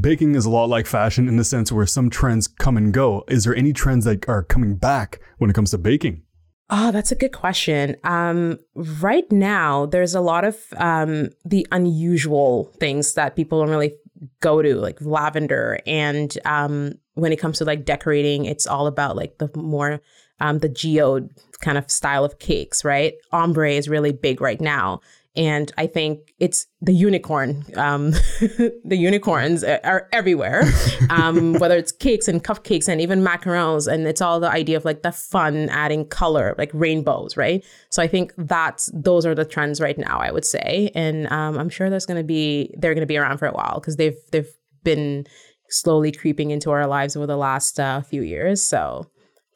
baking 0.00 0.34
is 0.34 0.46
a 0.46 0.50
lot 0.50 0.70
like 0.70 0.86
fashion 0.86 1.28
in 1.28 1.36
the 1.36 1.44
sense 1.44 1.70
where 1.70 1.86
some 1.86 2.10
trends 2.10 2.48
come 2.48 2.76
and 2.76 2.92
go. 2.92 3.24
Is 3.28 3.44
there 3.44 3.54
any 3.54 3.72
trends 3.72 4.06
that 4.06 4.28
are 4.28 4.42
coming 4.42 4.74
back 4.74 5.20
when 5.38 5.50
it 5.50 5.52
comes 5.52 5.70
to 5.70 5.78
baking? 5.78 6.22
Oh, 6.70 6.90
that's 6.90 7.12
a 7.12 7.16
good 7.16 7.32
question. 7.32 7.96
Um, 8.02 8.58
right 8.74 9.30
now, 9.30 9.86
there's 9.86 10.14
a 10.14 10.20
lot 10.20 10.44
of 10.44 10.56
um, 10.76 11.30
the 11.44 11.66
unusual 11.70 12.72
things 12.80 13.14
that 13.14 13.36
people 13.36 13.60
don't 13.60 13.70
really 13.70 13.94
go 14.40 14.62
to, 14.62 14.76
like 14.76 15.00
lavender. 15.00 15.80
And 15.86 16.36
um, 16.44 16.94
when 17.14 17.32
it 17.32 17.38
comes 17.38 17.58
to 17.58 17.64
like 17.64 17.84
decorating, 17.84 18.46
it's 18.46 18.66
all 18.66 18.86
about 18.86 19.16
like 19.16 19.38
the 19.38 19.50
more 19.54 20.00
um, 20.40 20.60
the 20.60 20.68
geode 20.68 21.30
kind 21.60 21.78
of 21.78 21.90
style 21.90 22.24
of 22.24 22.38
cakes, 22.38 22.84
right? 22.84 23.14
Ombre 23.32 23.72
is 23.72 23.88
really 23.88 24.12
big 24.12 24.40
right 24.40 24.60
now. 24.60 25.00
And 25.34 25.72
I 25.78 25.86
think 25.86 26.34
it's 26.38 26.66
the 26.82 26.92
unicorn. 26.92 27.64
Um, 27.76 28.10
the 28.40 28.96
unicorns 28.96 29.64
are 29.64 30.08
everywhere, 30.12 30.64
um, 31.10 31.54
whether 31.54 31.76
it's 31.76 31.90
cakes 31.90 32.28
and 32.28 32.44
cupcakes 32.44 32.86
and 32.86 33.00
even 33.00 33.22
macarons. 33.24 33.90
And 33.90 34.06
it's 34.06 34.20
all 34.20 34.40
the 34.40 34.50
idea 34.50 34.76
of 34.76 34.84
like 34.84 35.02
the 35.02 35.12
fun, 35.12 35.70
adding 35.70 36.06
color, 36.06 36.54
like 36.58 36.70
rainbows, 36.74 37.36
right? 37.36 37.64
So 37.90 38.02
I 38.02 38.08
think 38.08 38.34
that's 38.36 38.90
those 38.92 39.24
are 39.24 39.34
the 39.34 39.46
trends 39.46 39.80
right 39.80 39.96
now. 39.96 40.18
I 40.18 40.30
would 40.30 40.44
say, 40.44 40.90
and 40.94 41.26
um, 41.32 41.58
I'm 41.58 41.70
sure 41.70 41.88
there's 41.88 42.06
going 42.06 42.20
to 42.20 42.24
be 42.24 42.74
they're 42.76 42.94
going 42.94 43.00
to 43.00 43.06
be 43.06 43.16
around 43.16 43.38
for 43.38 43.46
a 43.46 43.52
while 43.52 43.80
because 43.80 43.96
they've 43.96 44.18
they've 44.32 44.52
been 44.84 45.26
slowly 45.70 46.12
creeping 46.12 46.50
into 46.50 46.70
our 46.70 46.86
lives 46.86 47.16
over 47.16 47.26
the 47.26 47.36
last 47.36 47.80
uh, 47.80 48.02
few 48.02 48.20
years. 48.22 48.62
So 48.62 49.06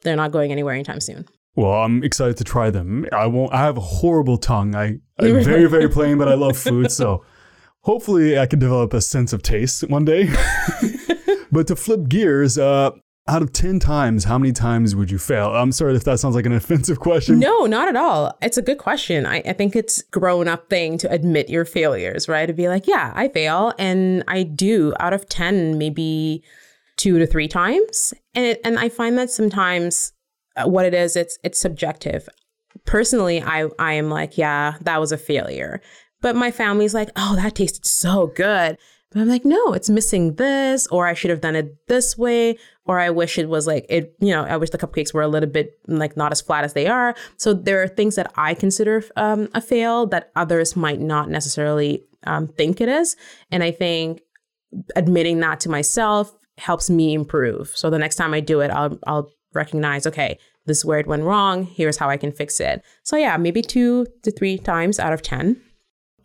they're 0.01 0.15
not 0.15 0.31
going 0.31 0.51
anywhere 0.51 0.73
anytime 0.73 0.99
soon. 0.99 1.25
Well, 1.57 1.71
I'm 1.71 2.03
excited 2.03 2.37
to 2.37 2.43
try 2.43 2.69
them. 2.69 3.07
I 3.11 3.25
won't. 3.25 3.51
I 3.51 3.57
have 3.57 3.77
a 3.77 3.81
horrible 3.81 4.37
tongue. 4.37 4.75
I, 4.75 4.99
I'm 5.19 5.43
very, 5.43 5.65
very 5.65 5.89
plain, 5.89 6.19
but 6.19 6.29
I 6.29 6.35
love 6.35 6.55
food. 6.69 6.91
So 6.91 7.25
hopefully, 7.81 8.37
I 8.37 8.45
can 8.45 8.59
develop 8.59 8.93
a 8.93 9.01
sense 9.01 9.33
of 9.33 9.41
taste 9.41 9.83
one 9.89 10.05
day. 10.05 10.29
but 11.51 11.65
to 11.67 11.75
flip 11.75 12.07
gears, 12.07 12.59
uh, 12.59 12.91
out 13.27 13.41
of 13.41 13.51
10 13.51 13.79
times, 13.79 14.23
how 14.23 14.37
many 14.37 14.53
times 14.53 14.95
would 14.95 15.09
you 15.09 15.17
fail? 15.17 15.47
I'm 15.47 15.71
sorry 15.71 15.95
if 15.95 16.03
that 16.03 16.19
sounds 16.19 16.35
like 16.35 16.45
an 16.45 16.53
offensive 16.53 16.99
question. 16.99 17.39
No, 17.39 17.65
not 17.65 17.89
at 17.89 17.95
all. 17.95 18.37
It's 18.41 18.57
a 18.57 18.61
good 18.61 18.77
question. 18.77 19.25
I, 19.25 19.37
I 19.39 19.53
think 19.53 19.75
it's 19.75 20.03
grown 20.03 20.47
up 20.47 20.69
thing 20.69 20.97
to 20.99 21.11
admit 21.11 21.49
your 21.49 21.65
failures, 21.65 22.29
right? 22.29 22.45
To 22.45 22.53
be 22.53 22.69
like, 22.69 22.87
yeah, 22.87 23.11
I 23.15 23.27
fail. 23.29 23.73
And 23.79 24.23
I 24.27 24.43
do 24.43 24.93
out 24.99 25.11
of 25.11 25.27
10, 25.27 25.77
maybe 25.77 26.43
two 26.95 27.19
to 27.19 27.27
three 27.27 27.47
times. 27.47 28.13
And, 28.33 28.45
it, 28.45 28.61
and 28.63 28.79
I 28.79 28.87
find 28.87 29.17
that 29.17 29.29
sometimes 29.29 30.13
what 30.65 30.85
it 30.85 30.93
is, 30.93 31.15
it's 31.15 31.37
it's 31.43 31.59
subjective. 31.59 32.27
Personally, 32.85 33.41
I 33.41 33.69
I 33.79 33.93
am 33.93 34.09
like, 34.09 34.37
yeah, 34.37 34.75
that 34.81 34.99
was 34.99 35.11
a 35.11 35.17
failure. 35.17 35.81
But 36.21 36.35
my 36.35 36.51
family's 36.51 36.93
like, 36.93 37.09
oh, 37.15 37.35
that 37.35 37.55
tasted 37.55 37.85
so 37.85 38.27
good. 38.27 38.77
But 39.11 39.21
I'm 39.21 39.29
like, 39.29 39.45
no, 39.45 39.73
it's 39.73 39.89
missing 39.89 40.35
this, 40.35 40.85
or 40.87 41.07
I 41.07 41.13
should 41.13 41.29
have 41.29 41.41
done 41.41 41.55
it 41.55 41.87
this 41.87 42.17
way, 42.17 42.57
or 42.85 42.99
I 42.99 43.09
wish 43.09 43.37
it 43.37 43.47
was 43.47 43.65
like 43.65 43.85
it, 43.87 44.13
you 44.19 44.31
know, 44.31 44.43
I 44.43 44.57
wish 44.57 44.71
the 44.71 44.77
cupcakes 44.77 45.13
were 45.13 45.21
a 45.21 45.27
little 45.29 45.49
bit 45.49 45.79
like 45.87 46.17
not 46.17 46.31
as 46.31 46.41
flat 46.41 46.65
as 46.65 46.73
they 46.73 46.87
are. 46.87 47.15
So 47.37 47.53
there 47.53 47.81
are 47.81 47.87
things 47.87 48.15
that 48.15 48.31
I 48.35 48.53
consider 48.53 49.03
um, 49.15 49.47
a 49.53 49.61
fail 49.61 50.07
that 50.07 50.31
others 50.35 50.75
might 50.75 50.99
not 50.99 51.29
necessarily 51.29 52.03
um, 52.25 52.47
think 52.47 52.81
it 52.81 52.89
is. 52.89 53.15
And 53.49 53.63
I 53.63 53.71
think 53.71 54.21
admitting 54.95 55.39
that 55.39 55.61
to 55.61 55.69
myself 55.69 56.33
helps 56.57 56.89
me 56.89 57.13
improve. 57.13 57.69
So 57.75 57.89
the 57.89 57.99
next 57.99 58.15
time 58.15 58.33
I 58.33 58.41
do 58.41 58.59
it, 58.59 58.71
I'll 58.71 58.99
I'll 59.07 59.29
recognize, 59.53 60.05
okay, 60.07 60.37
this 60.65 60.79
is 60.79 60.85
where 60.85 60.99
it 60.99 61.07
went 61.07 61.23
wrong. 61.23 61.63
Here's 61.63 61.97
how 61.97 62.09
I 62.09 62.17
can 62.17 62.31
fix 62.31 62.59
it. 62.59 62.83
So 63.03 63.17
yeah, 63.17 63.37
maybe 63.37 63.61
two 63.61 64.05
to 64.23 64.31
three 64.31 64.57
times 64.57 64.99
out 64.99 65.13
of 65.13 65.21
10. 65.21 65.61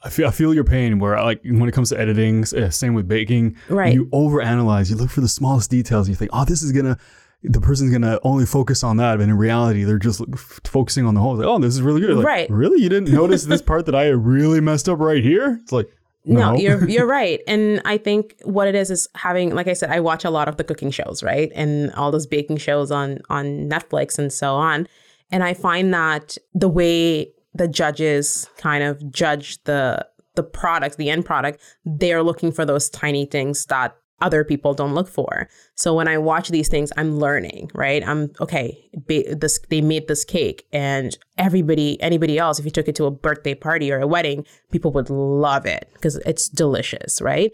I 0.04 0.10
feel, 0.10 0.26
I 0.26 0.32
feel 0.32 0.52
your 0.52 0.64
pain 0.64 0.98
where 0.98 1.16
like 1.22 1.40
when 1.44 1.68
it 1.68 1.72
comes 1.72 1.90
to 1.90 2.00
editing, 2.00 2.44
eh, 2.56 2.70
same 2.70 2.94
with 2.94 3.06
baking, 3.06 3.56
right. 3.68 3.94
you 3.94 4.06
overanalyze, 4.06 4.90
you 4.90 4.96
look 4.96 5.10
for 5.10 5.20
the 5.20 5.28
smallest 5.28 5.70
details. 5.70 6.08
and 6.08 6.14
You 6.14 6.16
think, 6.18 6.32
oh, 6.34 6.44
this 6.44 6.62
is 6.62 6.72
going 6.72 6.86
to, 6.86 6.98
the 7.44 7.60
person's 7.60 7.90
going 7.90 8.02
to 8.02 8.20
only 8.24 8.44
focus 8.44 8.82
on 8.82 8.96
that. 8.96 9.18
But 9.18 9.24
in 9.24 9.36
reality, 9.36 9.84
they're 9.84 9.98
just 9.98 10.20
f- 10.32 10.60
focusing 10.64 11.06
on 11.06 11.14
the 11.14 11.20
whole. 11.20 11.36
Like, 11.36 11.46
oh, 11.46 11.58
this 11.60 11.74
is 11.74 11.82
really 11.82 12.00
good. 12.00 12.16
Like, 12.16 12.26
right. 12.26 12.50
Really? 12.50 12.82
You 12.82 12.88
didn't 12.88 13.12
notice 13.12 13.44
this 13.44 13.62
part 13.62 13.86
that 13.86 13.94
I 13.94 14.08
really 14.08 14.60
messed 14.60 14.88
up 14.88 14.98
right 14.98 15.22
here? 15.22 15.58
It's 15.62 15.72
like, 15.72 15.88
no. 16.24 16.52
no, 16.52 16.58
you're 16.58 16.88
you're 16.88 17.06
right. 17.06 17.40
And 17.46 17.82
I 17.84 17.98
think 17.98 18.36
what 18.44 18.68
it 18.68 18.74
is 18.74 18.90
is 18.90 19.08
having 19.14 19.54
like 19.54 19.66
I 19.66 19.72
said, 19.72 19.90
I 19.90 20.00
watch 20.00 20.24
a 20.24 20.30
lot 20.30 20.48
of 20.48 20.56
the 20.56 20.64
cooking 20.64 20.90
shows, 20.90 21.22
right? 21.22 21.50
And 21.54 21.92
all 21.94 22.10
those 22.10 22.26
baking 22.26 22.58
shows 22.58 22.90
on 22.90 23.18
on 23.28 23.68
Netflix 23.68 24.18
and 24.18 24.32
so 24.32 24.54
on. 24.54 24.86
And 25.30 25.42
I 25.42 25.54
find 25.54 25.92
that 25.94 26.36
the 26.54 26.68
way 26.68 27.32
the 27.54 27.68
judges 27.68 28.48
kind 28.56 28.84
of 28.84 29.10
judge 29.10 29.62
the 29.64 30.06
the 30.34 30.42
product, 30.42 30.96
the 30.96 31.10
end 31.10 31.26
product, 31.26 31.60
they're 31.84 32.22
looking 32.22 32.52
for 32.52 32.64
those 32.64 32.88
tiny 32.88 33.26
things 33.26 33.66
that 33.66 33.96
other 34.22 34.44
people 34.44 34.72
don't 34.72 34.94
look 34.94 35.08
for. 35.08 35.48
So 35.74 35.94
when 35.94 36.08
I 36.08 36.16
watch 36.16 36.48
these 36.48 36.68
things, 36.68 36.92
I'm 36.96 37.18
learning, 37.18 37.70
right? 37.74 38.06
I'm 38.06 38.30
okay. 38.40 38.88
This 39.06 39.58
they 39.68 39.82
made 39.82 40.08
this 40.08 40.24
cake, 40.24 40.66
and 40.72 41.18
everybody, 41.36 42.00
anybody 42.00 42.38
else, 42.38 42.58
if 42.58 42.64
you 42.64 42.70
took 42.70 42.88
it 42.88 42.94
to 42.96 43.04
a 43.04 43.10
birthday 43.10 43.54
party 43.54 43.92
or 43.92 44.00
a 44.00 44.06
wedding, 44.06 44.46
people 44.70 44.92
would 44.92 45.10
love 45.10 45.66
it 45.66 45.90
because 45.92 46.16
it's 46.16 46.48
delicious, 46.48 47.20
right? 47.20 47.52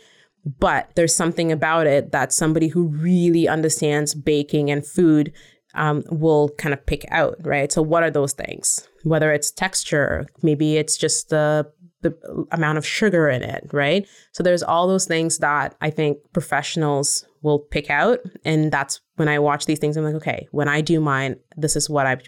But 0.60 0.90
there's 0.94 1.14
something 1.14 1.50
about 1.50 1.86
it 1.86 2.12
that 2.12 2.32
somebody 2.32 2.68
who 2.68 2.86
really 2.86 3.48
understands 3.48 4.14
baking 4.14 4.70
and 4.70 4.86
food 4.86 5.32
um, 5.74 6.02
will 6.10 6.50
kind 6.58 6.72
of 6.72 6.84
pick 6.86 7.04
out, 7.10 7.36
right? 7.40 7.70
So 7.70 7.82
what 7.82 8.02
are 8.02 8.10
those 8.10 8.32
things? 8.32 8.86
Whether 9.04 9.32
it's 9.32 9.50
texture, 9.50 10.26
maybe 10.42 10.76
it's 10.76 10.96
just 10.96 11.30
the 11.30 11.70
the 12.10 12.46
amount 12.52 12.78
of 12.78 12.86
sugar 12.86 13.28
in 13.28 13.42
it, 13.42 13.68
right? 13.72 14.06
So 14.32 14.42
there's 14.42 14.62
all 14.62 14.88
those 14.88 15.06
things 15.06 15.38
that 15.38 15.74
I 15.80 15.90
think 15.90 16.18
professionals 16.32 17.24
will 17.42 17.58
pick 17.58 17.90
out, 17.90 18.20
and 18.44 18.72
that's 18.72 19.00
when 19.16 19.28
I 19.28 19.38
watch 19.38 19.66
these 19.66 19.78
things. 19.78 19.96
I'm 19.96 20.04
like, 20.04 20.14
okay, 20.14 20.48
when 20.50 20.68
I 20.68 20.80
do 20.80 21.00
mine, 21.00 21.36
this 21.56 21.76
is 21.76 21.88
what 21.88 22.06
I 22.06 22.18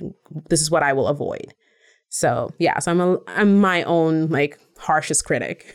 this 0.49 0.61
is 0.61 0.71
what 0.71 0.83
I 0.83 0.93
will 0.93 1.09
avoid. 1.09 1.55
So 2.09 2.51
yeah, 2.59 2.79
so 2.79 2.91
I'm 2.91 3.01
a 3.01 3.19
I'm 3.29 3.61
my 3.61 3.83
own 3.85 4.29
like 4.29 4.59
harshest 4.79 5.25
critic. 5.25 5.75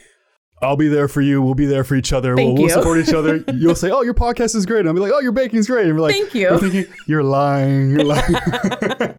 I'll 0.62 0.78
be 0.78 0.88
there 0.88 1.08
for 1.08 1.22
you. 1.22 1.41
We'll 1.41 1.54
be 1.54 1.65
there 1.65 1.84
for 1.84 1.96
each 1.96 2.13
other. 2.13 2.36
We'll, 2.36 2.56
we'll 2.56 2.70
support 2.70 2.98
each 2.98 3.13
other. 3.13 3.44
You'll 3.54 3.76
say, 3.76 3.91
"Oh, 3.91 4.02
your 4.02 4.13
podcast 4.13 4.56
is 4.56 4.65
great." 4.65 4.82
And 4.82 4.88
I'll 4.88 4.94
be 4.94 5.02
like, 5.02 5.12
"Oh, 5.13 5.20
your 5.20 5.32
baking's 5.32 5.68
great." 5.68 5.86
And 5.86 5.96
we're 5.96 6.02
like, 6.02 6.15
Thank 6.15 6.34
you. 6.34 6.50
we're 6.50 6.60
thinking, 6.60 6.94
you're 7.08 7.24
lying. 7.24 7.91
You're 7.91 8.06
lying. 8.06 8.36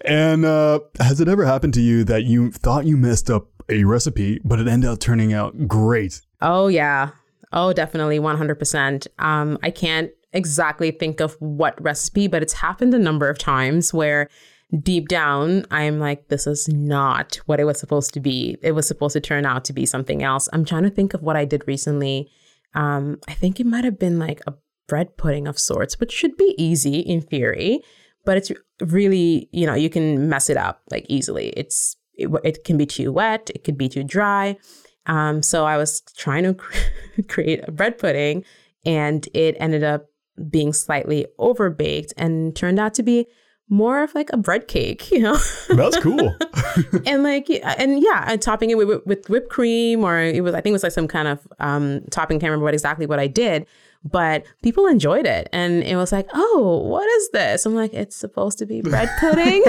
and 0.04 0.44
uh, 0.44 0.80
has 1.00 1.20
it 1.20 1.28
ever 1.28 1.44
happened 1.44 1.74
to 1.74 1.80
you 1.80 2.04
that 2.04 2.24
you 2.24 2.50
thought 2.52 2.86
you 2.86 2.96
messed 2.96 3.30
up 3.30 3.48
a 3.70 3.84
recipe, 3.84 4.40
but 4.44 4.58
it 4.60 4.68
ended 4.68 4.90
up 4.90 5.00
turning 5.00 5.32
out 5.32 5.68
great? 5.68 6.20
Oh 6.40 6.68
yeah. 6.68 7.10
Oh, 7.52 7.72
definitely 7.72 8.18
100%. 8.18 9.06
Um 9.18 9.58
I 9.62 9.70
can't 9.70 10.10
exactly 10.32 10.90
think 10.90 11.20
of 11.20 11.34
what 11.40 11.80
recipe, 11.82 12.28
but 12.28 12.42
it's 12.42 12.52
happened 12.54 12.94
a 12.94 12.98
number 12.98 13.28
of 13.28 13.38
times 13.38 13.92
where 13.92 14.28
deep 14.82 15.08
down 15.08 15.66
I'm 15.70 15.98
like 15.98 16.28
this 16.28 16.46
is 16.46 16.68
not 16.68 17.40
what 17.46 17.58
it 17.58 17.64
was 17.64 17.80
supposed 17.80 18.14
to 18.14 18.20
be. 18.20 18.56
It 18.62 18.72
was 18.72 18.86
supposed 18.86 19.14
to 19.14 19.20
turn 19.20 19.44
out 19.44 19.64
to 19.64 19.72
be 19.72 19.86
something 19.86 20.22
else. 20.22 20.48
I'm 20.52 20.64
trying 20.64 20.84
to 20.84 20.90
think 20.90 21.14
of 21.14 21.22
what 21.22 21.36
I 21.36 21.44
did 21.44 21.64
recently. 21.66 22.30
Um 22.74 23.18
I 23.28 23.34
think 23.34 23.58
it 23.58 23.66
might 23.66 23.84
have 23.84 23.98
been 23.98 24.18
like 24.18 24.40
a 24.46 24.54
bread 24.86 25.16
pudding 25.16 25.46
of 25.46 25.58
sorts, 25.58 25.98
which 25.98 26.12
should 26.12 26.36
be 26.36 26.54
easy 26.58 26.98
in 26.98 27.20
theory, 27.20 27.80
but 28.24 28.36
it's 28.36 28.50
really, 28.80 29.48
you 29.52 29.66
know, 29.66 29.74
you 29.74 29.88
can 29.88 30.28
mess 30.28 30.50
it 30.50 30.56
up 30.56 30.82
like 30.90 31.06
easily. 31.08 31.48
It's 31.50 31.96
it, 32.20 32.30
it 32.44 32.64
can 32.64 32.76
be 32.76 32.86
too 32.86 33.12
wet, 33.12 33.50
it 33.54 33.64
could 33.64 33.78
be 33.78 33.88
too 33.88 34.04
dry. 34.04 34.56
Um, 35.06 35.42
so 35.42 35.64
I 35.64 35.76
was 35.76 36.02
trying 36.16 36.44
to 36.44 36.54
create 37.28 37.66
a 37.66 37.72
bread 37.72 37.98
pudding 37.98 38.44
and 38.84 39.26
it 39.34 39.56
ended 39.58 39.82
up 39.82 40.06
being 40.48 40.72
slightly 40.72 41.26
overbaked 41.38 42.12
and 42.16 42.54
turned 42.54 42.78
out 42.78 42.94
to 42.94 43.02
be 43.02 43.26
more 43.68 44.02
of 44.02 44.14
like 44.14 44.30
a 44.32 44.36
bread 44.36 44.68
cake, 44.68 45.10
you 45.12 45.20
know? 45.20 45.38
That's 45.68 45.98
cool. 46.00 46.34
and 47.06 47.22
like, 47.22 47.48
and 47.50 48.02
yeah, 48.02 48.24
and 48.26 48.40
topping 48.42 48.70
it 48.70 48.76
with, 48.76 49.04
with 49.06 49.28
whipped 49.28 49.50
cream 49.50 50.04
or 50.04 50.18
it 50.18 50.42
was, 50.42 50.54
I 50.54 50.60
think 50.60 50.72
it 50.72 50.74
was 50.74 50.82
like 50.82 50.92
some 50.92 51.08
kind 51.08 51.28
of 51.28 51.46
um, 51.58 52.02
topping. 52.10 52.38
Can't 52.38 52.50
remember 52.50 52.64
what 52.64 52.74
exactly 52.74 53.06
what 53.06 53.20
I 53.20 53.26
did, 53.26 53.66
but 54.04 54.44
people 54.62 54.86
enjoyed 54.86 55.26
it. 55.26 55.48
And 55.52 55.82
it 55.82 55.96
was 55.96 56.12
like, 56.12 56.28
oh, 56.34 56.82
what 56.86 57.08
is 57.08 57.30
this? 57.30 57.64
I'm 57.64 57.74
like, 57.74 57.94
it's 57.94 58.16
supposed 58.16 58.58
to 58.58 58.66
be 58.66 58.82
bread 58.82 59.08
pudding. 59.18 59.64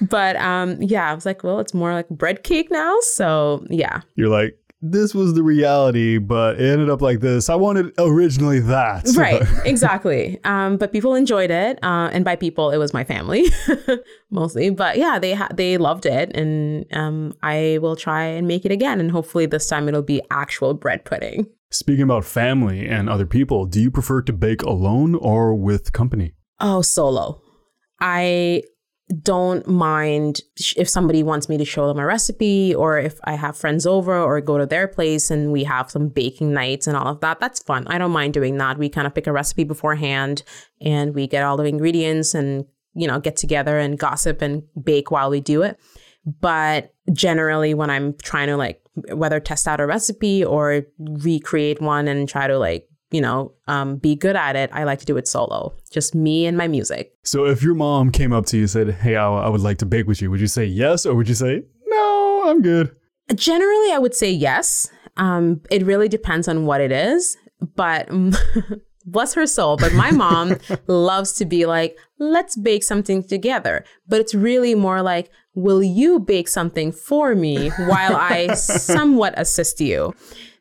But 0.00 0.36
um, 0.36 0.80
yeah, 0.80 1.10
I 1.10 1.14
was 1.14 1.26
like, 1.26 1.42
well, 1.44 1.60
it's 1.60 1.74
more 1.74 1.92
like 1.92 2.08
bread 2.08 2.42
cake 2.42 2.70
now. 2.70 2.96
So 3.00 3.64
yeah. 3.70 4.02
You're 4.14 4.28
like, 4.28 4.58
this 4.82 5.14
was 5.14 5.34
the 5.34 5.42
reality, 5.42 6.18
but 6.18 6.60
it 6.60 6.70
ended 6.70 6.90
up 6.90 7.00
like 7.00 7.20
this. 7.20 7.48
I 7.48 7.54
wanted 7.54 7.92
originally 7.98 8.60
that. 8.60 9.06
Right, 9.16 9.42
exactly. 9.64 10.38
Um, 10.44 10.76
but 10.76 10.92
people 10.92 11.14
enjoyed 11.14 11.50
it, 11.50 11.78
uh, 11.82 12.10
and 12.12 12.24
by 12.24 12.36
people, 12.36 12.70
it 12.70 12.76
was 12.76 12.92
my 12.92 13.02
family 13.02 13.46
mostly. 14.30 14.68
But 14.68 14.98
yeah, 14.98 15.18
they 15.18 15.32
ha- 15.32 15.48
they 15.54 15.78
loved 15.78 16.04
it, 16.04 16.36
and 16.36 16.84
um, 16.92 17.32
I 17.42 17.78
will 17.80 17.96
try 17.96 18.24
and 18.24 18.46
make 18.46 18.66
it 18.66 18.72
again, 18.72 19.00
and 19.00 19.10
hopefully 19.10 19.46
this 19.46 19.66
time 19.66 19.88
it'll 19.88 20.02
be 20.02 20.20
actual 20.30 20.74
bread 20.74 21.04
pudding. 21.04 21.46
Speaking 21.70 22.02
about 22.02 22.24
family 22.24 22.86
and 22.86 23.08
other 23.08 23.26
people, 23.26 23.64
do 23.64 23.80
you 23.80 23.90
prefer 23.90 24.20
to 24.22 24.32
bake 24.32 24.62
alone 24.62 25.14
or 25.14 25.54
with 25.54 25.92
company? 25.92 26.34
Oh, 26.60 26.82
solo. 26.82 27.40
I 28.00 28.62
don't 29.22 29.68
mind 29.68 30.40
if 30.76 30.88
somebody 30.88 31.22
wants 31.22 31.48
me 31.48 31.56
to 31.58 31.64
show 31.64 31.86
them 31.86 31.98
a 31.98 32.04
recipe 32.04 32.74
or 32.74 32.98
if 32.98 33.20
I 33.22 33.34
have 33.34 33.56
friends 33.56 33.86
over 33.86 34.18
or 34.18 34.40
go 34.40 34.58
to 34.58 34.66
their 34.66 34.88
place 34.88 35.30
and 35.30 35.52
we 35.52 35.62
have 35.64 35.90
some 35.90 36.08
baking 36.08 36.52
nights 36.52 36.88
and 36.88 36.96
all 36.96 37.06
of 37.06 37.20
that. 37.20 37.38
That's 37.38 37.62
fun. 37.62 37.86
I 37.86 37.98
don't 37.98 38.10
mind 38.10 38.34
doing 38.34 38.56
that. 38.58 38.78
We 38.78 38.88
kind 38.88 39.06
of 39.06 39.14
pick 39.14 39.28
a 39.28 39.32
recipe 39.32 39.62
beforehand 39.62 40.42
and 40.80 41.14
we 41.14 41.28
get 41.28 41.44
all 41.44 41.56
the 41.56 41.64
ingredients 41.64 42.34
and, 42.34 42.64
you 42.94 43.06
know, 43.06 43.20
get 43.20 43.36
together 43.36 43.78
and 43.78 43.96
gossip 43.96 44.42
and 44.42 44.64
bake 44.82 45.12
while 45.12 45.30
we 45.30 45.40
do 45.40 45.62
it. 45.62 45.78
But 46.40 46.92
generally, 47.12 47.74
when 47.74 47.90
I'm 47.90 48.14
trying 48.14 48.48
to 48.48 48.56
like 48.56 48.82
whether 49.12 49.38
test 49.38 49.68
out 49.68 49.78
a 49.78 49.86
recipe 49.86 50.44
or 50.44 50.82
recreate 50.98 51.80
one 51.80 52.08
and 52.08 52.28
try 52.28 52.48
to 52.48 52.58
like 52.58 52.88
you 53.16 53.22
know, 53.22 53.54
um, 53.66 53.96
be 53.96 54.14
good 54.14 54.36
at 54.36 54.56
it, 54.56 54.68
I 54.74 54.84
like 54.84 54.98
to 54.98 55.06
do 55.06 55.16
it 55.16 55.26
solo, 55.26 55.74
just 55.90 56.14
me 56.14 56.44
and 56.44 56.54
my 56.54 56.68
music. 56.68 57.14
So 57.24 57.46
if 57.46 57.62
your 57.62 57.74
mom 57.74 58.12
came 58.12 58.30
up 58.30 58.44
to 58.46 58.58
you 58.58 58.64
and 58.64 58.70
said, 58.70 58.90
Hey, 58.90 59.16
I, 59.16 59.26
I 59.26 59.48
would 59.48 59.62
like 59.62 59.78
to 59.78 59.86
bake 59.86 60.06
with 60.06 60.20
you, 60.20 60.30
would 60.30 60.40
you 60.40 60.46
say 60.46 60.66
yes 60.66 61.06
or 61.06 61.14
would 61.14 61.30
you 61.30 61.34
say, 61.34 61.62
No, 61.86 62.44
I'm 62.46 62.60
good? 62.60 62.94
Generally, 63.34 63.92
I 63.92 63.98
would 63.98 64.14
say 64.14 64.30
yes. 64.30 64.90
Um, 65.16 65.62
it 65.70 65.82
really 65.86 66.10
depends 66.10 66.46
on 66.46 66.66
what 66.66 66.82
it 66.82 66.92
is, 66.92 67.38
but 67.74 68.06
bless 69.06 69.32
her 69.32 69.46
soul. 69.46 69.78
But 69.78 69.94
my 69.94 70.10
mom 70.10 70.58
loves 70.86 71.32
to 71.34 71.46
be 71.46 71.64
like, 71.64 71.96
let's 72.18 72.54
bake 72.54 72.82
something 72.82 73.22
together. 73.24 73.82
But 74.06 74.20
it's 74.20 74.34
really 74.34 74.74
more 74.74 75.00
like, 75.00 75.30
will 75.54 75.82
you 75.82 76.20
bake 76.20 76.48
something 76.48 76.92
for 76.92 77.34
me 77.34 77.70
while 77.70 78.14
I 78.14 78.48
somewhat 78.54 79.32
assist 79.38 79.80
you? 79.80 80.14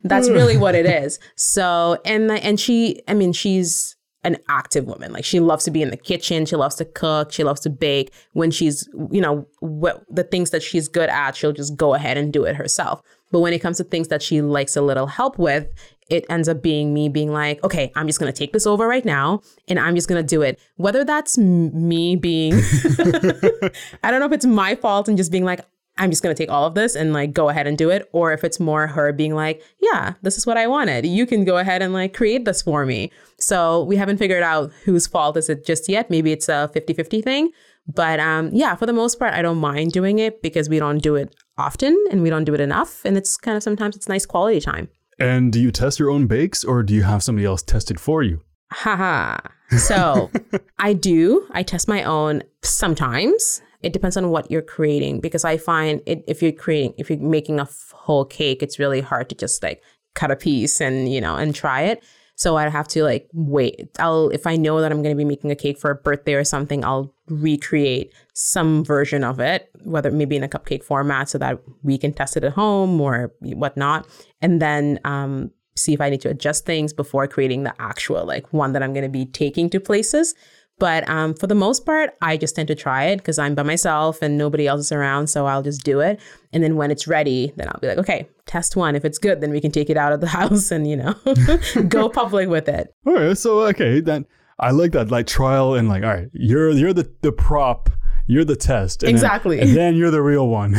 That's 0.06 0.30
really 0.30 0.58
what 0.58 0.76
it 0.76 0.86
is. 0.86 1.20
So, 1.36 2.00
and 2.06 2.32
and 2.32 2.60
she, 2.60 3.02
I 3.08 3.14
mean, 3.14 3.34
she's 3.34 3.96
an 4.26 4.38
active 4.50 4.86
woman. 4.86 5.14
Like 5.14 5.24
she 5.24 5.40
loves 5.40 5.64
to 5.66 5.72
be 5.72 5.82
in 5.82 5.92
the 5.92 5.98
kitchen. 5.98 6.46
She 6.46 6.56
loves 6.56 6.76
to 6.76 6.86
cook. 6.86 7.32
She 7.32 7.44
loves 7.44 7.62
to 7.62 7.70
bake. 7.70 8.12
When 8.34 8.50
she's, 8.50 8.90
you 9.12 9.22
know, 9.22 9.48
what 9.60 10.04
the 10.10 10.24
things 10.24 10.50
that 10.50 10.64
she's 10.64 10.88
good 10.88 11.10
at, 11.10 11.36
she'll 11.36 11.54
just 11.54 11.78
go 11.78 11.94
ahead 11.94 12.18
and 12.18 12.34
do 12.34 12.44
it 12.44 12.56
herself. 12.56 13.02
But 13.32 13.42
when 13.42 13.54
it 13.54 13.60
comes 13.60 13.78
to 13.78 13.84
things 13.84 14.08
that 14.08 14.24
she 14.24 14.42
likes 14.42 14.76
a 14.76 14.82
little 14.82 15.08
help 15.08 15.38
with, 15.38 15.68
it 16.10 16.26
ends 16.30 16.50
up 16.50 16.62
being 16.62 16.94
me 16.94 17.10
being 17.10 17.32
like, 17.32 17.64
okay, 17.64 17.92
I'm 17.96 18.08
just 18.08 18.20
going 18.20 18.32
to 18.32 18.38
take 18.38 18.54
this 18.54 18.68
over 18.68 18.88
right 18.88 19.06
now 19.06 19.42
and 19.68 19.80
I'm 19.80 19.96
just 19.96 20.08
going 20.08 20.22
to 20.22 20.28
do 20.28 20.42
it. 20.42 20.60
Whether 20.78 21.04
that's 21.04 21.38
m- 21.38 21.88
me 21.88 22.16
being, 22.16 22.54
I 24.04 24.12
don't 24.12 24.20
know 24.20 24.26
if 24.26 24.32
it's 24.32 24.46
my 24.46 24.76
fault 24.76 25.08
and 25.08 25.18
just 25.18 25.32
being 25.32 25.46
like, 25.46 25.62
I'm 25.98 26.10
just 26.10 26.22
going 26.22 26.36
to 26.36 26.42
take 26.42 26.52
all 26.52 26.66
of 26.66 26.76
this 26.76 26.96
and 26.96 27.14
like 27.14 27.32
go 27.34 27.50
ahead 27.50 27.68
and 27.68 27.78
do 27.78 27.90
it. 27.90 28.10
Or 28.12 28.34
if 28.34 28.44
it's 28.44 28.60
more 28.60 28.88
her 28.88 29.14
being 29.14 29.34
like, 29.34 29.64
yeah, 29.80 30.14
this 30.22 30.38
is 30.38 30.46
what 30.46 30.58
I 30.58 30.68
wanted. 30.68 31.06
You 31.06 31.26
can 31.26 31.46
go 31.46 31.58
ahead 31.58 31.82
and 31.82 31.94
like 31.94 32.14
create 32.14 32.46
this 32.46 32.62
for 32.62 32.86
me. 32.86 33.12
So 33.40 33.84
we 33.84 33.96
haven't 33.96 34.18
figured 34.18 34.44
out 34.44 34.72
whose 34.84 35.08
fault 35.08 35.38
is 35.38 35.50
it 35.50 35.66
just 35.66 35.88
yet. 35.88 36.10
Maybe 36.10 36.32
it's 36.32 36.50
a 36.50 36.70
50 36.74 36.94
50 36.94 37.22
thing. 37.22 37.52
But 37.88 38.20
um, 38.20 38.50
yeah, 38.52 38.76
for 38.76 38.86
the 38.86 38.94
most 38.94 39.20
part, 39.20 39.34
I 39.34 39.42
don't 39.42 39.60
mind 39.60 39.92
doing 39.92 40.20
it 40.20 40.42
because 40.42 40.70
we 40.70 40.80
don't 40.80 41.00
do 41.00 41.16
it 41.16 41.36
often 41.58 41.98
and 42.12 42.22
we 42.22 42.30
don't 42.30 42.44
do 42.44 42.54
it 42.54 42.60
enough. 42.60 43.06
And 43.06 43.16
it's 43.16 43.38
kind 43.38 43.56
of 43.56 43.64
sometimes 43.64 43.96
it's 43.96 44.10
nice 44.10 44.26
quality 44.26 44.60
time. 44.60 44.90
And 45.20 45.54
do 45.54 45.62
you 45.62 45.72
test 45.72 46.00
your 46.00 46.10
own 46.10 46.28
bakes 46.28 46.64
or 46.64 46.84
do 46.84 46.94
you 46.94 47.04
have 47.04 47.24
somebody 47.24 47.46
else 47.46 47.62
test 47.62 47.90
it 47.92 48.00
for 48.00 48.22
you? 48.24 48.42
Haha. 48.72 49.38
So 49.78 50.30
I 50.80 50.94
do. 50.94 51.48
I 51.52 51.64
test 51.64 51.88
my 51.88 52.04
own 52.04 52.44
sometimes. 52.64 53.62
It 53.86 53.94
depends 53.94 54.18
on 54.18 54.32
what 54.32 54.50
you're 54.50 54.62
creating 54.62 55.20
because 55.20 55.46
I 55.46 55.58
find 55.58 56.02
it 56.06 56.24
if 56.28 56.42
you're 56.42 56.52
creating 56.52 56.96
if 56.98 57.10
you're 57.10 57.20
making 57.20 57.60
a 57.60 57.68
whole 57.94 58.26
cake, 58.26 58.64
it's 58.64 58.80
really 58.80 59.02
hard 59.02 59.30
to 59.30 59.36
just 59.36 59.62
like 59.62 59.84
cut 60.16 60.32
a 60.32 60.36
piece 60.36 60.82
and 60.82 61.12
you 61.14 61.22
know 61.22 61.36
and 61.36 61.54
try 61.54 61.82
it. 61.84 62.04
So 62.38 62.58
I 62.58 62.68
have 62.68 62.88
to 62.90 63.04
like 63.04 63.30
wait. 63.32 63.90
I'll 64.00 64.30
if 64.30 64.46
I 64.46 64.56
know 64.58 64.82
that 64.82 64.92
I'm 64.92 65.02
going 65.02 65.16
to 65.16 65.18
be 65.18 65.24
making 65.24 65.52
a 65.52 65.56
cake 65.56 65.80
for 65.80 65.92
a 65.92 65.96
birthday 65.96 66.34
or 66.34 66.44
something, 66.44 66.84
I'll 66.84 67.14
recreate 67.30 68.14
some 68.34 68.84
version 68.84 69.24
of 69.24 69.40
it, 69.40 69.70
whether 69.84 70.12
maybe 70.12 70.36
in 70.36 70.44
a 70.44 70.50
cupcake 70.50 70.84
format, 70.84 71.30
so 71.30 71.38
that 71.38 71.62
we 71.84 71.98
can 71.98 72.12
test 72.12 72.36
it 72.36 72.44
at 72.44 72.54
home 72.54 73.00
or 73.00 73.34
whatnot, 73.40 74.08
and 74.42 74.62
then 74.62 75.00
um, 75.06 75.52
see 75.78 75.94
if 75.94 76.02
I 76.02 76.10
need 76.10 76.22
to 76.22 76.30
adjust 76.30 76.66
things 76.66 76.92
before 76.92 77.28
creating 77.28 77.64
the 77.64 77.74
actual 77.80 78.26
like 78.26 78.52
one 78.52 78.74
that 78.74 78.84
I'm 78.84 78.94
going 78.94 79.04
to 79.04 79.10
be 79.10 79.26
taking 79.26 79.70
to 79.70 79.80
places. 79.80 80.36
But 80.78 81.08
um, 81.10 81.34
for 81.36 81.48
the 81.48 81.56
most 81.56 81.86
part, 81.86 82.10
I 82.22 82.36
just 82.36 82.56
tend 82.56 82.68
to 82.68 82.76
try 82.76 83.06
it 83.06 83.18
because 83.18 83.40
I'm 83.40 83.56
by 83.56 83.64
myself 83.64 84.22
and 84.22 84.38
nobody 84.38 84.68
else 84.68 84.82
is 84.82 84.92
around. 84.92 85.28
So 85.28 85.46
I'll 85.46 85.64
just 85.64 85.84
do 85.86 86.02
it. 86.02 86.20
And 86.52 86.62
then 86.64 86.76
when 86.76 86.92
it's 86.92 87.08
ready, 87.08 87.54
then 87.56 87.70
I'll 87.70 87.80
be 87.80 87.88
like, 87.88 87.98
okay, 88.00 88.28
test 88.46 88.76
one. 88.76 88.94
If 88.96 89.06
it's 89.06 89.18
good, 89.18 89.40
then 89.40 89.52
we 89.52 89.62
can 89.62 89.72
take 89.72 89.90
it 89.90 89.96
out 89.96 90.12
of 90.12 90.20
the 90.20 90.28
house 90.40 90.72
and, 90.72 90.86
you 90.86 90.98
know, 90.98 91.16
go 91.88 92.10
public 92.10 92.50
with 92.50 92.68
it. 92.68 92.94
All 93.08 93.14
right. 93.16 93.38
So, 93.38 93.62
okay. 93.68 94.02
Then 94.02 94.26
I 94.60 94.72
like 94.72 94.92
that, 94.92 95.12
like 95.12 95.28
trial 95.28 95.76
and 95.76 95.88
like, 95.88 96.04
all 96.04 96.10
right, 96.14 96.30
you're, 96.34 96.70
you're 96.72 96.94
the, 96.94 97.10
the 97.22 97.32
prop, 97.32 97.90
you're 98.28 98.46
the 98.46 98.56
test. 98.56 99.04
and 99.04 99.08
then- 99.10 99.16
Exactly. 99.16 99.60
and 99.62 99.76
then 99.76 99.96
you're 99.96 100.12
the 100.12 100.22
real 100.22 100.48
one. 100.50 100.76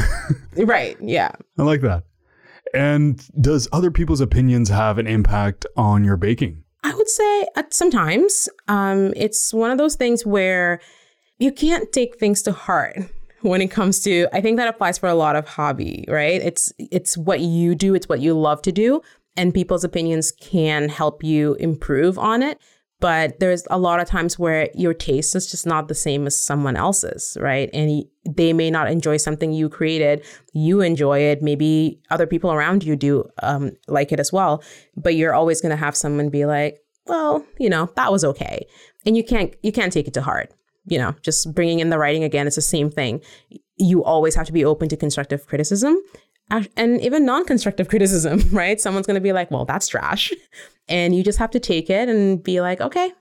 right. 0.56 0.96
Yeah. 1.00 1.30
I 1.58 1.62
like 1.62 1.80
that. 1.82 2.04
And 2.74 3.22
does 3.40 3.66
other 3.72 3.90
people's 3.90 4.20
opinions 4.20 4.68
have 4.68 4.98
an 4.98 5.06
impact 5.06 5.64
on 5.76 6.04
your 6.04 6.16
baking? 6.18 6.64
I 6.86 6.94
would 6.94 7.08
say 7.08 7.46
uh, 7.56 7.64
sometimes 7.70 8.48
um, 8.68 9.12
it's 9.16 9.52
one 9.52 9.72
of 9.72 9.78
those 9.78 9.96
things 9.96 10.24
where 10.24 10.80
you 11.36 11.50
can't 11.50 11.90
take 11.90 12.16
things 12.16 12.42
to 12.42 12.52
heart 12.52 12.96
when 13.42 13.60
it 13.60 13.72
comes 13.72 13.98
to. 14.04 14.28
I 14.32 14.40
think 14.40 14.56
that 14.58 14.68
applies 14.68 14.96
for 14.96 15.08
a 15.08 15.14
lot 15.16 15.34
of 15.34 15.48
hobby, 15.48 16.04
right? 16.06 16.40
It's 16.40 16.72
it's 16.78 17.18
what 17.18 17.40
you 17.40 17.74
do, 17.74 17.96
it's 17.96 18.08
what 18.08 18.20
you 18.20 18.38
love 18.38 18.62
to 18.62 18.70
do, 18.70 19.02
and 19.36 19.52
people's 19.52 19.82
opinions 19.82 20.30
can 20.30 20.88
help 20.88 21.24
you 21.24 21.54
improve 21.54 22.20
on 22.20 22.40
it. 22.40 22.60
But 23.00 23.40
there's 23.40 23.64
a 23.70 23.78
lot 23.78 24.00
of 24.00 24.08
times 24.08 24.38
where 24.38 24.70
your 24.74 24.94
taste 24.94 25.34
is 25.34 25.50
just 25.50 25.66
not 25.66 25.88
the 25.88 25.94
same 25.94 26.26
as 26.26 26.40
someone 26.40 26.76
else's, 26.76 27.36
right? 27.40 27.68
And 27.74 28.04
they 28.24 28.52
may 28.52 28.70
not 28.70 28.90
enjoy 28.90 29.18
something 29.18 29.52
you 29.52 29.68
created. 29.68 30.24
You 30.54 30.80
enjoy 30.80 31.20
it. 31.20 31.42
Maybe 31.42 32.00
other 32.10 32.26
people 32.26 32.52
around 32.52 32.84
you 32.84 32.96
do 32.96 33.28
um, 33.42 33.72
like 33.86 34.12
it 34.12 34.20
as 34.20 34.32
well. 34.32 34.62
But 34.96 35.14
you're 35.14 35.34
always 35.34 35.60
going 35.60 35.70
to 35.70 35.76
have 35.76 35.94
someone 35.94 36.30
be 36.30 36.46
like, 36.46 36.78
well, 37.06 37.44
you 37.58 37.68
know, 37.68 37.90
that 37.96 38.10
was 38.10 38.24
okay. 38.24 38.66
And 39.04 39.16
you 39.16 39.22
can't, 39.22 39.54
you 39.62 39.72
can't 39.72 39.92
take 39.92 40.08
it 40.08 40.14
to 40.14 40.22
heart. 40.22 40.52
You 40.86 40.98
know, 40.98 41.14
just 41.20 41.52
bringing 41.54 41.80
in 41.80 41.90
the 41.90 41.98
writing 41.98 42.24
again, 42.24 42.46
it's 42.46 42.56
the 42.56 42.62
same 42.62 42.90
thing. 42.90 43.20
You 43.76 44.04
always 44.04 44.34
have 44.36 44.46
to 44.46 44.52
be 44.52 44.64
open 44.64 44.88
to 44.88 44.96
constructive 44.96 45.46
criticism 45.46 46.00
and 46.50 47.00
even 47.00 47.24
non-constructive 47.24 47.88
criticism, 47.88 48.42
right? 48.52 48.80
Someone's 48.80 49.06
going 49.06 49.16
to 49.16 49.20
be 49.20 49.32
like, 49.32 49.50
"Well, 49.50 49.64
that's 49.64 49.88
trash." 49.88 50.32
And 50.88 51.14
you 51.16 51.24
just 51.24 51.38
have 51.38 51.50
to 51.50 51.60
take 51.60 51.90
it 51.90 52.08
and 52.08 52.42
be 52.42 52.60
like, 52.60 52.80
"Okay, 52.80 53.12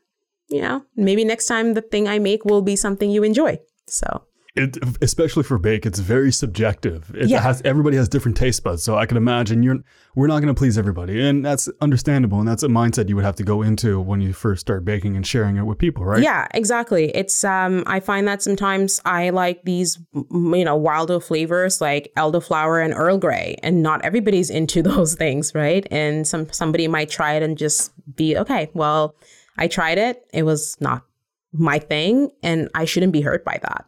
you 0.50 0.62
know, 0.62 0.84
maybe 0.96 1.24
next 1.26 1.48
time 1.48 1.74
the 1.74 1.82
thing 1.82 2.08
I 2.08 2.20
make 2.20 2.46
will 2.46 2.62
be 2.62 2.76
something 2.76 3.10
you 3.10 3.24
enjoy." 3.24 3.60
So, 3.88 4.24
it, 4.56 4.78
especially 5.02 5.44
for 5.44 5.58
bake, 5.58 5.86
it's 5.86 6.00
very 6.00 6.32
subjective. 6.32 7.14
It 7.14 7.28
yeah. 7.28 7.42
has 7.42 7.62
everybody 7.66 7.98
has 7.98 8.08
different 8.08 8.38
taste 8.38 8.64
buds, 8.64 8.84
so 8.84 8.98
I 8.98 9.06
can 9.06 9.18
imagine 9.18 9.64
you're 9.64 9.80
we're 10.16 10.28
not 10.28 10.40
going 10.40 10.48
to 10.48 10.58
please 10.58 10.78
everybody, 10.78 11.22
and 11.22 11.46
that's 11.46 11.68
understandable. 11.82 12.40
And 12.40 12.48
that's 12.48 12.64
a 12.64 12.70
mindset 12.70 13.10
you 13.10 13.18
would 13.18 13.26
have 13.26 13.36
to 13.36 13.44
go 13.44 13.62
into 13.62 14.00
when 14.00 14.22
you 14.22 14.32
first 14.32 14.62
start 14.62 14.86
baking 14.86 15.18
and 15.18 15.28
sharing 15.28 15.58
it 15.58 15.64
with 15.64 15.78
people, 15.78 16.06
right? 16.06 16.24
Yeah, 16.24 16.48
exactly. 16.54 17.14
It's 17.14 17.44
um, 17.44 17.84
I 17.86 18.00
find 18.00 18.26
that 18.30 18.42
sometimes 18.42 19.02
I 19.04 19.32
like 19.32 19.64
these 19.64 20.00
you 20.14 20.64
know 20.64 20.78
wilder 20.78 21.20
flavors 21.20 21.82
like 21.82 22.14
elderflower 22.16 22.84
and 22.84 22.94
Earl 22.94 23.18
Grey, 23.18 23.58
and 23.62 23.84
not 23.84 24.06
everybody's 24.06 24.50
into 24.50 24.82
those 24.82 25.16
things, 25.16 25.54
right? 25.54 25.86
And 25.92 26.26
some 26.26 26.50
somebody 26.54 26.88
might 26.88 27.10
try 27.10 27.34
it 27.34 27.44
and 27.44 27.58
just 27.58 27.92
be 28.16 28.38
okay. 28.38 28.70
Well, 28.74 29.16
I 29.58 29.68
tried 29.68 29.98
it; 29.98 30.26
it 30.34 30.44
was 30.44 30.78
not 30.80 31.04
my 31.52 31.78
thing, 31.78 32.30
and 32.42 32.70
I 32.74 32.86
shouldn't 32.86 33.12
be 33.12 33.20
hurt 33.20 33.44
by 33.44 33.60
that 33.62 33.86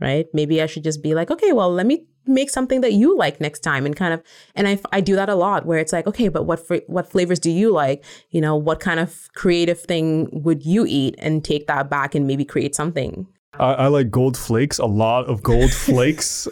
right? 0.00 0.26
Maybe 0.32 0.62
I 0.62 0.66
should 0.66 0.84
just 0.84 1.02
be 1.02 1.14
like, 1.14 1.30
okay, 1.30 1.52
well, 1.52 1.72
let 1.72 1.86
me 1.86 2.06
make 2.28 2.50
something 2.50 2.82
that 2.82 2.92
you 2.92 3.16
like 3.16 3.40
next 3.40 3.60
time 3.60 3.86
and 3.86 3.96
kind 3.96 4.12
of 4.12 4.22
and 4.54 4.68
I, 4.68 4.78
I 4.92 5.00
do 5.00 5.16
that 5.16 5.28
a 5.28 5.34
lot 5.34 5.64
where 5.64 5.78
it's 5.78 5.92
like 5.92 6.06
okay 6.06 6.28
but 6.28 6.44
what 6.44 6.64
fr- 6.64 6.84
what 6.86 7.10
flavors 7.10 7.38
do 7.38 7.50
you 7.50 7.72
like? 7.72 8.04
You 8.30 8.40
know 8.40 8.54
what 8.54 8.80
kind 8.80 9.00
of 9.00 9.28
creative 9.34 9.80
thing 9.80 10.28
would 10.32 10.64
you 10.64 10.84
eat? 10.86 11.14
And 11.18 11.44
take 11.44 11.66
that 11.66 11.88
back 11.88 12.14
and 12.14 12.26
maybe 12.26 12.44
create 12.44 12.74
something. 12.74 13.26
I, 13.58 13.72
I 13.72 13.86
like 13.86 14.10
gold 14.10 14.36
flakes 14.36 14.78
a 14.78 14.86
lot 14.86 15.26
of 15.26 15.42
gold 15.42 15.72
flakes. 15.86 16.46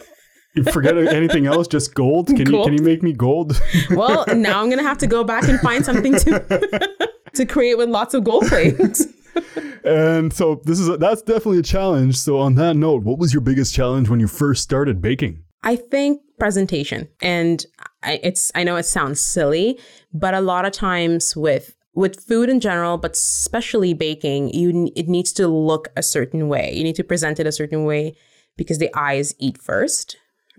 Forget 0.73 0.97
anything 0.97 1.47
else 1.47 1.69
just 1.69 1.95
gold. 1.95 2.29
Can 2.29 2.45
gold. 2.45 2.49
you 2.49 2.65
can 2.65 2.73
you 2.79 2.83
make 2.83 3.03
me 3.03 3.13
gold? 3.13 3.61
Well 3.91 4.25
now 4.35 4.63
i'm 4.63 4.71
gonna 4.71 4.83
have 4.83 4.99
to 4.99 5.07
go 5.07 5.23
back 5.23 5.45
and 5.45 5.61
find 5.61 5.85
something 5.85 6.15
to 6.15 7.09
to 7.35 7.45
create 7.45 7.77
with 7.77 7.91
lots 7.91 8.15
of 8.15 8.25
gold 8.25 8.47
flakes 8.47 9.07
and 9.85 10.33
so 10.33 10.61
this 10.65 10.79
is 10.79 10.89
a, 10.89 10.97
that's 10.97 11.23
definitely 11.23 11.59
a 11.59 11.63
challenge. 11.63 12.17
So 12.19 12.39
on 12.39 12.55
that 12.57 12.77
note, 12.77 13.05
what 13.05 13.19
was 13.19 13.33
your 13.33 13.41
biggest 13.41 13.75
challenge 13.75 14.09
when 14.09 14.21
you 14.21 14.29
first 14.29 14.63
started 14.63 15.01
baking? 15.01 15.43
I 15.63 15.77
think 15.77 16.21
presentation, 16.39 17.09
and 17.21 17.65
I, 18.03 18.21
it's 18.23 18.53
I 18.55 18.63
know 18.65 18.77
it 18.77 18.85
sounds 18.85 19.21
silly, 19.21 19.79
but 20.13 20.35
a 20.35 20.41
lot 20.41 20.65
of 20.65 20.73
times 20.73 21.37
with 21.37 21.75
with 21.95 22.21
food 22.21 22.49
in 22.49 22.61
general, 22.61 22.99
but 22.99 23.13
especially 23.13 23.95
baking, 23.95 24.51
you 24.51 24.93
it 24.95 25.09
needs 25.09 25.33
to 25.33 25.49
look 25.49 25.89
a 25.97 26.03
certain 26.03 26.49
way. 26.49 26.73
You 26.75 26.85
need 26.85 26.97
to 26.97 27.05
present 27.05 27.41
it 27.41 27.47
a 27.47 27.53
certain 27.53 27.85
way 27.85 28.17
because 28.57 28.79
the 28.79 28.91
eyes 28.95 29.35
eat 29.39 29.59
first. 29.59 30.17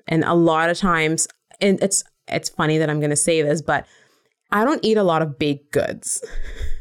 And 0.08 0.24
a 0.24 0.34
lot 0.34 0.70
of 0.70 0.78
times, 0.78 1.28
and 1.62 1.82
it's 1.82 2.04
it's 2.28 2.50
funny 2.50 2.78
that 2.78 2.90
I'm 2.90 3.00
going 3.00 3.12
to 3.12 3.16
say 3.16 3.42
this, 3.42 3.62
but 3.62 3.86
I 4.52 4.64
don't 4.64 4.84
eat 4.84 4.98
a 4.98 5.04
lot 5.04 5.22
of 5.22 5.38
baked 5.38 5.72
goods. 5.72 6.24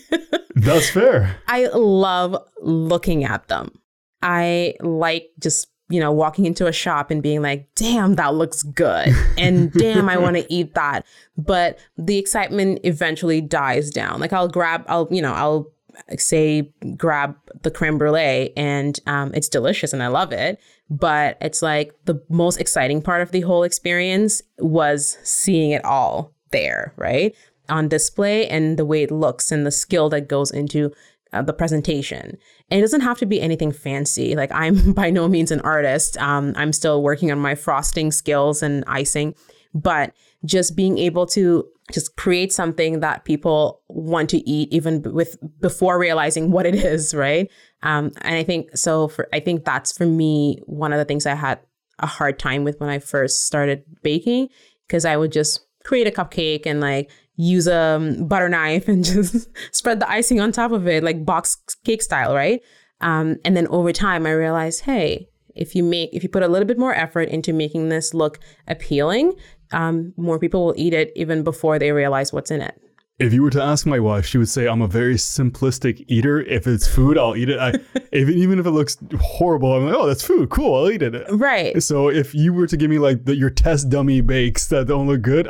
That's 0.54 0.90
fair. 0.90 1.36
I 1.48 1.66
love 1.66 2.36
looking 2.60 3.24
at 3.24 3.48
them. 3.48 3.78
I 4.22 4.74
like 4.80 5.30
just, 5.40 5.68
you 5.88 6.00
know, 6.00 6.12
walking 6.12 6.46
into 6.46 6.66
a 6.66 6.72
shop 6.72 7.10
and 7.10 7.22
being 7.22 7.42
like, 7.42 7.68
damn, 7.74 8.14
that 8.14 8.34
looks 8.34 8.62
good. 8.62 9.08
And 9.36 9.72
damn, 9.78 10.08
I 10.08 10.16
want 10.16 10.36
to 10.36 10.52
eat 10.52 10.74
that. 10.74 11.04
But 11.36 11.78
the 11.96 12.18
excitement 12.18 12.80
eventually 12.84 13.40
dies 13.40 13.90
down. 13.90 14.20
Like 14.20 14.32
I'll 14.32 14.48
grab, 14.48 14.84
I'll, 14.88 15.08
you 15.10 15.22
know, 15.22 15.32
I'll 15.32 15.72
say 16.16 16.72
grab 16.96 17.36
the 17.62 17.70
creme 17.70 17.98
brulee 17.98 18.52
and 18.56 18.98
um, 19.06 19.32
it's 19.34 19.48
delicious 19.48 19.92
and 19.92 20.02
I 20.02 20.08
love 20.08 20.32
it. 20.32 20.60
But 20.88 21.38
it's 21.40 21.62
like 21.62 21.94
the 22.04 22.22
most 22.28 22.60
exciting 22.60 23.02
part 23.02 23.22
of 23.22 23.30
the 23.30 23.40
whole 23.40 23.62
experience 23.62 24.42
was 24.58 25.18
seeing 25.22 25.70
it 25.70 25.84
all 25.84 26.34
there, 26.50 26.92
right? 26.96 27.34
On 27.68 27.88
display 27.88 28.48
and 28.48 28.78
the 28.78 28.84
way 28.84 29.02
it 29.02 29.10
looks 29.10 29.52
and 29.52 29.66
the 29.66 29.70
skill 29.70 30.08
that 30.10 30.28
goes 30.28 30.50
into 30.50 30.92
uh, 31.32 31.42
the 31.42 31.52
presentation. 31.52 32.38
And 32.70 32.78
it 32.78 32.80
doesn't 32.82 33.00
have 33.02 33.18
to 33.18 33.26
be 33.26 33.40
anything 33.40 33.72
fancy. 33.72 34.34
Like 34.34 34.52
I'm 34.52 34.92
by 34.94 35.10
no 35.10 35.28
means 35.28 35.50
an 35.50 35.60
artist. 35.60 36.18
Um, 36.18 36.52
I'm 36.56 36.72
still 36.72 37.02
working 37.02 37.30
on 37.32 37.38
my 37.38 37.54
frosting 37.54 38.12
skills 38.12 38.62
and 38.62 38.84
icing, 38.86 39.34
but 39.74 40.12
just 40.44 40.76
being 40.76 40.98
able 40.98 41.26
to 41.26 41.66
just 41.92 42.16
create 42.16 42.52
something 42.52 43.00
that 43.00 43.24
people 43.24 43.82
want 43.88 44.30
to 44.30 44.48
eat 44.48 44.72
even 44.72 45.02
with 45.02 45.36
before 45.60 45.98
realizing 45.98 46.50
what 46.50 46.66
it 46.66 46.74
is, 46.74 47.14
right? 47.14 47.50
Um, 47.82 48.12
and 48.22 48.36
I 48.36 48.44
think 48.44 48.76
so. 48.76 49.08
For 49.08 49.28
I 49.32 49.40
think 49.40 49.64
that's 49.64 49.96
for 49.96 50.06
me 50.06 50.60
one 50.66 50.92
of 50.92 50.98
the 50.98 51.04
things 51.04 51.26
I 51.26 51.34
had 51.34 51.60
a 51.98 52.06
hard 52.06 52.38
time 52.38 52.64
with 52.64 52.80
when 52.80 52.90
I 52.90 52.98
first 52.98 53.46
started 53.46 53.84
baking 54.02 54.48
because 54.86 55.04
I 55.04 55.16
would 55.16 55.32
just 55.32 55.66
create 55.84 56.06
a 56.06 56.10
cupcake 56.10 56.66
and 56.66 56.80
like 56.80 57.10
use 57.36 57.66
a 57.66 57.76
um, 57.76 58.26
butter 58.28 58.48
knife 58.48 58.88
and 58.88 59.04
just 59.04 59.48
spread 59.74 60.00
the 60.00 60.10
icing 60.10 60.40
on 60.40 60.52
top 60.52 60.72
of 60.72 60.86
it, 60.86 61.02
like 61.02 61.24
box 61.24 61.56
cake 61.84 62.02
style, 62.02 62.34
right? 62.34 62.60
Um, 63.00 63.36
and 63.44 63.56
then 63.56 63.66
over 63.68 63.92
time, 63.92 64.26
I 64.26 64.32
realized, 64.32 64.82
hey, 64.82 65.28
if 65.54 65.74
you 65.74 65.82
make, 65.82 66.10
if 66.12 66.22
you 66.22 66.28
put 66.28 66.42
a 66.42 66.48
little 66.48 66.66
bit 66.66 66.78
more 66.78 66.94
effort 66.94 67.28
into 67.28 67.52
making 67.52 67.88
this 67.88 68.14
look 68.14 68.38
appealing, 68.68 69.34
um, 69.72 70.12
more 70.16 70.38
people 70.38 70.66
will 70.66 70.74
eat 70.76 70.94
it 70.94 71.12
even 71.16 71.42
before 71.42 71.78
they 71.78 71.92
realize 71.92 72.32
what's 72.32 72.50
in 72.50 72.60
it. 72.60 72.78
If 73.18 73.32
you 73.32 73.42
were 73.42 73.50
to 73.50 73.62
ask 73.62 73.86
my 73.86 74.00
wife, 74.00 74.26
she 74.26 74.38
would 74.38 74.48
say 74.48 74.66
I'm 74.66 74.82
a 74.82 74.88
very 74.88 75.14
simplistic 75.14 76.04
eater. 76.08 76.40
If 76.40 76.66
it's 76.66 76.88
food, 76.88 77.18
I'll 77.18 77.36
eat 77.36 77.50
it. 77.50 77.58
I, 77.58 77.74
if, 78.12 78.28
even 78.28 78.58
if 78.58 78.66
it 78.66 78.70
looks 78.70 78.96
horrible, 79.20 79.74
I'm 79.74 79.86
like, 79.86 79.94
oh, 79.94 80.06
that's 80.06 80.24
food. 80.24 80.50
Cool, 80.50 80.74
I'll 80.74 80.90
eat 80.90 81.02
it. 81.02 81.24
Right. 81.30 81.80
So 81.82 82.08
if 82.08 82.34
you 82.34 82.52
were 82.52 82.66
to 82.66 82.76
give 82.76 82.90
me 82.90 82.98
like 82.98 83.24
the, 83.24 83.36
your 83.36 83.50
test 83.50 83.90
dummy 83.90 84.22
bakes 84.22 84.66
that 84.68 84.86
don't 84.86 85.06
look 85.06 85.22
good, 85.22 85.48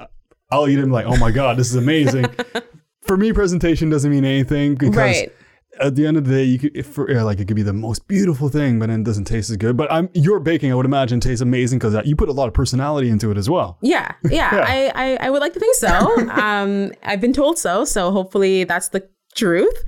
I'll 0.53 0.69
eat 0.69 0.77
them 0.77 0.91
like, 0.91 1.07
oh 1.07 1.17
my 1.17 1.31
god, 1.31 1.57
this 1.57 1.71
is 1.71 1.77
amazing. 1.77 2.27
for 3.03 3.17
me, 3.17 3.33
presentation 3.33 3.89
doesn't 3.89 4.11
mean 4.11 4.25
anything 4.25 4.75
because 4.75 4.97
right. 4.97 5.33
at 5.81 5.97
the 5.97 6.07
end 6.07 6.19
of 6.19 6.27
the 6.27 6.35
day, 6.35 6.45
you 6.45 6.59
could 6.59 6.77
if 6.77 6.87
for, 6.87 7.09
like 7.25 7.41
it 7.41 7.47
could 7.47 7.57
be 7.57 7.63
the 7.63 7.73
most 7.73 8.07
beautiful 8.07 8.51
thing, 8.51 8.79
but 8.79 8.89
then 8.89 9.01
it 9.01 9.05
doesn't 9.05 9.25
taste 9.25 9.51
as 9.51 9.57
good. 9.57 9.77
But 9.77 9.91
I'm 9.91 10.11
your 10.13 10.41
baking, 10.41 10.71
I 10.71 10.75
would 10.75 10.87
imagine, 10.87 11.21
tastes 11.21 11.41
amazing 11.41 11.79
because 11.79 11.97
you 12.07 12.15
put 12.15 12.29
a 12.29 12.33
lot 12.33 12.49
of 12.49 12.55
personality 12.55 13.09
into 13.09 13.31
it 13.31 13.39
as 13.39 13.49
well. 13.49 13.79
Yeah, 13.81 14.13
yeah, 14.31 14.55
yeah. 14.55 14.65
I, 14.69 14.93
I, 14.95 15.27
I 15.27 15.31
would 15.31 15.41
like 15.41 15.55
to 15.55 15.61
think 15.61 15.75
so. 15.77 16.29
um, 16.31 16.93
I've 17.03 17.21
been 17.21 17.33
told 17.33 17.59
so, 17.59 17.87
so 17.87 18.11
hopefully 18.13 18.65
that's 18.65 18.89
the 18.89 19.09
truth. 19.35 19.83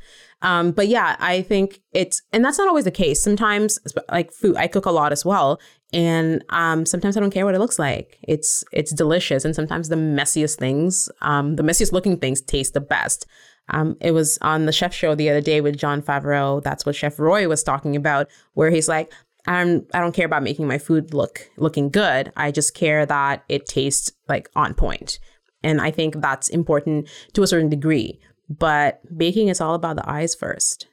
Um, 0.45 0.73
but 0.73 0.89
yeah, 0.89 1.17
I 1.21 1.41
think 1.41 1.81
it's, 1.93 2.21
and 2.31 2.45
that's 2.45 2.59
not 2.59 2.69
always 2.69 2.85
the 2.85 2.91
case. 2.91 3.23
Sometimes, 3.23 3.79
like 4.13 4.31
food, 4.31 4.57
I 4.57 4.67
cook 4.67 4.85
a 4.85 4.91
lot 4.91 5.11
as 5.11 5.25
well, 5.25 5.59
and 5.93 6.45
um, 6.51 6.85
sometimes 6.85 7.17
I 7.17 7.21
don't 7.21 7.31
care 7.31 7.47
what 7.47 7.55
it 7.55 7.61
looks 7.61 7.79
like. 7.79 8.19
It's 8.23 8.63
it's 8.71 8.93
delicious, 8.93 9.47
and 9.47 9.55
sometimes 9.55 9.89
the 9.89 9.97
messiest 9.97 10.57
things, 10.57 11.09
um, 11.23 11.57
the 11.57 11.63
messiest 11.63 11.93
looking 11.93 12.19
things, 12.19 12.43
taste 12.43 12.75
the 12.75 12.81
best. 12.81 13.27
Um, 13.71 13.97
it 14.03 14.11
was 14.11 14.39
on 14.43 14.67
the 14.67 14.73
chef 14.73 14.93
show 14.93 15.15
the 15.15 15.31
other 15.31 15.41
day 15.41 15.63
with 15.63 15.79
Jon 15.79 16.03
Favreau. 16.03 16.63
That's 16.63 16.85
what 16.85 16.95
Chef 16.95 17.19
Roy 17.19 17.49
was 17.49 17.63
talking 17.63 17.97
about, 17.97 18.29
where 18.53 18.71
he's 18.71 18.89
like, 18.89 19.11
I'm 19.47 19.87
I 19.95 20.01
don't 20.01 20.15
care 20.15 20.27
about 20.27 20.43
making 20.43 20.67
my 20.69 20.77
food 20.77 21.15
look 21.15 21.51
looking 21.57 21.89
good. 21.89 22.33
I 22.37 22.51
just 22.51 22.75
care 22.75 23.07
that 23.07 23.45
it 23.49 23.65
tastes 23.65 24.13
like 24.29 24.51
on 24.55 24.75
point. 24.75 25.19
And 25.63 25.81
I 25.81 25.91
think 25.91 26.21
that's 26.21 26.51
important 26.51 27.09
to 27.33 27.43
a 27.43 27.47
certain 27.47 27.71
degree. 27.71 28.21
But 28.49 29.01
baking 29.17 29.49
is 29.49 29.61
all 29.61 29.75
about 29.75 29.97
the 29.97 30.09
eyes 30.09 30.35
first. 30.35 30.87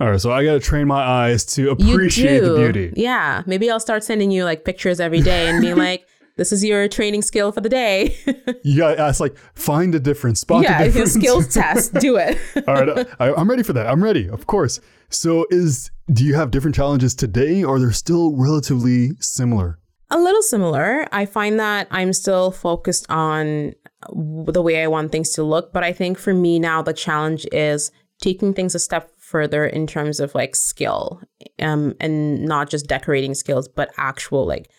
All 0.00 0.10
right, 0.10 0.20
so 0.20 0.30
I 0.30 0.44
got 0.44 0.52
to 0.52 0.60
train 0.60 0.86
my 0.86 1.02
eyes 1.02 1.44
to 1.56 1.70
appreciate 1.70 2.40
the 2.40 2.54
beauty. 2.54 2.92
Yeah, 2.96 3.42
maybe 3.46 3.68
I'll 3.68 3.80
start 3.80 4.04
sending 4.04 4.30
you 4.30 4.44
like 4.44 4.64
pictures 4.64 5.00
every 5.00 5.22
day 5.22 5.48
and 5.48 5.60
being 5.60 5.76
like, 5.88 6.06
"This 6.36 6.52
is 6.52 6.64
your 6.64 6.86
training 6.86 7.22
skill 7.22 7.50
for 7.50 7.60
the 7.60 7.68
day." 7.68 8.16
yeah, 8.62 9.08
it's 9.08 9.18
like 9.18 9.36
find 9.54 9.94
a 9.96 10.00
difference, 10.00 10.40
spot 10.40 10.62
yeah, 10.62 10.82
it's 10.82 10.94
a 10.94 10.98
difference. 10.98 11.14
skills 11.14 11.52
test, 11.52 11.94
do 11.94 12.16
it. 12.16 12.38
All 12.68 12.74
right, 12.74 13.08
I, 13.18 13.34
I'm 13.34 13.50
ready 13.50 13.64
for 13.64 13.72
that. 13.72 13.88
I'm 13.88 14.02
ready, 14.02 14.28
of 14.28 14.46
course. 14.46 14.78
So, 15.08 15.46
is 15.50 15.90
do 16.12 16.24
you 16.24 16.36
have 16.36 16.52
different 16.52 16.76
challenges 16.76 17.16
today, 17.16 17.64
or 17.64 17.80
they're 17.80 17.90
still 17.90 18.36
relatively 18.36 19.12
similar? 19.18 19.80
A 20.10 20.18
little 20.18 20.42
similar. 20.42 21.06
I 21.12 21.26
find 21.26 21.60
that 21.60 21.86
I'm 21.90 22.12
still 22.12 22.50
focused 22.50 23.06
on 23.10 23.74
the 24.10 24.62
way 24.62 24.82
I 24.82 24.86
want 24.86 25.12
things 25.12 25.30
to 25.30 25.42
look. 25.42 25.72
But 25.72 25.84
I 25.84 25.92
think 25.92 26.18
for 26.18 26.32
me 26.32 26.58
now, 26.58 26.82
the 26.82 26.92
challenge 26.92 27.46
is 27.52 27.90
taking 28.20 28.54
things 28.54 28.74
a 28.74 28.78
step 28.78 29.10
further 29.18 29.66
in 29.66 29.86
terms 29.86 30.18
of 30.20 30.34
like 30.34 30.56
skill 30.56 31.20
um, 31.60 31.94
and 32.00 32.44
not 32.44 32.70
just 32.70 32.86
decorating 32.86 33.34
skills, 33.34 33.68
but 33.68 33.90
actual 33.98 34.46
like 34.46 34.70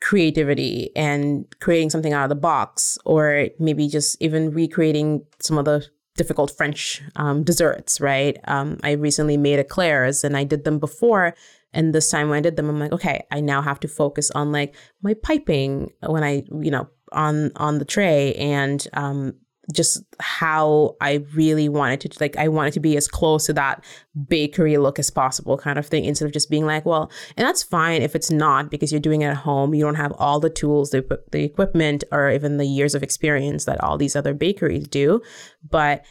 creativity 0.00 0.90
and 0.94 1.46
creating 1.60 1.90
something 1.90 2.12
out 2.12 2.24
of 2.24 2.28
the 2.28 2.34
box 2.34 2.98
or 3.04 3.48
maybe 3.58 3.88
just 3.88 4.16
even 4.20 4.50
recreating 4.50 5.24
some 5.40 5.58
of 5.58 5.64
the 5.64 5.84
difficult 6.16 6.50
French 6.50 7.02
um, 7.16 7.42
desserts, 7.42 8.00
right? 8.00 8.38
Um, 8.44 8.78
I 8.82 8.92
recently 8.92 9.36
made 9.36 9.58
eclairs 9.58 10.24
and 10.24 10.36
I 10.36 10.44
did 10.44 10.64
them 10.64 10.78
before. 10.78 11.34
And 11.76 11.94
this 11.94 12.10
time 12.10 12.30
when 12.30 12.38
I 12.38 12.40
did 12.40 12.56
them, 12.56 12.68
I'm 12.68 12.80
like, 12.80 12.92
okay, 12.92 13.24
I 13.30 13.40
now 13.40 13.60
have 13.62 13.78
to 13.80 13.88
focus 13.88 14.30
on 14.32 14.50
like 14.50 14.74
my 15.02 15.14
piping 15.14 15.92
when 16.00 16.24
I, 16.24 16.42
you 16.60 16.70
know, 16.70 16.88
on 17.12 17.52
on 17.56 17.78
the 17.78 17.84
tray 17.84 18.34
and 18.34 18.86
um, 18.94 19.34
just 19.72 20.02
how 20.20 20.96
I 21.00 21.24
really 21.34 21.68
wanted 21.68 22.00
to 22.00 22.16
like 22.20 22.36
I 22.36 22.48
wanted 22.48 22.72
to 22.74 22.80
be 22.80 22.96
as 22.96 23.08
close 23.08 23.46
to 23.46 23.52
that 23.52 23.84
bakery 24.28 24.76
look 24.78 24.98
as 24.98 25.10
possible 25.10 25.58
kind 25.58 25.78
of 25.78 25.86
thing 25.86 26.04
instead 26.04 26.26
of 26.26 26.32
just 26.32 26.50
being 26.50 26.66
like 26.66 26.86
well 26.86 27.10
and 27.36 27.46
that's 27.46 27.62
fine 27.62 28.02
if 28.02 28.14
it's 28.14 28.30
not 28.30 28.70
because 28.70 28.92
you're 28.92 29.00
doing 29.00 29.22
it 29.22 29.26
at 29.26 29.36
home. 29.36 29.74
You 29.74 29.84
don't 29.84 29.96
have 29.96 30.12
all 30.18 30.40
the 30.40 30.50
tools 30.50 30.90
the, 30.90 31.20
the 31.32 31.44
equipment 31.44 32.04
or 32.12 32.30
even 32.30 32.56
the 32.56 32.66
years 32.66 32.94
of 32.94 33.02
experience 33.02 33.64
that 33.64 33.82
all 33.82 33.98
these 33.98 34.16
other 34.16 34.34
bakeries 34.34 34.88
do. 34.88 35.20
But 35.68 36.04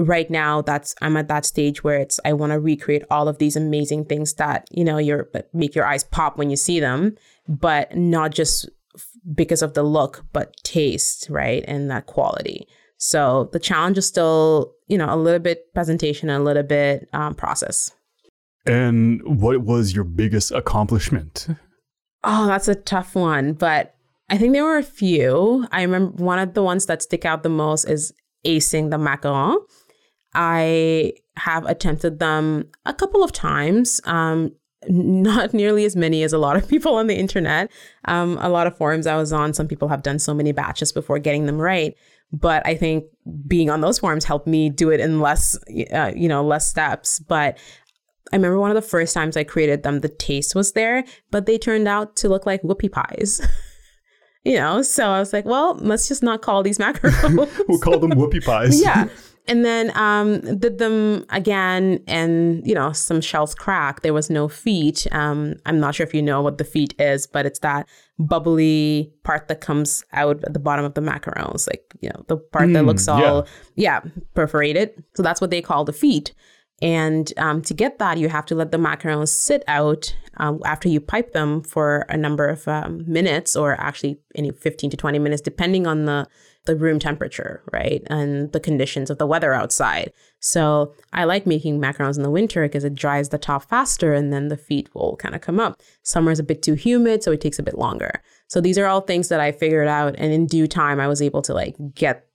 right 0.00 0.30
now 0.30 0.62
that's 0.62 0.94
I'm 1.00 1.16
at 1.16 1.28
that 1.28 1.44
stage 1.44 1.84
where 1.84 1.98
it's 1.98 2.18
I 2.24 2.32
want 2.32 2.52
to 2.52 2.60
recreate 2.60 3.04
all 3.10 3.28
of 3.28 3.38
these 3.38 3.56
amazing 3.56 4.06
things 4.06 4.34
that 4.34 4.66
you 4.70 4.84
know 4.84 4.98
you're 4.98 5.28
make 5.52 5.74
your 5.74 5.86
eyes 5.86 6.04
pop 6.04 6.38
when 6.38 6.50
you 6.50 6.56
see 6.56 6.80
them 6.80 7.16
but 7.48 7.96
not 7.96 8.32
just 8.32 8.68
because 9.34 9.62
of 9.62 9.74
the 9.74 9.82
look 9.82 10.24
but 10.32 10.54
taste 10.64 11.28
right 11.30 11.64
and 11.68 11.90
that 11.90 12.06
quality 12.06 12.66
so 13.02 13.48
the 13.52 13.58
challenge 13.58 13.96
is 13.96 14.06
still, 14.06 14.74
you 14.86 14.98
know, 14.98 15.12
a 15.12 15.16
little 15.16 15.40
bit 15.40 15.72
presentation, 15.72 16.28
a 16.28 16.38
little 16.38 16.62
bit 16.62 17.08
um, 17.14 17.34
process. 17.34 17.92
And 18.66 19.22
what 19.24 19.62
was 19.62 19.94
your 19.94 20.04
biggest 20.04 20.52
accomplishment? 20.52 21.48
Oh, 22.22 22.46
that's 22.46 22.68
a 22.68 22.74
tough 22.74 23.14
one, 23.14 23.54
but 23.54 23.94
I 24.28 24.36
think 24.36 24.52
there 24.52 24.64
were 24.64 24.76
a 24.76 24.82
few. 24.82 25.66
I 25.72 25.80
remember 25.80 26.22
one 26.22 26.38
of 26.38 26.52
the 26.52 26.62
ones 26.62 26.84
that 26.86 27.02
stick 27.02 27.24
out 27.24 27.42
the 27.42 27.48
most 27.48 27.86
is 27.86 28.12
acing 28.46 28.90
the 28.90 28.98
macaron. 28.98 29.56
I 30.34 31.14
have 31.36 31.64
attempted 31.66 32.18
them 32.18 32.68
a 32.84 32.94
couple 32.94 33.22
of 33.22 33.32
times. 33.32 34.00
Um, 34.04 34.52
not 34.88 35.52
nearly 35.52 35.84
as 35.84 35.94
many 35.94 36.22
as 36.22 36.32
a 36.32 36.38
lot 36.38 36.56
of 36.56 36.68
people 36.68 36.94
on 36.94 37.06
the 37.06 37.16
internet. 37.16 37.70
Um, 38.06 38.38
a 38.40 38.48
lot 38.48 38.66
of 38.66 38.76
forums 38.76 39.06
I 39.06 39.16
was 39.16 39.32
on, 39.32 39.52
some 39.52 39.68
people 39.68 39.88
have 39.88 40.02
done 40.02 40.18
so 40.18 40.32
many 40.32 40.52
batches 40.52 40.92
before 40.92 41.18
getting 41.18 41.46
them 41.46 41.60
right. 41.60 41.94
But 42.32 42.64
I 42.66 42.76
think 42.76 43.04
being 43.46 43.70
on 43.70 43.80
those 43.80 43.98
forums 43.98 44.24
helped 44.24 44.46
me 44.46 44.70
do 44.70 44.90
it 44.90 45.00
in 45.00 45.20
less, 45.20 45.58
uh, 45.92 46.12
you 46.14 46.28
know, 46.28 46.44
less 46.44 46.68
steps. 46.68 47.18
But 47.18 47.58
I 48.32 48.36
remember 48.36 48.58
one 48.58 48.70
of 48.70 48.76
the 48.76 48.88
first 48.88 49.12
times 49.12 49.36
I 49.36 49.44
created 49.44 49.82
them, 49.82 50.00
the 50.00 50.08
taste 50.08 50.54
was 50.54 50.72
there, 50.72 51.04
but 51.30 51.46
they 51.46 51.58
turned 51.58 51.88
out 51.88 52.16
to 52.16 52.28
look 52.28 52.46
like 52.46 52.62
whoopie 52.62 52.92
pies. 52.92 53.40
you 54.44 54.54
know, 54.54 54.80
so 54.82 55.08
I 55.08 55.18
was 55.18 55.32
like, 55.32 55.44
well, 55.44 55.74
let's 55.80 56.06
just 56.06 56.22
not 56.22 56.40
call 56.40 56.62
these 56.62 56.78
macarons. 56.78 57.64
we'll 57.68 57.80
call 57.80 57.98
them 57.98 58.12
whoopie 58.12 58.44
pies. 58.44 58.80
yeah 58.80 59.08
and 59.48 59.64
then 59.64 59.96
um, 59.96 60.40
did 60.58 60.78
them 60.78 61.24
again, 61.30 62.02
and 62.06 62.66
you 62.66 62.74
know 62.74 62.92
some 62.92 63.20
shells 63.20 63.54
crack. 63.54 64.02
There 64.02 64.14
was 64.14 64.30
no 64.30 64.48
feet. 64.48 65.06
Um, 65.12 65.54
I'm 65.66 65.80
not 65.80 65.94
sure 65.94 66.06
if 66.06 66.14
you 66.14 66.22
know 66.22 66.42
what 66.42 66.58
the 66.58 66.64
feet 66.64 66.94
is, 67.00 67.26
but 67.26 67.46
it's 67.46 67.58
that 67.60 67.88
bubbly 68.18 69.12
part 69.24 69.48
that 69.48 69.60
comes 69.60 70.04
out 70.12 70.44
at 70.44 70.52
the 70.52 70.58
bottom 70.58 70.84
of 70.84 70.94
the 70.94 71.00
macarons, 71.00 71.66
like 71.66 71.84
you 72.00 72.10
know 72.10 72.24
the 72.28 72.36
part 72.36 72.68
mm, 72.68 72.74
that 72.74 72.84
looks 72.84 73.08
all 73.08 73.46
yeah. 73.74 74.00
yeah 74.04 74.10
perforated. 74.34 75.02
So 75.14 75.22
that's 75.22 75.40
what 75.40 75.50
they 75.50 75.62
call 75.62 75.84
the 75.84 75.92
feet. 75.92 76.32
And 76.82 77.32
um, 77.36 77.60
to 77.62 77.74
get 77.74 77.98
that, 77.98 78.16
you 78.16 78.28
have 78.28 78.46
to 78.46 78.54
let 78.54 78.70
the 78.70 78.78
macarons 78.78 79.28
sit 79.28 79.62
out 79.68 80.16
um, 80.38 80.60
after 80.64 80.88
you 80.88 81.00
pipe 81.00 81.32
them 81.32 81.62
for 81.62 82.06
a 82.08 82.16
number 82.16 82.46
of 82.46 82.66
um, 82.66 83.04
minutes, 83.06 83.54
or 83.54 83.78
actually 83.78 84.18
any 84.34 84.50
15 84.50 84.90
to 84.90 84.96
20 84.96 85.18
minutes, 85.18 85.42
depending 85.42 85.86
on 85.86 86.06
the 86.06 86.26
the 86.66 86.76
room 86.76 86.98
temperature, 86.98 87.62
right? 87.72 88.02
And 88.08 88.52
the 88.52 88.60
conditions 88.60 89.10
of 89.10 89.18
the 89.18 89.26
weather 89.26 89.54
outside. 89.54 90.12
So 90.40 90.94
I 91.12 91.24
like 91.24 91.46
making 91.46 91.80
macarons 91.80 92.16
in 92.16 92.22
the 92.22 92.30
winter 92.30 92.62
because 92.62 92.84
it 92.84 92.94
dries 92.94 93.30
the 93.30 93.38
top 93.38 93.68
faster 93.68 94.12
and 94.12 94.32
then 94.32 94.48
the 94.48 94.56
feet 94.56 94.94
will 94.94 95.16
kind 95.16 95.34
of 95.34 95.40
come 95.40 95.58
up. 95.58 95.80
Summer 96.02 96.30
is 96.30 96.38
a 96.38 96.44
bit 96.44 96.62
too 96.62 96.74
humid, 96.74 97.22
so 97.22 97.32
it 97.32 97.40
takes 97.40 97.58
a 97.58 97.62
bit 97.62 97.78
longer. 97.78 98.22
So 98.48 98.60
these 98.60 98.78
are 98.78 98.86
all 98.86 99.00
things 99.00 99.28
that 99.28 99.40
I 99.40 99.52
figured 99.52 99.88
out. 99.88 100.14
And 100.18 100.32
in 100.32 100.46
due 100.46 100.66
time, 100.66 101.00
I 101.00 101.08
was 101.08 101.22
able 101.22 101.42
to 101.42 101.54
like 101.54 101.76
get 101.94 102.26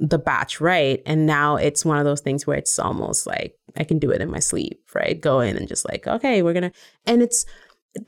the 0.00 0.18
batch 0.18 0.60
right. 0.60 1.02
And 1.06 1.26
now 1.26 1.56
it's 1.56 1.84
one 1.84 1.98
of 1.98 2.04
those 2.04 2.20
things 2.20 2.46
where 2.46 2.56
it's 2.56 2.78
almost 2.78 3.26
like 3.26 3.56
I 3.76 3.84
can 3.84 3.98
do 3.98 4.10
it 4.10 4.20
in 4.20 4.30
my 4.30 4.40
sleep, 4.40 4.80
right? 4.94 5.20
Go 5.20 5.40
in 5.40 5.56
and 5.56 5.68
just 5.68 5.88
like, 5.88 6.06
okay, 6.06 6.42
we're 6.42 6.54
gonna, 6.54 6.72
and 7.06 7.22
it's 7.22 7.44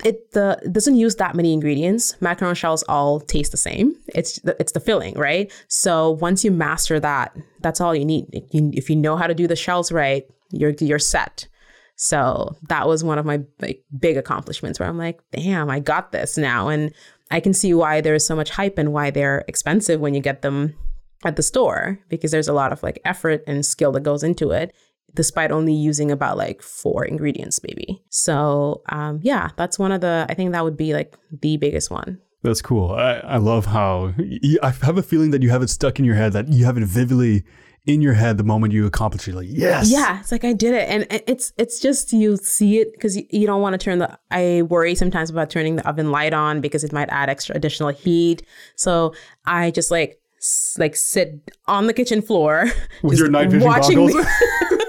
it 0.05 0.33
the 0.33 0.61
doesn't 0.73 0.97
use 0.97 1.17
that 1.17 1.35
many 1.35 1.53
ingredients. 1.53 2.17
Macaron 2.21 2.57
shells 2.57 2.83
all 2.85 3.21
taste 3.21 3.53
the 3.53 3.59
same. 3.59 3.97
It's 4.09 4.41
the, 4.41 4.57
it's 4.59 4.73
the 4.73 4.81
filling, 4.81 5.15
right? 5.15 5.53
So 5.69 6.13
once 6.13 6.45
you 6.45 6.51
master 6.51 6.99
that, 7.01 7.37
that's 7.61 7.81
all 7.81 7.95
you 7.95 8.05
need. 8.05 8.27
If 8.33 8.53
you, 8.53 8.71
if 8.75 8.91
you 8.91 8.97
know 8.97 9.17
how 9.17 9.27
to 9.27 9.35
do 9.35 9.47
the 9.47 9.57
shells 9.57 9.93
right, 9.93 10.25
you're 10.51 10.75
you're 10.81 10.99
set. 10.99 11.47
So 11.97 12.55
that 12.69 12.87
was 12.87 13.03
one 13.03 13.19
of 13.19 13.25
my 13.25 13.43
like, 13.61 13.83
big 13.99 14.17
accomplishments 14.17 14.79
where 14.79 14.89
I'm 14.89 14.99
like, 14.99 15.21
damn, 15.33 15.71
I 15.71 15.81
got 15.81 16.13
this 16.13 16.37
now, 16.37 16.69
and 16.69 16.93
I 17.31 17.41
can 17.41 17.55
see 17.55 17.73
why 17.73 18.01
there's 18.01 18.27
so 18.27 18.37
much 18.37 18.51
hype 18.51 18.79
and 18.79 18.93
why 18.93 19.11
they're 19.11 19.45
expensive 19.49 20.01
when 20.01 20.15
you 20.15 20.21
get 20.21 20.43
them 20.43 20.75
at 21.25 21.37
the 21.37 21.43
store 21.43 21.99
because 22.09 22.31
there's 22.31 22.49
a 22.49 22.53
lot 22.53 22.73
of 22.73 22.83
like 22.83 23.01
effort 23.05 23.43
and 23.47 23.65
skill 23.65 23.91
that 23.93 24.03
goes 24.03 24.23
into 24.23 24.51
it 24.51 24.75
despite 25.17 25.51
only 25.51 25.75
using 25.75 26.13
about 26.13 26.37
like 26.37 26.63
four 26.63 27.05
ingredients, 27.05 27.61
maybe. 27.67 28.01
So, 28.11 28.83
um, 28.91 29.19
yeah, 29.23 29.51
that's 29.57 29.79
one 29.79 29.91
of 29.91 30.01
the, 30.01 30.27
I 30.29 30.35
think 30.35 30.53
that 30.53 30.63
would 30.63 30.77
be 30.77 30.93
like 30.93 31.17
the 31.33 31.57
biggest 31.57 31.91
one. 31.91 32.21
That's 32.43 32.63
cool. 32.63 32.93
I, 32.93 33.15
I 33.15 33.39
love 33.39 33.67
how 33.67 34.15
you, 34.19 34.61
I 34.63 34.71
have 34.71 34.97
a 34.97 35.03
feeling 35.03 35.33
that 35.33 35.43
you 35.43 35.51
have 35.51 35.63
it 35.63 35.71
stuck 35.71 35.99
in 35.99 36.05
your 36.05 36.15
head, 36.15 36.33
that 36.35 36.47
you 36.49 36.65
have 36.65 36.79
it 36.79 36.85
vividly 36.85 37.43
in 37.87 38.03
your 38.03 38.13
head 38.13 38.37
the 38.37 38.45
moment 38.45 38.73
you 38.73 38.87
accomplish 38.87 39.27
it. 39.27 39.35
Like, 39.35 39.49
yes. 39.51 39.91
Yeah. 39.91 40.21
It's 40.21 40.31
like 40.31 40.45
I 40.45 40.53
did 40.53 40.75
it. 40.75 40.89
And 40.89 41.07
it's, 41.27 41.53
it's 41.57 41.81
just, 41.81 42.13
you 42.13 42.37
see 42.37 42.79
it 42.79 42.93
because 42.93 43.17
you, 43.17 43.25
you 43.31 43.47
don't 43.47 43.63
want 43.63 43.75
to 43.75 43.79
turn 43.79 43.99
the, 43.99 44.17
I 44.31 44.63
worry 44.63 44.95
sometimes 44.95 45.31
about 45.31 45.51
turning 45.51 45.77
the 45.77 45.89
oven 45.89 46.13
light 46.13 46.35
on 46.35 46.61
because 46.61 46.85
it 46.85 46.93
might 46.93 47.09
add 47.11 47.29
extra 47.29 47.57
additional 47.57 47.89
heat. 47.89 48.43
So 48.77 49.15
I 49.45 49.73
just 49.73 49.91
like, 49.91 50.21
like 50.79 50.95
sit 50.95 51.41
on 51.67 51.87
the 51.87 51.95
kitchen 51.95 52.23
floor 52.23 52.67
with 53.03 53.19
your 53.19 53.29
night 53.29 53.51
vision 53.51 53.69
goggles. 53.69 54.15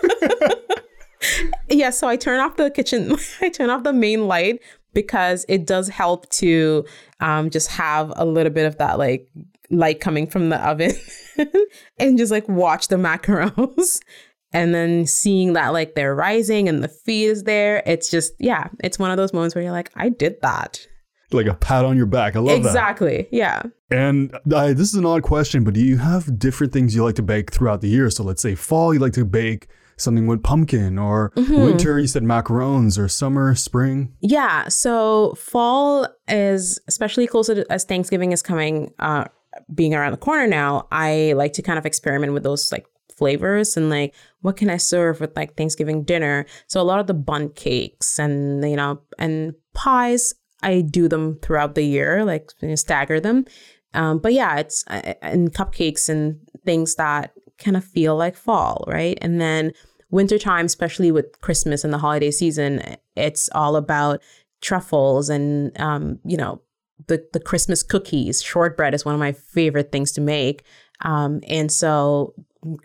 yeah, 1.70 1.90
so 1.90 2.08
I 2.08 2.16
turn 2.16 2.40
off 2.40 2.56
the 2.56 2.70
kitchen, 2.72 3.16
I 3.42 3.50
turn 3.50 3.70
off 3.70 3.84
the 3.84 3.94
main 3.94 4.28
light 4.28 4.62
because 4.94 5.46
it 5.48 5.66
does 5.66 5.90
help 5.90 6.28
to 6.30 6.86
um, 7.20 7.50
just 7.50 7.70
have 7.70 8.12
a 8.16 8.26
little 8.26 8.52
bit 8.52 8.66
of 8.66 8.78
that 8.78 8.98
like 8.98 9.30
light 9.70 10.00
coming 10.00 10.28
from 10.28 10.50
the 10.50 10.58
oven 10.68 10.92
and 12.00 12.18
just 12.18 12.32
like 12.32 12.48
watch 12.48 12.88
the 12.88 12.96
macarons 12.96 14.00
and 14.54 14.74
then 14.74 15.06
seeing 15.06 15.54
that 15.54 15.70
like 15.70 15.96
they're 15.96 16.16
rising 16.16 16.70
and 16.70 16.84
the 16.84 16.88
feet 16.88 17.26
is 17.26 17.44
there. 17.44 17.84
It's 17.86 18.10
just, 18.10 18.34
yeah, 18.40 18.70
it's 18.84 18.98
one 18.98 19.12
of 19.12 19.18
those 19.18 19.34
moments 19.34 19.56
where 19.56 19.64
you're 19.64 19.74
like, 19.74 19.92
I 19.96 20.10
did 20.10 20.38
that. 20.42 20.86
Like 21.32 21.48
a 21.48 21.54
pat 21.54 21.84
on 21.84 21.98
your 21.98 22.06
back. 22.06 22.38
I 22.38 22.40
love 22.40 22.58
exactly. 22.58 23.08
that. 23.08 23.20
Exactly. 23.20 23.38
Yeah. 23.38 23.64
And 23.92 24.34
uh, 24.52 24.74
this 24.74 24.90
is 24.90 24.96
an 24.96 25.06
odd 25.06 25.24
question, 25.24 25.66
but 25.66 25.74
do 25.74 25.82
you 25.82 25.98
have 25.98 26.40
different 26.40 26.72
things 26.72 26.96
you 26.96 27.04
like 27.04 27.16
to 27.16 27.22
bake 27.22 27.52
throughout 27.52 27.82
the 27.82 27.90
year? 27.90 28.10
So 28.10 28.24
let's 28.24 28.42
say 28.42 28.56
fall, 28.56 28.94
you 28.94 29.00
like 29.00 29.14
to 29.14 29.26
bake 29.26 29.68
something 29.98 30.28
with 30.28 30.44
pumpkin 30.44 30.98
or 30.98 31.32
mm-hmm. 31.32 31.62
winter 31.62 32.00
you 32.00 32.08
said 32.08 32.24
macarons 32.24 32.98
or 32.98 33.08
summer 33.08 33.56
spring. 33.56 34.14
Yeah 34.22 34.68
so 34.68 35.34
fall 35.36 36.08
is 36.28 36.80
especially 36.88 37.28
closer 37.28 37.56
to, 37.56 37.72
as 37.72 37.84
thanksgiving 37.84 38.32
is 38.32 38.42
coming 38.42 38.94
uh 39.00 39.26
being 39.74 39.96
around 39.96 40.12
the 40.12 40.18
corner 40.18 40.46
now 40.46 40.88
i 40.92 41.34
like 41.36 41.52
to 41.52 41.64
kind 41.64 41.80
of 41.80 41.86
experiment 41.86 42.32
with 42.32 42.44
those 42.44 42.72
like 42.72 42.86
flavors 43.18 43.76
and 43.76 43.90
like 43.90 44.14
what 44.42 44.56
can 44.56 44.70
i 44.70 44.78
serve 44.78 45.20
with 45.20 45.36
like 45.36 45.56
thanksgiving 45.56 46.04
dinner? 46.04 46.46
So 46.68 46.80
a 46.80 46.84
lot 46.84 47.00
of 47.00 47.08
the 47.08 47.14
Bundt 47.14 47.56
cakes 47.56 48.20
and 48.20 48.64
you 48.70 48.76
know 48.76 49.02
and 49.18 49.54
pies 49.74 50.34
i 50.62 50.82
do 50.82 51.08
them 51.08 51.40
throughout 51.42 51.76
the 51.76 51.84
year 51.84 52.24
like 52.24 52.52
you 52.62 52.70
know, 52.70 52.76
stagger 52.76 53.20
them. 53.20 53.46
Um, 53.94 54.20
but 54.20 54.34
yeah 54.34 54.58
it's 54.58 54.86
uh, 54.88 55.14
and 55.22 55.52
cupcakes 55.52 56.08
and 56.08 56.40
things 56.66 56.96
that 56.96 57.34
kind 57.58 57.78
of 57.78 57.84
feel 57.84 58.16
like 58.16 58.36
fall, 58.36 58.84
right? 58.88 59.18
And 59.22 59.40
then 59.42 59.72
wintertime, 60.10 60.66
especially 60.66 61.12
with 61.12 61.40
Christmas 61.42 61.84
and 61.84 61.94
the 61.94 61.98
holiday 61.98 62.32
season, 62.32 62.98
it's 63.16 63.50
all 63.54 63.76
about 63.76 64.22
truffles 64.62 65.30
and 65.30 65.80
um, 65.80 66.20
you 66.26 66.38
know, 66.38 66.62
the 67.08 67.26
the 67.34 67.40
Christmas 67.40 67.84
cookies. 67.84 68.42
Shortbread 68.42 68.94
is 68.94 69.06
one 69.06 69.14
of 69.14 69.20
my 69.20 69.32
favorite 69.32 69.92
things 69.92 70.12
to 70.14 70.22
make. 70.22 70.64
Um, 71.02 71.42
and 71.48 71.72
so 71.72 72.34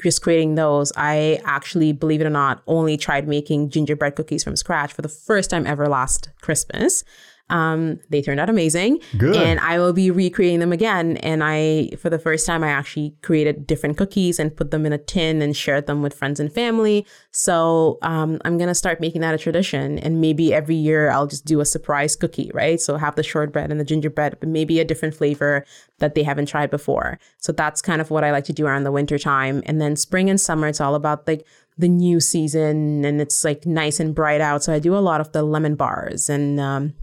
just 0.03 0.23
creating 0.23 0.55
those, 0.55 0.93
I 0.97 1.41
actually, 1.45 1.93
believe 1.93 2.21
it 2.21 2.27
or 2.27 2.31
not, 2.31 2.63
only 2.67 2.97
tried 2.97 3.27
making 3.27 3.71
gingerbread 3.71 4.17
cookies 4.17 4.45
from 4.45 4.57
scratch 4.57 4.93
for 4.93 5.03
the 5.03 5.09
first 5.09 5.51
time 5.51 5.67
ever 5.67 5.89
last 5.89 6.29
Christmas. 6.41 7.05
Um, 7.51 8.01
they 8.09 8.23
turned 8.23 8.41
out 8.41 8.49
amazing. 8.49 8.99
Good. 9.19 9.37
And 9.37 9.61
I 9.61 9.79
will 9.79 9.93
be 9.93 10.11
recreating 10.11 10.61
them 10.61 10.73
again. 10.73 11.19
And 11.19 11.43
I, 11.45 11.91
for 11.99 12.09
the 12.09 12.19
first 12.19 12.47
time, 12.47 12.65
I 12.65 12.69
actually 12.69 13.15
created 13.23 13.67
different 13.67 13.99
cookies 13.99 14.39
and 14.39 14.57
put 14.57 14.71
them 14.71 14.87
in 14.87 14.93
a 14.93 14.99
tin 14.99 15.43
and 15.43 15.55
shared 15.55 15.87
them 15.87 16.01
with 16.01 16.15
friends 16.15 16.41
and 16.41 16.51
family. 16.51 17.07
So 17.31 17.99
um, 18.01 18.41
I'm 18.45 18.57
going 18.57 18.69
to 18.69 18.75
start 18.75 19.01
making 19.01 19.21
that 19.21 19.35
a 19.35 19.39
tradition. 19.39 19.99
And 19.99 20.21
maybe 20.21 20.55
every 20.55 20.77
year 20.77 21.11
I'll 21.11 21.27
just 21.27 21.45
do 21.45 21.61
a 21.61 21.67
surprise 21.67 22.17
cookie, 22.17 22.51
right? 22.55 22.81
So 22.81 22.97
have 22.97 23.17
the 23.17 23.23
shortbread 23.23 23.71
and 23.71 23.79
the 23.79 23.85
gingerbread, 23.85 24.39
but 24.41 24.49
maybe 24.49 24.81
a 24.81 24.85
different 24.85 25.15
flavor 25.15 25.67
that 25.99 26.15
they 26.15 26.23
haven't 26.23 26.47
tried 26.47 26.71
before. 26.71 27.19
So 27.37 27.53
that's 27.53 27.83
kind 27.83 28.01
of 28.01 28.11
what 28.11 28.25
I 28.25 28.33
like 28.33 28.45
to 28.45 28.53
do 28.53 28.67
around 28.67 28.85
the 28.85 28.93
winter 28.93 29.19
time. 29.19 29.63
And 29.67 29.81
then 29.81 29.97
spring 29.97 30.31
and 30.31 30.41
summer, 30.41 30.69
it's 30.69 30.81
all 30.81 30.95
about 30.95 31.27
like 31.29 31.47
the 31.79 31.89
new 31.89 32.21
season 32.21 33.05
and 33.05 33.21
it's 33.21 33.45
like 33.45 33.67
nice 33.67 34.01
and 34.01 34.15
bright 34.15 34.41
out. 34.41 34.63
So 34.63 34.73
I 34.73 34.79
do 34.79 34.97
a 34.97 34.99
lot 34.99 35.21
of 35.21 35.33
the 35.33 35.43
lemon 35.43 35.75
bars 35.75 36.29
and 36.29 36.61
um, 36.61 36.95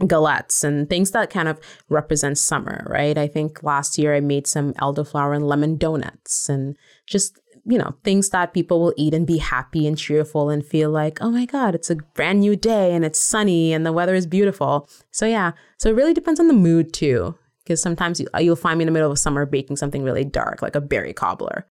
galettes 0.00 0.64
and 0.64 0.88
things 0.88 1.12
that 1.12 1.30
kind 1.30 1.48
of 1.48 1.60
represent 1.88 2.38
summer, 2.38 2.86
right? 2.88 3.16
I 3.16 3.28
think 3.28 3.62
last 3.62 3.98
year 3.98 4.14
I 4.14 4.20
made 4.20 4.46
some 4.46 4.72
elderflower 4.74 5.34
and 5.34 5.46
lemon 5.46 5.76
donuts 5.76 6.48
and 6.48 6.76
just 7.06 7.38
you 7.66 7.78
know, 7.78 7.94
things 8.04 8.28
that 8.30 8.52
people 8.52 8.80
will 8.80 8.94
eat 8.96 9.14
and 9.14 9.26
be 9.26 9.38
happy 9.38 9.86
and 9.86 9.96
cheerful 9.96 10.50
and 10.50 10.64
feel 10.64 10.90
like, 10.90 11.18
oh 11.22 11.30
my 11.30 11.46
God, 11.46 11.74
it's 11.74 11.90
a 11.90 11.96
brand 11.96 12.40
new 12.40 12.56
day 12.56 12.92
and 12.92 13.04
it's 13.04 13.18
sunny 13.18 13.72
and 13.72 13.86
the 13.86 13.92
weather 13.92 14.14
is 14.14 14.26
beautiful. 14.26 14.88
So, 15.10 15.26
yeah, 15.26 15.52
so 15.78 15.88
it 15.88 15.94
really 15.94 16.14
depends 16.14 16.38
on 16.38 16.48
the 16.48 16.54
mood 16.54 16.92
too. 16.92 17.36
Because 17.62 17.80
sometimes 17.80 18.20
you, 18.20 18.28
you'll 18.38 18.56
find 18.56 18.76
me 18.78 18.82
in 18.82 18.86
the 18.86 18.92
middle 18.92 19.10
of 19.10 19.18
summer 19.18 19.46
baking 19.46 19.76
something 19.76 20.02
really 20.02 20.24
dark, 20.24 20.60
like 20.60 20.74
a 20.74 20.82
berry 20.82 21.14
cobbler. 21.14 21.66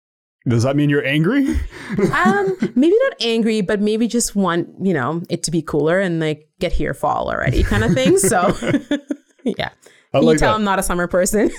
Does 0.48 0.64
that 0.64 0.74
mean 0.74 0.90
you're 0.90 1.06
angry? 1.06 1.46
um, 2.12 2.56
maybe 2.74 2.96
not 3.02 3.14
angry, 3.20 3.60
but 3.60 3.80
maybe 3.80 4.08
just 4.08 4.34
want, 4.34 4.68
you 4.82 4.92
know, 4.92 5.22
it 5.28 5.42
to 5.44 5.50
be 5.50 5.62
cooler 5.62 6.00
and 6.00 6.18
like 6.18 6.48
get 6.58 6.72
here 6.72 6.94
fall 6.94 7.30
already 7.30 7.62
kind 7.62 7.84
of 7.84 7.92
thing. 7.92 8.18
So 8.18 8.56
yeah. 9.44 9.70
I 10.14 10.18
Can 10.18 10.26
like 10.26 10.34
you 10.34 10.38
tell 10.38 10.52
that. 10.52 10.56
I'm 10.56 10.64
not 10.64 10.78
a 10.78 10.82
summer 10.82 11.06
person? 11.06 11.50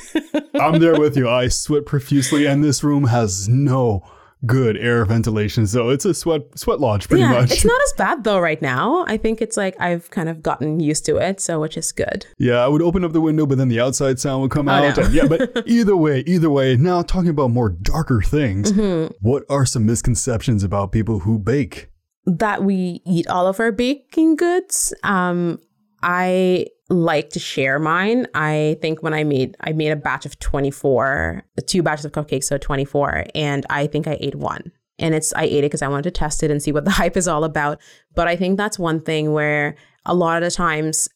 I'm 0.53 0.79
there 0.79 0.99
with 0.99 1.17
you. 1.17 1.27
I 1.27 1.47
sweat 1.47 1.87
profusely, 1.87 2.45
and 2.45 2.63
this 2.63 2.83
room 2.83 3.05
has 3.05 3.49
no 3.49 4.03
good 4.45 4.77
air 4.77 5.05
ventilation, 5.05 5.65
so 5.67 5.89
it's 5.89 6.05
a 6.05 6.13
sweat 6.13 6.41
sweat 6.57 6.79
lodge 6.79 7.07
pretty 7.07 7.21
yeah, 7.23 7.31
much. 7.31 7.51
it's 7.51 7.65
not 7.65 7.81
as 7.81 7.93
bad 7.97 8.23
though 8.23 8.39
right 8.39 8.61
now. 8.61 9.05
I 9.07 9.17
think 9.17 9.41
it's 9.41 9.55
like 9.57 9.75
I've 9.79 10.09
kind 10.11 10.29
of 10.29 10.41
gotten 10.43 10.79
used 10.79 11.05
to 11.05 11.17
it, 11.17 11.39
so 11.39 11.59
which 11.59 11.77
is 11.77 11.91
good. 11.91 12.25
Yeah, 12.37 12.55
I 12.63 12.67
would 12.67 12.81
open 12.81 13.03
up 13.05 13.13
the 13.13 13.21
window, 13.21 13.45
but 13.45 13.57
then 13.57 13.69
the 13.69 13.79
outside 13.79 14.19
sound 14.19 14.41
would 14.41 14.51
come 14.51 14.67
out. 14.67 14.83
Oh, 14.97 15.01
no. 15.01 15.05
and- 15.07 15.13
yeah, 15.13 15.27
but 15.27 15.63
either 15.67 15.95
way, 15.95 16.23
either 16.27 16.49
way. 16.49 16.75
Now 16.75 17.01
talking 17.01 17.29
about 17.29 17.51
more 17.51 17.69
darker 17.69 18.21
things, 18.21 18.71
Mm-hmm. 18.71 19.13
what 19.21 19.43
are 19.49 19.65
some 19.65 19.85
misconceptions 19.85 20.63
about 20.63 20.91
people 20.91 21.19
who 21.19 21.39
bake? 21.39 21.89
That 22.25 22.63
we 22.63 23.01
eat 23.05 23.27
all 23.27 23.47
of 23.47 23.59
our 23.59 23.71
baking 23.71 24.37
goods. 24.37 24.93
Um, 25.03 25.59
I 26.01 26.67
like 26.89 27.29
to 27.31 27.39
share 27.39 27.79
mine. 27.79 28.27
I 28.33 28.77
think 28.81 29.01
when 29.01 29.13
I 29.13 29.23
made 29.23 29.55
I 29.61 29.71
made 29.73 29.91
a 29.91 29.95
batch 29.95 30.25
of 30.25 30.39
24, 30.39 31.43
two 31.65 31.83
batches 31.83 32.05
of 32.05 32.11
cupcakes, 32.11 32.45
so 32.45 32.57
24, 32.57 33.25
and 33.35 33.65
I 33.69 33.87
think 33.87 34.07
I 34.07 34.17
ate 34.19 34.35
one. 34.35 34.71
And 34.99 35.15
it's 35.15 35.33
I 35.33 35.43
ate 35.43 35.63
it 35.63 35.63
because 35.63 35.81
I 35.81 35.87
wanted 35.87 36.03
to 36.03 36.11
test 36.11 36.43
it 36.43 36.51
and 36.51 36.61
see 36.61 36.71
what 36.71 36.85
the 36.85 36.91
hype 37.01 37.17
is 37.17 37.27
all 37.27 37.43
about. 37.43 37.79
But 38.15 38.27
I 38.27 38.35
think 38.35 38.57
that's 38.57 38.77
one 38.77 39.01
thing 39.01 39.33
where 39.33 39.75
a 40.05 40.13
lot 40.13 40.41
of 40.41 40.43
the 40.49 40.55
times 40.55 41.07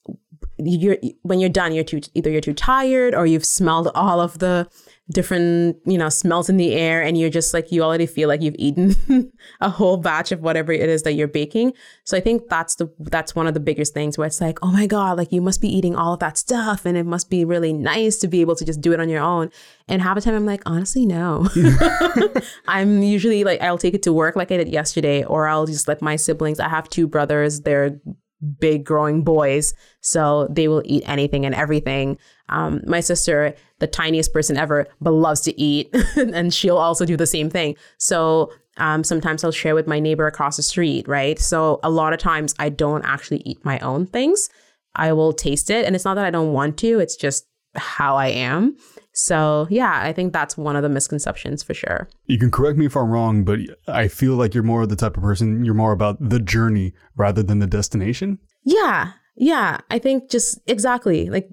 you're 0.58 0.98
when 1.22 1.40
you're 1.40 1.50
done, 1.50 1.74
you're 1.74 1.84
too 1.84 2.02
either 2.14 2.30
you're 2.30 2.42
too 2.42 2.54
tired 2.54 3.14
or 3.14 3.26
you've 3.26 3.46
smelled 3.46 3.90
all 3.94 4.20
of 4.20 4.40
the 4.40 4.70
different 5.10 5.78
you 5.86 5.98
know 5.98 6.10
smells 6.10 6.50
in 6.50 6.58
the 6.58 6.74
air 6.74 7.02
and 7.02 7.18
you're 7.18 7.30
just 7.30 7.54
like 7.54 7.72
you 7.72 7.82
already 7.82 8.06
feel 8.06 8.28
like 8.28 8.42
you've 8.42 8.56
eaten 8.60 8.94
a 9.62 9.70
whole 9.70 9.96
batch 9.96 10.34
of 10.34 10.42
whatever 10.42 10.74
it 10.74 10.90
is 10.90 11.04
that 11.04 11.14
you're 11.14 11.28
baking. 11.28 11.72
So 12.04 12.18
i 12.18 12.20
think 12.20 12.50
that's 12.50 12.76
the 12.76 12.92
that's 13.00 13.36
one 13.36 13.48
of 13.48 13.54
the 13.54 13.60
biggest 13.60 13.94
things 13.94 14.18
where 14.18 14.28
it's 14.28 14.42
like 14.42 14.60
oh 14.62 14.72
my 14.72 14.86
god 14.86 15.18
like 15.18 15.32
you 15.32 15.42
must 15.42 15.62
be 15.62 15.70
eating 15.70 15.96
all 15.96 16.14
of 16.14 16.20
that 16.20 16.38
stuff 16.38 16.86
and 16.86 16.98
it 16.98 17.06
must 17.06 17.30
be 17.30 17.46
really 17.46 17.72
nice 17.72 18.18
to 18.18 18.28
be 18.28 18.42
able 18.42 18.56
to 18.56 18.66
just 18.66 18.82
do 18.82 18.94
it 18.94 19.00
on 19.00 19.10
your 19.10 19.22
own. 19.22 19.50
And 19.88 20.02
half 20.02 20.16
the 20.16 20.22
time 20.22 20.36
i'm 20.36 20.46
like 20.46 20.64
honestly 20.66 21.06
no. 21.06 21.48
I'm 22.68 23.02
usually 23.02 23.44
like 23.44 23.62
i'll 23.62 23.78
take 23.78 23.94
it 23.94 24.04
to 24.04 24.14
work 24.14 24.36
like 24.36 24.52
i 24.52 24.58
did 24.58 24.68
yesterday 24.68 25.24
or 25.24 25.48
i'll 25.48 25.66
just 25.66 25.88
let 25.88 26.02
my 26.02 26.18
siblings 26.18 26.60
i 26.60 26.68
have 26.68 26.90
two 26.90 27.08
brothers 27.08 27.62
they're 27.62 28.00
big 28.60 28.86
growing 28.86 29.24
boys 29.24 29.74
so 30.02 30.48
they 30.50 30.68
will 30.68 30.84
eat 30.86 31.04
anything 31.06 31.46
and 31.46 31.56
everything. 31.56 32.18
Um, 32.50 32.82
my 32.86 33.00
sister 33.00 33.54
the 33.80 33.88
tiniest 33.88 34.34
person 34.34 34.58
ever 34.58 34.88
but 35.02 35.12
loves 35.12 35.42
to 35.42 35.60
eat 35.60 35.90
and 36.16 36.54
she'll 36.54 36.78
also 36.78 37.06
do 37.06 37.18
the 37.18 37.28
same 37.28 37.50
thing. 37.50 37.76
So 37.98 38.52
um, 38.78 39.04
sometimes 39.04 39.44
i'll 39.44 39.52
share 39.52 39.74
with 39.74 39.88
my 39.88 40.00
neighbor 40.00 40.28
across 40.28 40.58
the 40.58 40.64
street 40.64 41.08
right? 41.08 41.40
So 41.40 41.80
a 41.84 41.90
lot 41.90 42.14
of 42.14 42.20
times 42.20 42.54
i 42.60 42.70
don't 42.70 43.06
actually 43.06 43.42
eat 43.46 43.64
my 43.66 43.80
own 43.80 44.06
things. 44.06 44.50
I 44.96 45.14
will 45.14 45.34
taste 45.34 45.70
it 45.70 45.86
and 45.86 45.96
it's 45.96 46.06
not 46.06 46.16
that 46.16 46.26
i 46.26 46.32
don't 46.32 46.54
want 46.54 46.78
to 46.80 47.00
it's 47.00 47.16
just 47.16 47.48
how 47.76 48.16
i 48.16 48.28
am 48.28 48.76
so 49.20 49.68
yeah 49.70 50.00
i 50.04 50.14
think 50.14 50.32
that's 50.32 50.56
one 50.56 50.76
of 50.76 50.84
the 50.84 50.90
misconceptions 50.90 51.64
for 51.64 51.74
sure 51.74 52.08
You 52.28 52.38
can 52.38 52.52
correct 52.52 52.78
me 52.78 52.86
if 52.86 52.96
I'm 52.96 53.10
wrong, 53.10 53.44
but 53.44 53.60
I 53.88 54.08
feel 54.08 54.36
like 54.36 54.54
you're 54.54 54.64
more 54.64 54.86
the 54.86 54.96
type 54.96 55.18
of 55.18 55.24
person, 55.24 55.64
you're 55.66 55.74
more 55.74 55.92
about 55.92 56.18
the 56.20 56.40
journey 56.40 56.94
rather 57.16 57.42
than 57.42 57.60
the 57.60 57.68
destination. 57.68 58.40
Yeah. 58.64 59.14
Yeah. 59.36 59.80
I 59.90 59.98
think 60.00 60.30
just 60.30 60.60
exactly 60.68 61.30
like 61.30 61.50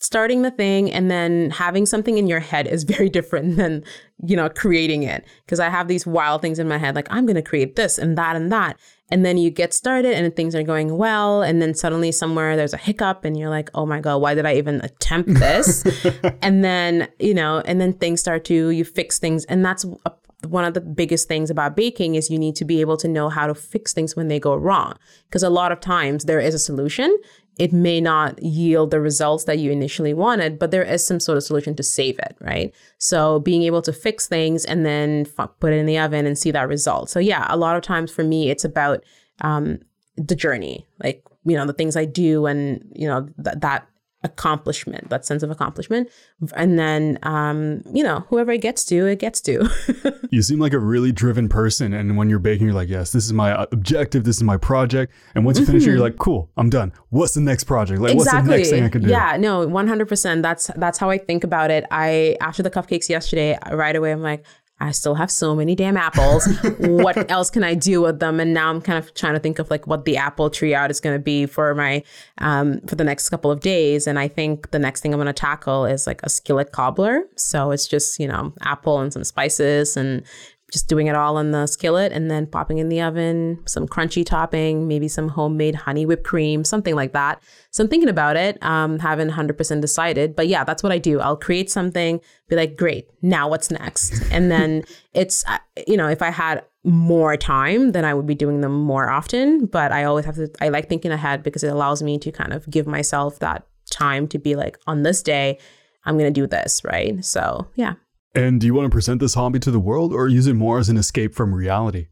starting 0.00 0.42
the 0.42 0.50
thing 0.50 0.92
and 0.92 1.10
then 1.10 1.50
having 1.50 1.86
something 1.86 2.18
in 2.18 2.26
your 2.26 2.40
head 2.40 2.66
is 2.66 2.84
very 2.94 3.08
different 3.08 3.56
than, 3.56 3.84
you 4.24 4.36
know, 4.36 4.48
creating 4.48 5.02
it. 5.02 5.24
Because 5.46 5.60
I 5.60 5.70
have 5.70 5.88
these 5.88 6.06
wild 6.06 6.42
things 6.42 6.58
in 6.58 6.68
my 6.68 6.78
head, 6.78 6.94
like, 6.94 7.08
I'm 7.10 7.24
going 7.26 7.36
to 7.36 7.42
create 7.42 7.76
this 7.76 7.98
and 7.98 8.18
that 8.18 8.36
and 8.36 8.52
that. 8.52 8.76
And 9.12 9.26
then 9.26 9.36
you 9.36 9.50
get 9.50 9.74
started 9.74 10.14
and 10.14 10.34
things 10.34 10.54
are 10.54 10.62
going 10.62 10.96
well. 10.96 11.42
And 11.42 11.60
then 11.60 11.74
suddenly 11.74 12.10
somewhere 12.12 12.56
there's 12.56 12.72
a 12.72 12.78
hiccup 12.78 13.26
and 13.26 13.38
you're 13.38 13.50
like, 13.50 13.68
oh 13.74 13.84
my 13.84 14.00
God, 14.00 14.22
why 14.22 14.34
did 14.34 14.46
I 14.46 14.54
even 14.54 14.80
attempt 14.80 15.34
this? 15.34 15.84
and 16.40 16.64
then, 16.64 17.08
you 17.18 17.34
know, 17.34 17.62
and 17.66 17.78
then 17.78 17.92
things 17.92 18.20
start 18.20 18.46
to, 18.46 18.70
you 18.70 18.86
fix 18.86 19.18
things. 19.18 19.44
And 19.44 19.62
that's 19.62 19.84
a 20.06 20.12
one 20.48 20.64
of 20.64 20.74
the 20.74 20.80
biggest 20.80 21.28
things 21.28 21.50
about 21.50 21.76
baking 21.76 22.14
is 22.14 22.30
you 22.30 22.38
need 22.38 22.56
to 22.56 22.64
be 22.64 22.80
able 22.80 22.96
to 22.96 23.08
know 23.08 23.28
how 23.28 23.46
to 23.46 23.54
fix 23.54 23.92
things 23.92 24.16
when 24.16 24.28
they 24.28 24.40
go 24.40 24.54
wrong. 24.54 24.96
Because 25.28 25.42
a 25.42 25.50
lot 25.50 25.72
of 25.72 25.80
times 25.80 26.24
there 26.24 26.40
is 26.40 26.54
a 26.54 26.58
solution. 26.58 27.16
It 27.58 27.72
may 27.72 28.00
not 28.00 28.42
yield 28.42 28.90
the 28.90 29.00
results 29.00 29.44
that 29.44 29.58
you 29.58 29.70
initially 29.70 30.14
wanted, 30.14 30.58
but 30.58 30.70
there 30.70 30.82
is 30.82 31.04
some 31.04 31.20
sort 31.20 31.36
of 31.36 31.44
solution 31.44 31.74
to 31.76 31.82
save 31.82 32.18
it, 32.18 32.36
right? 32.40 32.74
So 32.98 33.40
being 33.40 33.62
able 33.62 33.82
to 33.82 33.92
fix 33.92 34.26
things 34.26 34.64
and 34.64 34.86
then 34.86 35.26
f- 35.38 35.50
put 35.60 35.72
it 35.72 35.76
in 35.76 35.86
the 35.86 35.98
oven 35.98 36.26
and 36.26 36.38
see 36.38 36.50
that 36.50 36.68
result. 36.68 37.10
So 37.10 37.18
yeah, 37.18 37.46
a 37.50 37.56
lot 37.56 37.76
of 37.76 37.82
times 37.82 38.10
for 38.10 38.24
me, 38.24 38.50
it's 38.50 38.64
about 38.64 39.04
um, 39.42 39.80
the 40.16 40.34
journey, 40.34 40.86
like 41.02 41.22
you 41.44 41.56
know 41.56 41.66
the 41.66 41.72
things 41.72 41.96
I 41.96 42.04
do 42.04 42.46
and 42.46 42.84
you 42.94 43.08
know 43.08 43.28
th- 43.42 43.56
that 43.58 43.86
accomplishment, 44.24 45.10
that 45.10 45.24
sense 45.24 45.42
of 45.42 45.50
accomplishment, 45.50 46.08
and 46.54 46.78
then 46.78 47.18
um, 47.22 47.82
you 47.92 48.02
know 48.02 48.20
whoever 48.28 48.52
it 48.52 48.60
gets 48.60 48.84
to, 48.86 49.06
it 49.06 49.18
gets 49.18 49.40
to. 49.42 49.68
You 50.32 50.40
seem 50.40 50.60
like 50.60 50.72
a 50.72 50.78
really 50.78 51.12
driven 51.12 51.46
person. 51.46 51.92
And 51.92 52.16
when 52.16 52.30
you're 52.30 52.38
baking, 52.38 52.66
you're 52.66 52.74
like, 52.74 52.88
yes, 52.88 53.12
this 53.12 53.26
is 53.26 53.34
my 53.34 53.52
uh, 53.52 53.66
objective. 53.70 54.24
This 54.24 54.38
is 54.38 54.42
my 54.42 54.56
project. 54.56 55.12
And 55.34 55.44
once 55.44 55.58
you 55.58 55.66
finish 55.66 55.82
it, 55.82 55.90
you're 55.90 56.00
like, 56.00 56.16
cool, 56.16 56.50
I'm 56.56 56.70
done. 56.70 56.90
What's 57.10 57.34
the 57.34 57.42
next 57.42 57.64
project? 57.64 58.00
Like, 58.00 58.16
what's 58.16 58.32
the 58.32 58.40
next 58.40 58.70
thing 58.70 58.82
I 58.82 58.88
can 58.88 59.02
do? 59.02 59.10
Yeah, 59.10 59.36
no, 59.36 59.66
one 59.66 59.86
hundred 59.86 60.08
percent. 60.08 60.42
That's 60.42 60.70
that's 60.76 60.96
how 60.96 61.10
I 61.10 61.18
think 61.18 61.44
about 61.44 61.70
it. 61.70 61.84
I 61.90 62.38
after 62.40 62.62
the 62.62 62.70
cupcakes 62.70 63.10
yesterday, 63.10 63.58
right 63.70 63.94
away 63.94 64.10
I'm 64.10 64.22
like, 64.22 64.46
I 64.82 64.90
still 64.90 65.14
have 65.14 65.30
so 65.30 65.54
many 65.54 65.76
damn 65.76 65.96
apples. 65.96 66.48
what 66.78 67.30
else 67.30 67.50
can 67.50 67.62
I 67.62 67.74
do 67.74 68.02
with 68.02 68.18
them? 68.18 68.40
And 68.40 68.52
now 68.52 68.68
I'm 68.68 68.80
kind 68.80 68.98
of 68.98 69.14
trying 69.14 69.34
to 69.34 69.38
think 69.38 69.60
of 69.60 69.70
like 69.70 69.86
what 69.86 70.04
the 70.04 70.16
apple 70.16 70.50
tree 70.50 70.74
out 70.74 70.90
is 70.90 71.00
going 71.00 71.14
to 71.14 71.22
be 71.22 71.46
for 71.46 71.74
my 71.74 72.02
um 72.38 72.80
for 72.88 72.96
the 72.96 73.04
next 73.04 73.28
couple 73.28 73.50
of 73.50 73.60
days. 73.60 74.08
And 74.08 74.18
I 74.18 74.26
think 74.26 74.72
the 74.72 74.80
next 74.80 75.00
thing 75.00 75.14
I'm 75.14 75.18
going 75.18 75.26
to 75.28 75.32
tackle 75.32 75.86
is 75.86 76.06
like 76.06 76.20
a 76.24 76.28
skillet 76.28 76.72
cobbler. 76.72 77.22
So 77.36 77.70
it's 77.70 77.86
just 77.86 78.18
you 78.18 78.26
know 78.26 78.52
apple 78.62 78.98
and 78.98 79.12
some 79.12 79.24
spices 79.24 79.96
and 79.96 80.24
just 80.72 80.88
doing 80.88 81.06
it 81.06 81.14
all 81.14 81.38
in 81.38 81.50
the 81.50 81.66
skillet 81.66 82.12
and 82.12 82.30
then 82.30 82.46
popping 82.46 82.78
in 82.78 82.88
the 82.88 83.00
oven, 83.02 83.62
some 83.66 83.86
crunchy 83.86 84.24
topping, 84.24 84.88
maybe 84.88 85.06
some 85.06 85.28
homemade 85.28 85.74
honey 85.74 86.06
whipped 86.06 86.24
cream, 86.24 86.64
something 86.64 86.94
like 86.94 87.12
that. 87.12 87.42
So 87.70 87.84
I'm 87.84 87.90
thinking 87.90 88.08
about 88.08 88.36
it, 88.36 88.60
um, 88.62 88.98
haven't 88.98 89.30
100% 89.30 89.80
decided. 89.82 90.34
But 90.34 90.48
yeah, 90.48 90.64
that's 90.64 90.82
what 90.82 90.90
I 90.90 90.96
do. 90.96 91.20
I'll 91.20 91.36
create 91.36 91.70
something, 91.70 92.20
be 92.48 92.56
like, 92.56 92.76
great, 92.76 93.06
now 93.20 93.48
what's 93.48 93.70
next? 93.70 94.22
And 94.32 94.50
then 94.50 94.84
it's, 95.12 95.44
uh, 95.46 95.58
you 95.86 95.98
know, 95.98 96.08
if 96.08 96.22
I 96.22 96.30
had 96.30 96.64
more 96.84 97.36
time, 97.36 97.92
then 97.92 98.06
I 98.06 98.14
would 98.14 98.26
be 98.26 98.34
doing 98.34 98.62
them 98.62 98.72
more 98.72 99.10
often. 99.10 99.66
But 99.66 99.92
I 99.92 100.04
always 100.04 100.24
have 100.24 100.36
to, 100.36 100.50
I 100.62 100.70
like 100.70 100.88
thinking 100.88 101.12
ahead 101.12 101.42
because 101.42 101.62
it 101.62 101.68
allows 101.68 102.02
me 102.02 102.18
to 102.18 102.32
kind 102.32 102.54
of 102.54 102.68
give 102.70 102.86
myself 102.86 103.38
that 103.40 103.66
time 103.90 104.26
to 104.28 104.38
be 104.38 104.56
like, 104.56 104.78
on 104.86 105.02
this 105.02 105.22
day, 105.22 105.58
I'm 106.06 106.16
going 106.16 106.32
to 106.32 106.40
do 106.40 106.46
this, 106.46 106.82
right? 106.82 107.22
So 107.22 107.68
yeah. 107.74 107.94
And 108.34 108.60
do 108.60 108.66
you 108.66 108.74
want 108.74 108.86
to 108.86 108.90
present 108.90 109.20
this 109.20 109.34
hobby 109.34 109.58
to 109.60 109.70
the 109.70 109.78
world 109.78 110.12
or 110.12 110.28
use 110.28 110.46
it 110.46 110.54
more 110.54 110.78
as 110.78 110.88
an 110.88 110.96
escape 110.96 111.34
from 111.34 111.54
reality? 111.54 112.08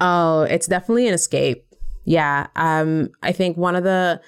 Oh, 0.00 0.42
it's 0.42 0.66
definitely 0.66 1.08
an 1.08 1.14
escape. 1.14 1.64
Yeah. 2.04 2.48
Um, 2.56 3.10
I 3.22 3.32
think 3.32 3.56
one 3.56 3.76
of 3.76 3.84
the 3.84 4.20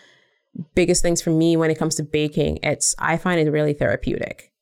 biggest 0.75 1.03
things 1.03 1.21
for 1.21 1.31
me 1.31 1.57
when 1.57 1.71
it 1.71 1.79
comes 1.79 1.97
to 1.97 2.03
baking, 2.03 2.61
it's 2.63 2.95
I 2.99 3.17
find 3.17 3.41
it 3.41 3.51
really 3.51 3.73
therapeutic. 3.73 4.53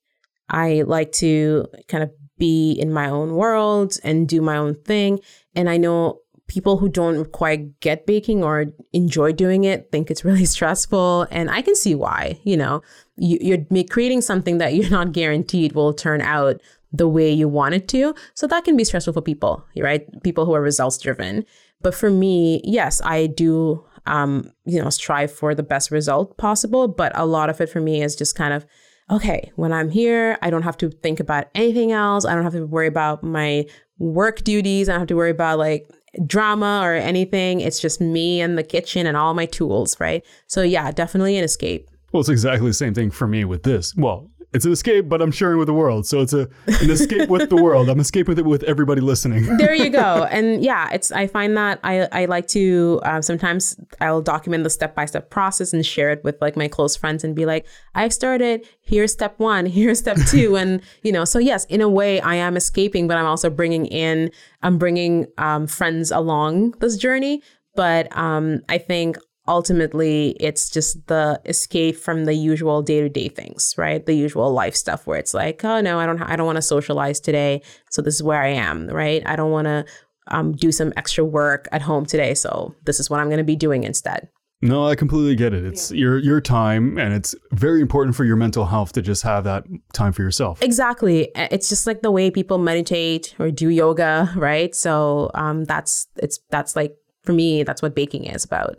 I 0.48 0.82
like 0.86 1.12
to 1.12 1.66
kind 1.88 2.02
of 2.04 2.10
be 2.38 2.72
in 2.72 2.92
my 2.92 3.08
own 3.08 3.34
world 3.34 3.94
and 4.04 4.28
do 4.28 4.40
my 4.40 4.56
own 4.56 4.74
thing. 4.74 5.20
And 5.54 5.68
I 5.70 5.76
know 5.76 6.20
people 6.48 6.78
who 6.78 6.88
don't 6.88 7.32
quite 7.32 7.80
get 7.80 8.06
baking 8.06 8.44
or 8.44 8.66
enjoy 8.92 9.32
doing 9.32 9.64
it 9.64 9.90
think 9.90 10.10
it's 10.10 10.24
really 10.24 10.44
stressful. 10.56 11.26
And 11.30 11.50
I 11.50 11.62
can 11.62 11.74
see 11.74 11.94
why, 11.94 12.38
you 12.44 12.56
know, 12.56 12.82
you, 13.16 13.54
are 13.54 13.84
creating 13.84 14.20
something 14.20 14.58
that 14.58 14.74
you're 14.74 14.90
not 14.90 15.12
guaranteed 15.12 15.72
will 15.72 15.92
turn 15.92 16.20
out 16.20 16.60
the 16.92 17.08
way 17.08 17.30
you 17.30 17.48
want 17.48 17.74
it 17.74 17.88
to. 17.88 18.14
So 18.34 18.46
that 18.46 18.64
can 18.64 18.76
be 18.76 18.84
stressful 18.84 19.12
for 19.12 19.22
people, 19.22 19.64
right? 19.76 20.06
People 20.22 20.46
who 20.46 20.54
are 20.54 20.62
results 20.62 20.98
driven. 20.98 21.44
But 21.82 21.94
for 21.94 22.10
me, 22.10 22.60
yes, 22.64 23.02
I 23.04 23.26
do, 23.26 23.84
um, 24.06 24.50
you 24.64 24.82
know, 24.82 24.90
strive 24.90 25.32
for 25.32 25.54
the 25.54 25.62
best 25.62 25.90
result 25.90 26.36
possible. 26.38 26.88
But 26.88 27.12
a 27.14 27.26
lot 27.26 27.50
of 27.50 27.60
it 27.60 27.68
for 27.68 27.80
me 27.80 28.02
is 28.02 28.16
just 28.16 28.34
kind 28.34 28.54
of, 28.54 28.64
okay, 29.10 29.52
when 29.56 29.72
I'm 29.72 29.90
here, 29.90 30.38
I 30.42 30.50
don't 30.50 30.62
have 30.62 30.78
to 30.78 30.90
think 30.90 31.20
about 31.20 31.48
anything 31.54 31.92
else. 31.92 32.24
I 32.24 32.34
don't 32.34 32.44
have 32.44 32.54
to 32.54 32.66
worry 32.66 32.86
about 32.86 33.22
my 33.22 33.66
work 33.98 34.42
duties. 34.42 34.88
I 34.88 34.92
don't 34.92 35.00
have 35.00 35.08
to 35.08 35.16
worry 35.16 35.30
about 35.30 35.58
like 35.58 35.90
drama 36.24 36.80
or 36.82 36.94
anything. 36.94 37.60
It's 37.60 37.80
just 37.80 38.00
me 38.00 38.40
and 38.40 38.56
the 38.56 38.62
kitchen 38.62 39.06
and 39.06 39.16
all 39.16 39.34
my 39.34 39.46
tools, 39.46 39.98
right? 40.00 40.24
So 40.46 40.62
yeah, 40.62 40.90
definitely 40.92 41.36
an 41.36 41.44
escape. 41.44 41.88
Well, 42.12 42.20
it's 42.20 42.28
exactly 42.28 42.68
the 42.68 42.74
same 42.74 42.94
thing 42.94 43.10
for 43.10 43.26
me 43.26 43.44
with 43.44 43.62
this. 43.62 43.94
Well, 43.96 44.30
it's 44.52 44.64
an 44.64 44.72
escape, 44.72 45.08
but 45.08 45.20
I'm 45.20 45.30
sharing 45.30 45.58
with 45.58 45.66
the 45.66 45.74
world. 45.74 46.06
So 46.06 46.22
it's 46.22 46.32
a 46.32 46.48
an 46.66 46.90
escape 46.90 47.28
with 47.28 47.50
the 47.50 47.62
world. 47.62 47.88
I'm 47.88 48.00
escaping 48.00 48.32
with 48.32 48.38
it 48.38 48.46
with 48.46 48.62
everybody 48.64 49.00
listening. 49.00 49.56
there 49.58 49.74
you 49.74 49.90
go. 49.90 50.26
And 50.36 50.62
yeah, 50.62 50.90
it's 50.92 51.12
I 51.12 51.26
find 51.26 51.56
that 51.56 51.80
I 51.82 52.08
I 52.12 52.24
like 52.26 52.46
to 52.48 53.00
uh, 53.04 53.22
sometimes 53.22 53.78
I'll 54.00 54.22
document 54.22 54.64
the 54.64 54.70
step 54.70 54.94
by 54.94 55.04
step 55.04 55.30
process 55.30 55.72
and 55.72 55.84
share 55.84 56.10
it 56.10 56.22
with 56.24 56.36
like 56.40 56.56
my 56.56 56.68
close 56.68 56.96
friends 56.96 57.24
and 57.24 57.34
be 57.34 57.46
like, 57.46 57.66
I've 57.94 58.12
started. 58.12 58.66
Here's 58.80 59.12
step 59.12 59.38
one. 59.38 59.66
Here's 59.76 59.98
step 59.98 60.18
two. 60.28 60.56
and 60.56 60.80
you 61.02 61.12
know, 61.12 61.24
so 61.24 61.38
yes, 61.38 61.64
in 61.66 61.80
a 61.80 61.88
way, 61.88 62.20
I 62.20 62.36
am 62.36 62.56
escaping, 62.56 63.08
but 63.08 63.16
I'm 63.18 63.26
also 63.26 63.50
bringing 63.50 63.86
in. 63.86 64.30
I'm 64.62 64.78
bringing 64.78 65.26
um, 65.38 65.66
friends 65.66 66.10
along 66.10 66.72
this 66.80 66.96
journey. 66.96 67.42
But 67.74 68.14
um, 68.16 68.62
I 68.70 68.78
think 68.78 69.18
ultimately 69.48 70.36
it's 70.40 70.68
just 70.70 71.06
the 71.06 71.40
escape 71.44 71.96
from 71.96 72.24
the 72.24 72.34
usual 72.34 72.82
day-to-day 72.82 73.28
things 73.28 73.74
right 73.76 74.06
the 74.06 74.14
usual 74.14 74.52
life 74.52 74.74
stuff 74.74 75.06
where 75.06 75.18
it's 75.18 75.34
like 75.34 75.64
oh 75.64 75.80
no 75.80 75.98
i 75.98 76.06
don't 76.06 76.20
i 76.22 76.36
don't 76.36 76.46
want 76.46 76.56
to 76.56 76.62
socialize 76.62 77.20
today 77.20 77.60
so 77.90 78.02
this 78.02 78.14
is 78.14 78.22
where 78.22 78.42
i 78.42 78.48
am 78.48 78.86
right 78.88 79.22
i 79.26 79.36
don't 79.36 79.50
want 79.50 79.66
to 79.66 79.84
um, 80.28 80.52
do 80.52 80.72
some 80.72 80.92
extra 80.96 81.24
work 81.24 81.68
at 81.70 81.82
home 81.82 82.04
today 82.04 82.34
so 82.34 82.74
this 82.84 82.98
is 82.98 83.08
what 83.08 83.20
i'm 83.20 83.28
going 83.28 83.38
to 83.38 83.44
be 83.44 83.56
doing 83.56 83.84
instead 83.84 84.28
no, 84.62 84.86
I 84.86 84.94
completely 84.94 85.36
get 85.36 85.52
it. 85.52 85.64
It's 85.64 85.90
yeah. 85.90 85.98
your 85.98 86.18
your 86.18 86.40
time 86.40 86.98
and 86.98 87.12
it's 87.12 87.34
very 87.52 87.82
important 87.82 88.16
for 88.16 88.24
your 88.24 88.36
mental 88.36 88.64
health 88.64 88.92
to 88.92 89.02
just 89.02 89.22
have 89.22 89.44
that 89.44 89.64
time 89.92 90.12
for 90.12 90.22
yourself. 90.22 90.62
Exactly. 90.62 91.30
It's 91.36 91.68
just 91.68 91.86
like 91.86 92.00
the 92.00 92.10
way 92.10 92.30
people 92.30 92.56
meditate 92.56 93.34
or 93.38 93.50
do 93.50 93.68
yoga, 93.68 94.32
right? 94.34 94.74
So 94.74 95.30
um 95.34 95.64
that's 95.64 96.06
it's 96.16 96.38
that's 96.50 96.74
like 96.74 96.96
for 97.22 97.34
me 97.34 97.64
that's 97.64 97.82
what 97.82 97.94
baking 97.94 98.24
is 98.24 98.44
about. 98.44 98.78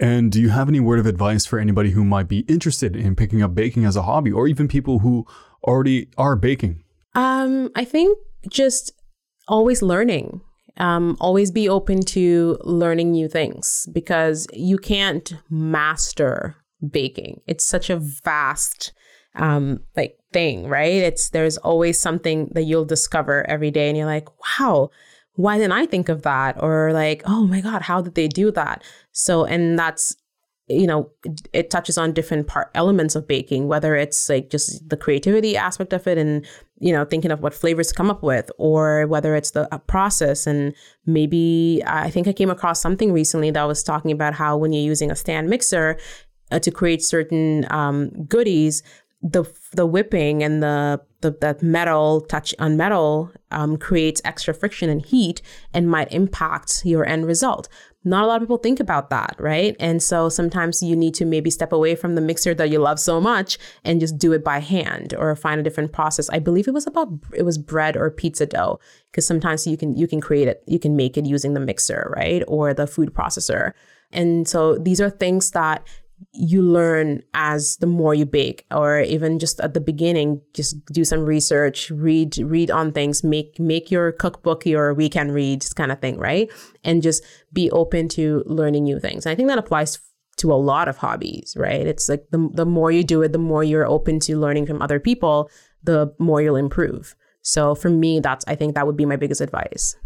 And 0.00 0.30
do 0.30 0.40
you 0.40 0.50
have 0.50 0.68
any 0.68 0.80
word 0.80 0.98
of 0.98 1.06
advice 1.06 1.46
for 1.46 1.58
anybody 1.58 1.90
who 1.90 2.04
might 2.04 2.28
be 2.28 2.40
interested 2.40 2.96
in 2.96 3.16
picking 3.16 3.42
up 3.42 3.54
baking 3.54 3.84
as 3.84 3.96
a 3.96 4.02
hobby 4.02 4.32
or 4.32 4.46
even 4.46 4.68
people 4.68 5.00
who 5.00 5.26
already 5.64 6.08
are 6.18 6.36
baking? 6.36 6.82
Um, 7.14 7.70
I 7.74 7.84
think 7.84 8.18
just 8.48 8.92
always 9.48 9.82
learning. 9.82 10.40
Um, 10.78 11.16
always 11.20 11.50
be 11.50 11.68
open 11.70 12.02
to 12.02 12.58
learning 12.62 13.10
new 13.10 13.28
things 13.28 13.88
because 13.92 14.46
you 14.52 14.76
can't 14.76 15.32
master 15.48 16.56
baking. 16.90 17.40
It's 17.46 17.66
such 17.66 17.88
a 17.90 17.96
vast 17.96 18.92
um 19.36 19.80
like 19.96 20.18
thing, 20.32 20.68
right? 20.68 20.92
It's 20.92 21.30
there's 21.30 21.56
always 21.58 21.98
something 21.98 22.50
that 22.52 22.64
you'll 22.64 22.84
discover 22.84 23.48
every 23.48 23.70
day 23.70 23.88
and 23.88 23.96
you're 23.96 24.06
like, 24.06 24.28
wow, 24.60 24.90
why 25.36 25.58
didn't 25.58 25.72
I 25.72 25.86
think 25.86 26.08
of 26.08 26.22
that? 26.22 26.62
Or 26.62 26.92
like, 26.92 27.22
oh 27.24 27.46
my 27.46 27.60
God, 27.60 27.82
how 27.82 28.02
did 28.02 28.14
they 28.14 28.28
do 28.28 28.50
that? 28.52 28.82
So, 29.12 29.44
and 29.44 29.78
that's, 29.78 30.16
you 30.68 30.86
know, 30.86 31.10
it, 31.24 31.48
it 31.52 31.70
touches 31.70 31.96
on 31.96 32.12
different 32.12 32.48
part 32.48 32.70
elements 32.74 33.14
of 33.14 33.28
baking, 33.28 33.68
whether 33.68 33.94
it's 33.94 34.28
like 34.28 34.50
just 34.50 34.88
the 34.88 34.96
creativity 34.96 35.56
aspect 35.56 35.92
of 35.92 36.06
it 36.08 36.18
and, 36.18 36.44
you 36.78 36.92
know, 36.92 37.04
thinking 37.04 37.30
of 37.30 37.40
what 37.40 37.54
flavors 37.54 37.88
to 37.88 37.94
come 37.94 38.10
up 38.10 38.22
with, 38.22 38.50
or 38.58 39.06
whether 39.06 39.36
it's 39.36 39.52
the 39.52 39.68
process. 39.86 40.46
And 40.46 40.74
maybe 41.04 41.82
I 41.86 42.10
think 42.10 42.26
I 42.26 42.32
came 42.32 42.50
across 42.50 42.80
something 42.80 43.12
recently 43.12 43.50
that 43.52 43.64
was 43.64 43.82
talking 43.84 44.10
about 44.10 44.34
how 44.34 44.56
when 44.56 44.72
you're 44.72 44.82
using 44.82 45.10
a 45.10 45.16
stand 45.16 45.48
mixer, 45.48 45.98
uh, 46.50 46.58
to 46.58 46.70
create 46.70 47.02
certain 47.02 47.66
um, 47.70 48.10
goodies, 48.24 48.82
the 49.22 49.44
the 49.72 49.86
whipping 49.86 50.42
and 50.42 50.62
the 50.62 51.00
the 51.30 51.36
that 51.40 51.62
metal 51.62 52.20
touch 52.22 52.54
on 52.58 52.76
metal 52.76 53.30
um, 53.50 53.76
creates 53.76 54.20
extra 54.24 54.54
friction 54.54 54.88
and 54.88 55.04
heat 55.04 55.42
and 55.72 55.90
might 55.90 56.12
impact 56.12 56.82
your 56.84 57.06
end 57.06 57.26
result. 57.26 57.68
Not 58.04 58.22
a 58.22 58.26
lot 58.28 58.36
of 58.36 58.42
people 58.42 58.58
think 58.58 58.78
about 58.78 59.10
that, 59.10 59.34
right? 59.40 59.74
And 59.80 60.00
so 60.00 60.28
sometimes 60.28 60.80
you 60.80 60.94
need 60.94 61.14
to 61.14 61.24
maybe 61.24 61.50
step 61.50 61.72
away 61.72 61.96
from 61.96 62.14
the 62.14 62.20
mixer 62.20 62.54
that 62.54 62.70
you 62.70 62.78
love 62.78 63.00
so 63.00 63.20
much 63.20 63.58
and 63.84 64.00
just 64.00 64.16
do 64.16 64.32
it 64.32 64.44
by 64.44 64.60
hand 64.60 65.12
or 65.18 65.34
find 65.34 65.60
a 65.60 65.64
different 65.64 65.92
process. 65.92 66.30
I 66.30 66.38
believe 66.38 66.68
it 66.68 66.74
was 66.74 66.86
about 66.86 67.08
it 67.34 67.42
was 67.42 67.58
bread 67.58 67.96
or 67.96 68.10
pizza 68.10 68.46
dough 68.46 68.78
because 69.10 69.26
sometimes 69.26 69.66
you 69.66 69.76
can 69.76 69.96
you 69.96 70.06
can 70.06 70.20
create 70.20 70.46
it, 70.46 70.62
you 70.66 70.78
can 70.78 70.94
make 70.94 71.16
it 71.18 71.26
using 71.26 71.54
the 71.54 71.60
mixer, 71.60 72.12
right? 72.16 72.44
Or 72.46 72.72
the 72.72 72.86
food 72.86 73.12
processor. 73.12 73.72
And 74.12 74.46
so 74.46 74.78
these 74.78 75.00
are 75.00 75.10
things 75.10 75.50
that 75.50 75.84
you 76.38 76.62
learn 76.62 77.22
as 77.34 77.76
the 77.78 77.86
more 77.86 78.14
you 78.14 78.26
bake 78.26 78.66
or 78.70 79.00
even 79.00 79.38
just 79.38 79.60
at 79.60 79.74
the 79.74 79.80
beginning 79.80 80.40
just 80.54 80.84
do 80.86 81.04
some 81.04 81.20
research 81.20 81.90
read 81.90 82.36
read 82.38 82.70
on 82.70 82.92
things 82.92 83.24
make 83.24 83.58
make 83.58 83.90
your 83.90 84.12
cookbook 84.12 84.66
your 84.66 84.94
weekend 84.94 85.34
reads 85.34 85.72
kind 85.72 85.90
of 85.90 86.00
thing 86.00 86.18
right? 86.18 86.50
And 86.84 87.02
just 87.02 87.24
be 87.52 87.70
open 87.70 88.08
to 88.10 88.42
learning 88.46 88.84
new 88.84 89.00
things. 89.00 89.24
And 89.24 89.32
i 89.32 89.34
think 89.34 89.48
that 89.48 89.58
applies 89.58 89.98
to 90.38 90.52
a 90.52 90.54
lot 90.54 90.88
of 90.88 90.98
hobbies 90.98 91.54
right? 91.58 91.86
It's 91.86 92.08
like 92.08 92.26
the, 92.30 92.48
the 92.52 92.66
more 92.66 92.92
you 92.92 93.04
do 93.04 93.22
it 93.22 93.32
the 93.32 93.38
more 93.38 93.64
you're 93.64 93.86
open 93.86 94.20
to 94.20 94.38
learning 94.38 94.66
from 94.66 94.82
other 94.82 95.00
people 95.00 95.50
the 95.82 96.12
more 96.18 96.42
you'll 96.42 96.56
improve. 96.56 97.14
So 97.42 97.74
for 97.74 97.88
me 97.88 98.20
that's 98.20 98.44
i 98.46 98.54
think 98.54 98.74
that 98.74 98.86
would 98.86 98.96
be 98.96 99.06
my 99.06 99.16
biggest 99.16 99.40
advice. 99.40 99.96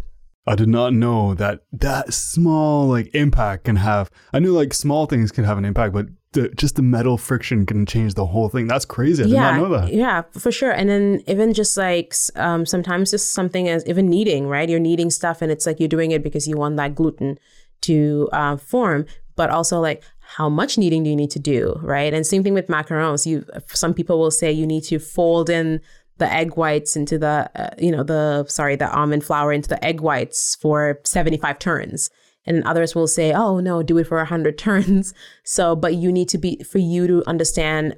I 0.47 0.55
did 0.55 0.69
not 0.69 0.93
know 0.93 1.35
that 1.35 1.61
that 1.71 2.13
small 2.13 2.87
like 2.87 3.13
impact 3.13 3.65
can 3.65 3.75
have. 3.75 4.09
I 4.33 4.39
knew 4.39 4.53
like 4.53 4.73
small 4.73 5.05
things 5.05 5.31
can 5.31 5.43
have 5.43 5.59
an 5.59 5.65
impact, 5.65 5.93
but 5.93 6.07
the, 6.33 6.49
just 6.49 6.75
the 6.75 6.81
metal 6.81 7.17
friction 7.17 7.65
can 7.65 7.85
change 7.85 8.13
the 8.13 8.25
whole 8.25 8.47
thing. 8.47 8.67
That's 8.67 8.85
crazy. 8.85 9.23
I 9.23 9.25
did 9.25 9.33
yeah, 9.33 9.51
not 9.51 9.57
know 9.57 9.77
that. 9.77 9.93
Yeah, 9.93 10.21
for 10.31 10.51
sure. 10.51 10.71
And 10.71 10.89
then 10.89 11.23
even 11.27 11.53
just 11.53 11.75
like 11.77 12.13
um, 12.35 12.65
sometimes 12.65 13.11
just 13.11 13.31
something 13.31 13.67
as 13.67 13.85
even 13.85 14.09
kneading, 14.09 14.47
right? 14.47 14.69
You're 14.69 14.79
kneading 14.79 15.09
stuff, 15.09 15.41
and 15.41 15.51
it's 15.51 15.65
like 15.65 15.79
you're 15.79 15.89
doing 15.89 16.11
it 16.11 16.23
because 16.23 16.47
you 16.47 16.55
want 16.55 16.77
that 16.77 16.95
gluten 16.95 17.37
to 17.81 18.29
uh, 18.31 18.57
form, 18.57 19.05
but 19.35 19.49
also 19.49 19.79
like 19.81 20.03
how 20.19 20.47
much 20.47 20.77
kneading 20.77 21.03
do 21.03 21.09
you 21.09 21.15
need 21.15 21.31
to 21.31 21.39
do, 21.39 21.77
right? 21.81 22.13
And 22.13 22.25
same 22.25 22.43
thing 22.43 22.53
with 22.53 22.67
macarons. 22.67 23.25
You 23.25 23.45
some 23.67 23.93
people 23.93 24.17
will 24.17 24.31
say 24.31 24.51
you 24.51 24.65
need 24.65 24.83
to 24.85 24.99
fold 24.99 25.49
in 25.49 25.81
the 26.17 26.31
egg 26.31 26.55
whites 26.55 26.95
into 26.95 27.17
the 27.17 27.49
uh, 27.55 27.71
you 27.77 27.91
know 27.91 28.03
the 28.03 28.45
sorry 28.47 28.77
the 28.77 28.89
almond 28.95 29.25
flour 29.25 29.51
into 29.51 29.67
the 29.67 29.83
egg 29.83 29.99
whites 30.01 30.55
for 30.55 30.99
75 31.03 31.57
turns 31.59 32.09
and 32.45 32.63
others 32.63 32.95
will 32.95 33.07
say 33.07 33.31
oh 33.33 33.59
no 33.59 33.83
do 33.83 33.97
it 33.97 34.07
for 34.07 34.17
100 34.17 34.57
turns. 34.57 35.13
So 35.43 35.75
but 35.75 35.95
you 35.95 36.11
need 36.11 36.29
to 36.29 36.37
be 36.37 36.61
for 36.63 36.79
you 36.79 37.07
to 37.07 37.23
understand 37.27 37.95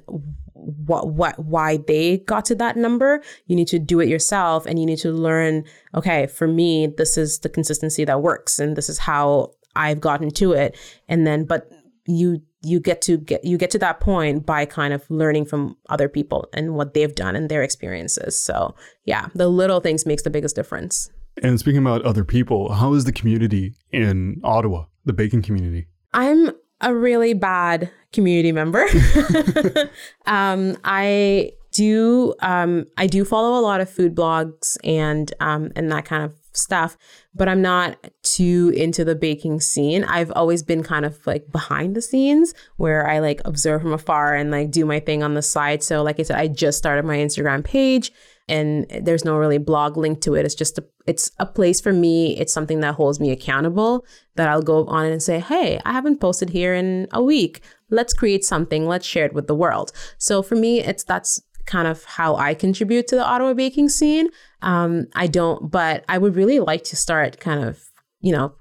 what 0.54 1.08
what 1.08 1.38
why 1.38 1.76
they 1.76 2.18
got 2.18 2.46
to 2.46 2.54
that 2.54 2.74
number 2.74 3.22
you 3.46 3.54
need 3.54 3.68
to 3.68 3.78
do 3.78 4.00
it 4.00 4.08
yourself 4.08 4.64
and 4.64 4.78
you 4.78 4.86
need 4.86 4.96
to 4.96 5.12
learn 5.12 5.62
okay 5.94 6.26
for 6.26 6.48
me 6.48 6.86
this 6.86 7.18
is 7.18 7.40
the 7.40 7.50
consistency 7.50 8.02
that 8.02 8.22
works 8.22 8.58
and 8.58 8.74
this 8.74 8.88
is 8.88 8.98
how 8.98 9.50
I've 9.76 10.00
gotten 10.00 10.30
to 10.32 10.52
it. 10.52 10.76
And 11.08 11.26
then 11.26 11.44
but 11.44 11.70
you 12.06 12.42
you 12.62 12.80
get 12.80 13.02
to 13.02 13.18
get 13.18 13.44
you 13.44 13.58
get 13.58 13.70
to 13.70 13.78
that 13.78 14.00
point 14.00 14.46
by 14.46 14.64
kind 14.64 14.94
of 14.94 15.08
learning 15.10 15.44
from 15.46 15.76
other 15.90 16.08
people 16.08 16.48
and 16.52 16.74
what 16.74 16.94
they've 16.94 17.14
done 17.14 17.36
and 17.36 17.48
their 17.48 17.62
experiences. 17.62 18.38
So 18.38 18.74
yeah 19.04 19.28
the 19.34 19.48
little 19.48 19.80
things 19.80 20.06
makes 20.06 20.22
the 20.22 20.30
biggest 20.30 20.56
difference 20.56 21.10
and 21.42 21.58
speaking 21.58 21.80
about 21.80 22.02
other 22.02 22.24
people 22.24 22.72
how 22.72 22.94
is 22.94 23.04
the 23.04 23.12
community 23.12 23.74
in 23.92 24.40
ottawa 24.44 24.84
the 25.04 25.12
baking 25.12 25.42
community 25.42 25.86
i'm 26.12 26.50
a 26.80 26.94
really 26.94 27.34
bad 27.34 27.90
community 28.12 28.52
member 28.52 28.86
um, 30.26 30.76
i 30.84 31.50
do 31.72 32.34
um, 32.40 32.86
i 32.96 33.06
do 33.06 33.24
follow 33.24 33.58
a 33.58 33.62
lot 33.62 33.80
of 33.80 33.88
food 33.88 34.14
blogs 34.14 34.76
and 34.84 35.32
um, 35.40 35.70
and 35.76 35.90
that 35.90 36.04
kind 36.04 36.22
of 36.22 36.32
stuff, 36.56 36.96
but 37.34 37.48
I'm 37.48 37.62
not 37.62 37.98
too 38.22 38.72
into 38.74 39.04
the 39.04 39.14
baking 39.14 39.60
scene. 39.60 40.04
I've 40.04 40.30
always 40.32 40.62
been 40.62 40.82
kind 40.82 41.04
of 41.04 41.24
like 41.26 41.50
behind 41.50 41.94
the 41.94 42.02
scenes 42.02 42.54
where 42.76 43.08
I 43.08 43.18
like 43.18 43.40
observe 43.44 43.82
from 43.82 43.92
afar 43.92 44.34
and 44.34 44.50
like 44.50 44.70
do 44.70 44.84
my 44.84 45.00
thing 45.00 45.22
on 45.22 45.34
the 45.34 45.42
side. 45.42 45.82
So, 45.82 46.02
like 46.02 46.18
I 46.18 46.22
said, 46.22 46.38
I 46.38 46.48
just 46.48 46.78
started 46.78 47.04
my 47.04 47.16
Instagram 47.16 47.64
page 47.64 48.12
and 48.48 48.86
there's 49.02 49.24
no 49.24 49.36
really 49.36 49.58
blog 49.58 49.96
link 49.96 50.20
to 50.22 50.34
it. 50.34 50.44
It's 50.44 50.54
just 50.54 50.78
a 50.78 50.84
it's 51.06 51.30
a 51.38 51.46
place 51.46 51.80
for 51.80 51.92
me. 51.92 52.36
It's 52.36 52.52
something 52.52 52.80
that 52.80 52.94
holds 52.94 53.20
me 53.20 53.30
accountable 53.30 54.04
that 54.36 54.48
I'll 54.48 54.62
go 54.62 54.86
on 54.86 55.06
and 55.06 55.22
say, 55.22 55.38
"Hey, 55.38 55.80
I 55.84 55.92
haven't 55.92 56.20
posted 56.20 56.50
here 56.50 56.74
in 56.74 57.08
a 57.12 57.22
week. 57.22 57.62
Let's 57.90 58.12
create 58.12 58.44
something. 58.44 58.86
Let's 58.86 59.06
share 59.06 59.26
it 59.26 59.34
with 59.34 59.46
the 59.46 59.54
world." 59.54 59.92
So 60.18 60.42
for 60.42 60.56
me, 60.56 60.80
it's 60.80 61.04
that's 61.04 61.40
kind 61.66 61.88
of 61.88 62.04
how 62.04 62.36
I 62.36 62.52
contribute 62.54 63.08
to 63.08 63.16
the 63.16 63.24
Ottawa 63.24 63.54
baking 63.54 63.88
scene. 63.88 64.28
Um, 64.60 65.06
I 65.14 65.26
don't, 65.26 65.70
but 65.70 66.04
I 66.08 66.18
would 66.18 66.36
really 66.36 66.60
like 66.60 66.84
to 66.84 66.96
start 66.96 67.40
kind 67.40 67.64
of, 67.64 67.82
you 68.20 68.32
know, 68.32 68.54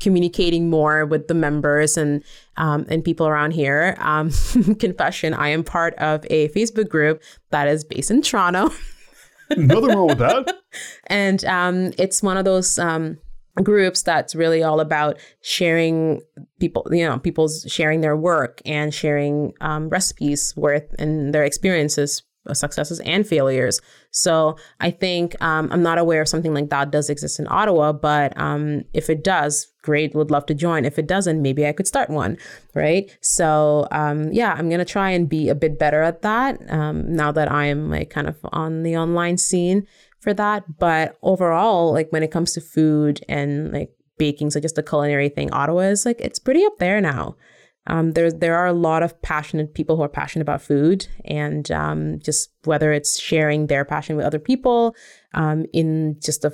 communicating 0.00 0.68
more 0.70 1.06
with 1.06 1.28
the 1.28 1.34
members 1.34 1.96
and 1.96 2.24
um, 2.56 2.86
and 2.88 3.04
people 3.04 3.28
around 3.28 3.52
here. 3.52 3.96
Um, 4.00 4.30
confession: 4.80 5.32
I 5.32 5.50
am 5.50 5.62
part 5.62 5.94
of 5.94 6.26
a 6.28 6.48
Facebook 6.48 6.88
group 6.88 7.22
that 7.50 7.68
is 7.68 7.84
based 7.84 8.10
in 8.10 8.22
Toronto. 8.22 8.70
Nothing 9.56 9.96
wrong 9.96 10.08
with 10.08 10.18
that. 10.18 10.54
and 11.06 11.44
um, 11.44 11.92
it's 11.98 12.22
one 12.22 12.36
of 12.36 12.44
those 12.44 12.78
um, 12.78 13.18
groups 13.62 14.02
that's 14.02 14.34
really 14.34 14.62
all 14.62 14.80
about 14.80 15.18
sharing 15.42 16.20
people 16.60 16.86
you 16.90 17.04
know 17.04 17.18
people's 17.18 17.64
sharing 17.68 18.00
their 18.00 18.16
work 18.16 18.60
and 18.64 18.94
sharing 18.94 19.52
um, 19.60 19.88
recipes 19.88 20.54
worth 20.56 20.94
and 20.98 21.34
their 21.34 21.44
experiences 21.44 22.22
successes 22.52 23.00
and 23.00 23.26
failures 23.26 23.80
so 24.18 24.56
i 24.80 24.90
think 24.90 25.40
um, 25.42 25.68
i'm 25.72 25.82
not 25.82 25.98
aware 25.98 26.20
of 26.20 26.28
something 26.28 26.54
like 26.54 26.68
that 26.70 26.90
does 26.90 27.08
exist 27.10 27.38
in 27.38 27.46
ottawa 27.50 27.92
but 27.92 28.38
um, 28.38 28.82
if 28.92 29.08
it 29.08 29.24
does 29.24 29.66
great 29.82 30.14
would 30.14 30.30
love 30.30 30.44
to 30.44 30.54
join 30.54 30.84
if 30.84 30.98
it 30.98 31.06
doesn't 31.06 31.40
maybe 31.40 31.66
i 31.66 31.72
could 31.72 31.86
start 31.86 32.10
one 32.10 32.36
right 32.74 33.16
so 33.20 33.86
um, 33.90 34.30
yeah 34.32 34.54
i'm 34.58 34.68
gonna 34.68 34.84
try 34.84 35.10
and 35.10 35.28
be 35.28 35.48
a 35.48 35.54
bit 35.54 35.78
better 35.78 36.02
at 36.02 36.22
that 36.22 36.58
um, 36.70 37.14
now 37.14 37.32
that 37.32 37.50
i'm 37.50 37.90
like 37.90 38.10
kind 38.10 38.28
of 38.28 38.36
on 38.52 38.82
the 38.82 38.96
online 38.96 39.38
scene 39.38 39.86
for 40.20 40.34
that. 40.34 40.78
But 40.78 41.16
overall, 41.22 41.92
like 41.92 42.10
when 42.10 42.22
it 42.22 42.30
comes 42.30 42.52
to 42.52 42.60
food 42.60 43.24
and 43.28 43.72
like 43.72 43.90
baking, 44.18 44.50
so 44.50 44.60
just 44.60 44.74
the 44.74 44.82
culinary 44.82 45.28
thing, 45.28 45.50
Ottawa 45.52 45.82
is 45.82 46.04
like 46.04 46.20
it's 46.20 46.38
pretty 46.38 46.64
up 46.64 46.78
there 46.78 47.00
now. 47.00 47.36
Um, 47.88 48.12
there 48.12 48.30
there 48.30 48.54
are 48.56 48.66
a 48.66 48.72
lot 48.72 49.02
of 49.02 49.20
passionate 49.22 49.74
people 49.74 49.96
who 49.96 50.02
are 50.02 50.08
passionate 50.08 50.42
about 50.42 50.62
food, 50.62 51.06
and 51.24 51.70
um, 51.70 52.20
just 52.20 52.50
whether 52.64 52.92
it's 52.92 53.18
sharing 53.18 53.66
their 53.66 53.84
passion 53.84 54.16
with 54.16 54.26
other 54.26 54.38
people 54.38 54.94
um, 55.34 55.64
in 55.72 56.16
just 56.22 56.44
a 56.44 56.52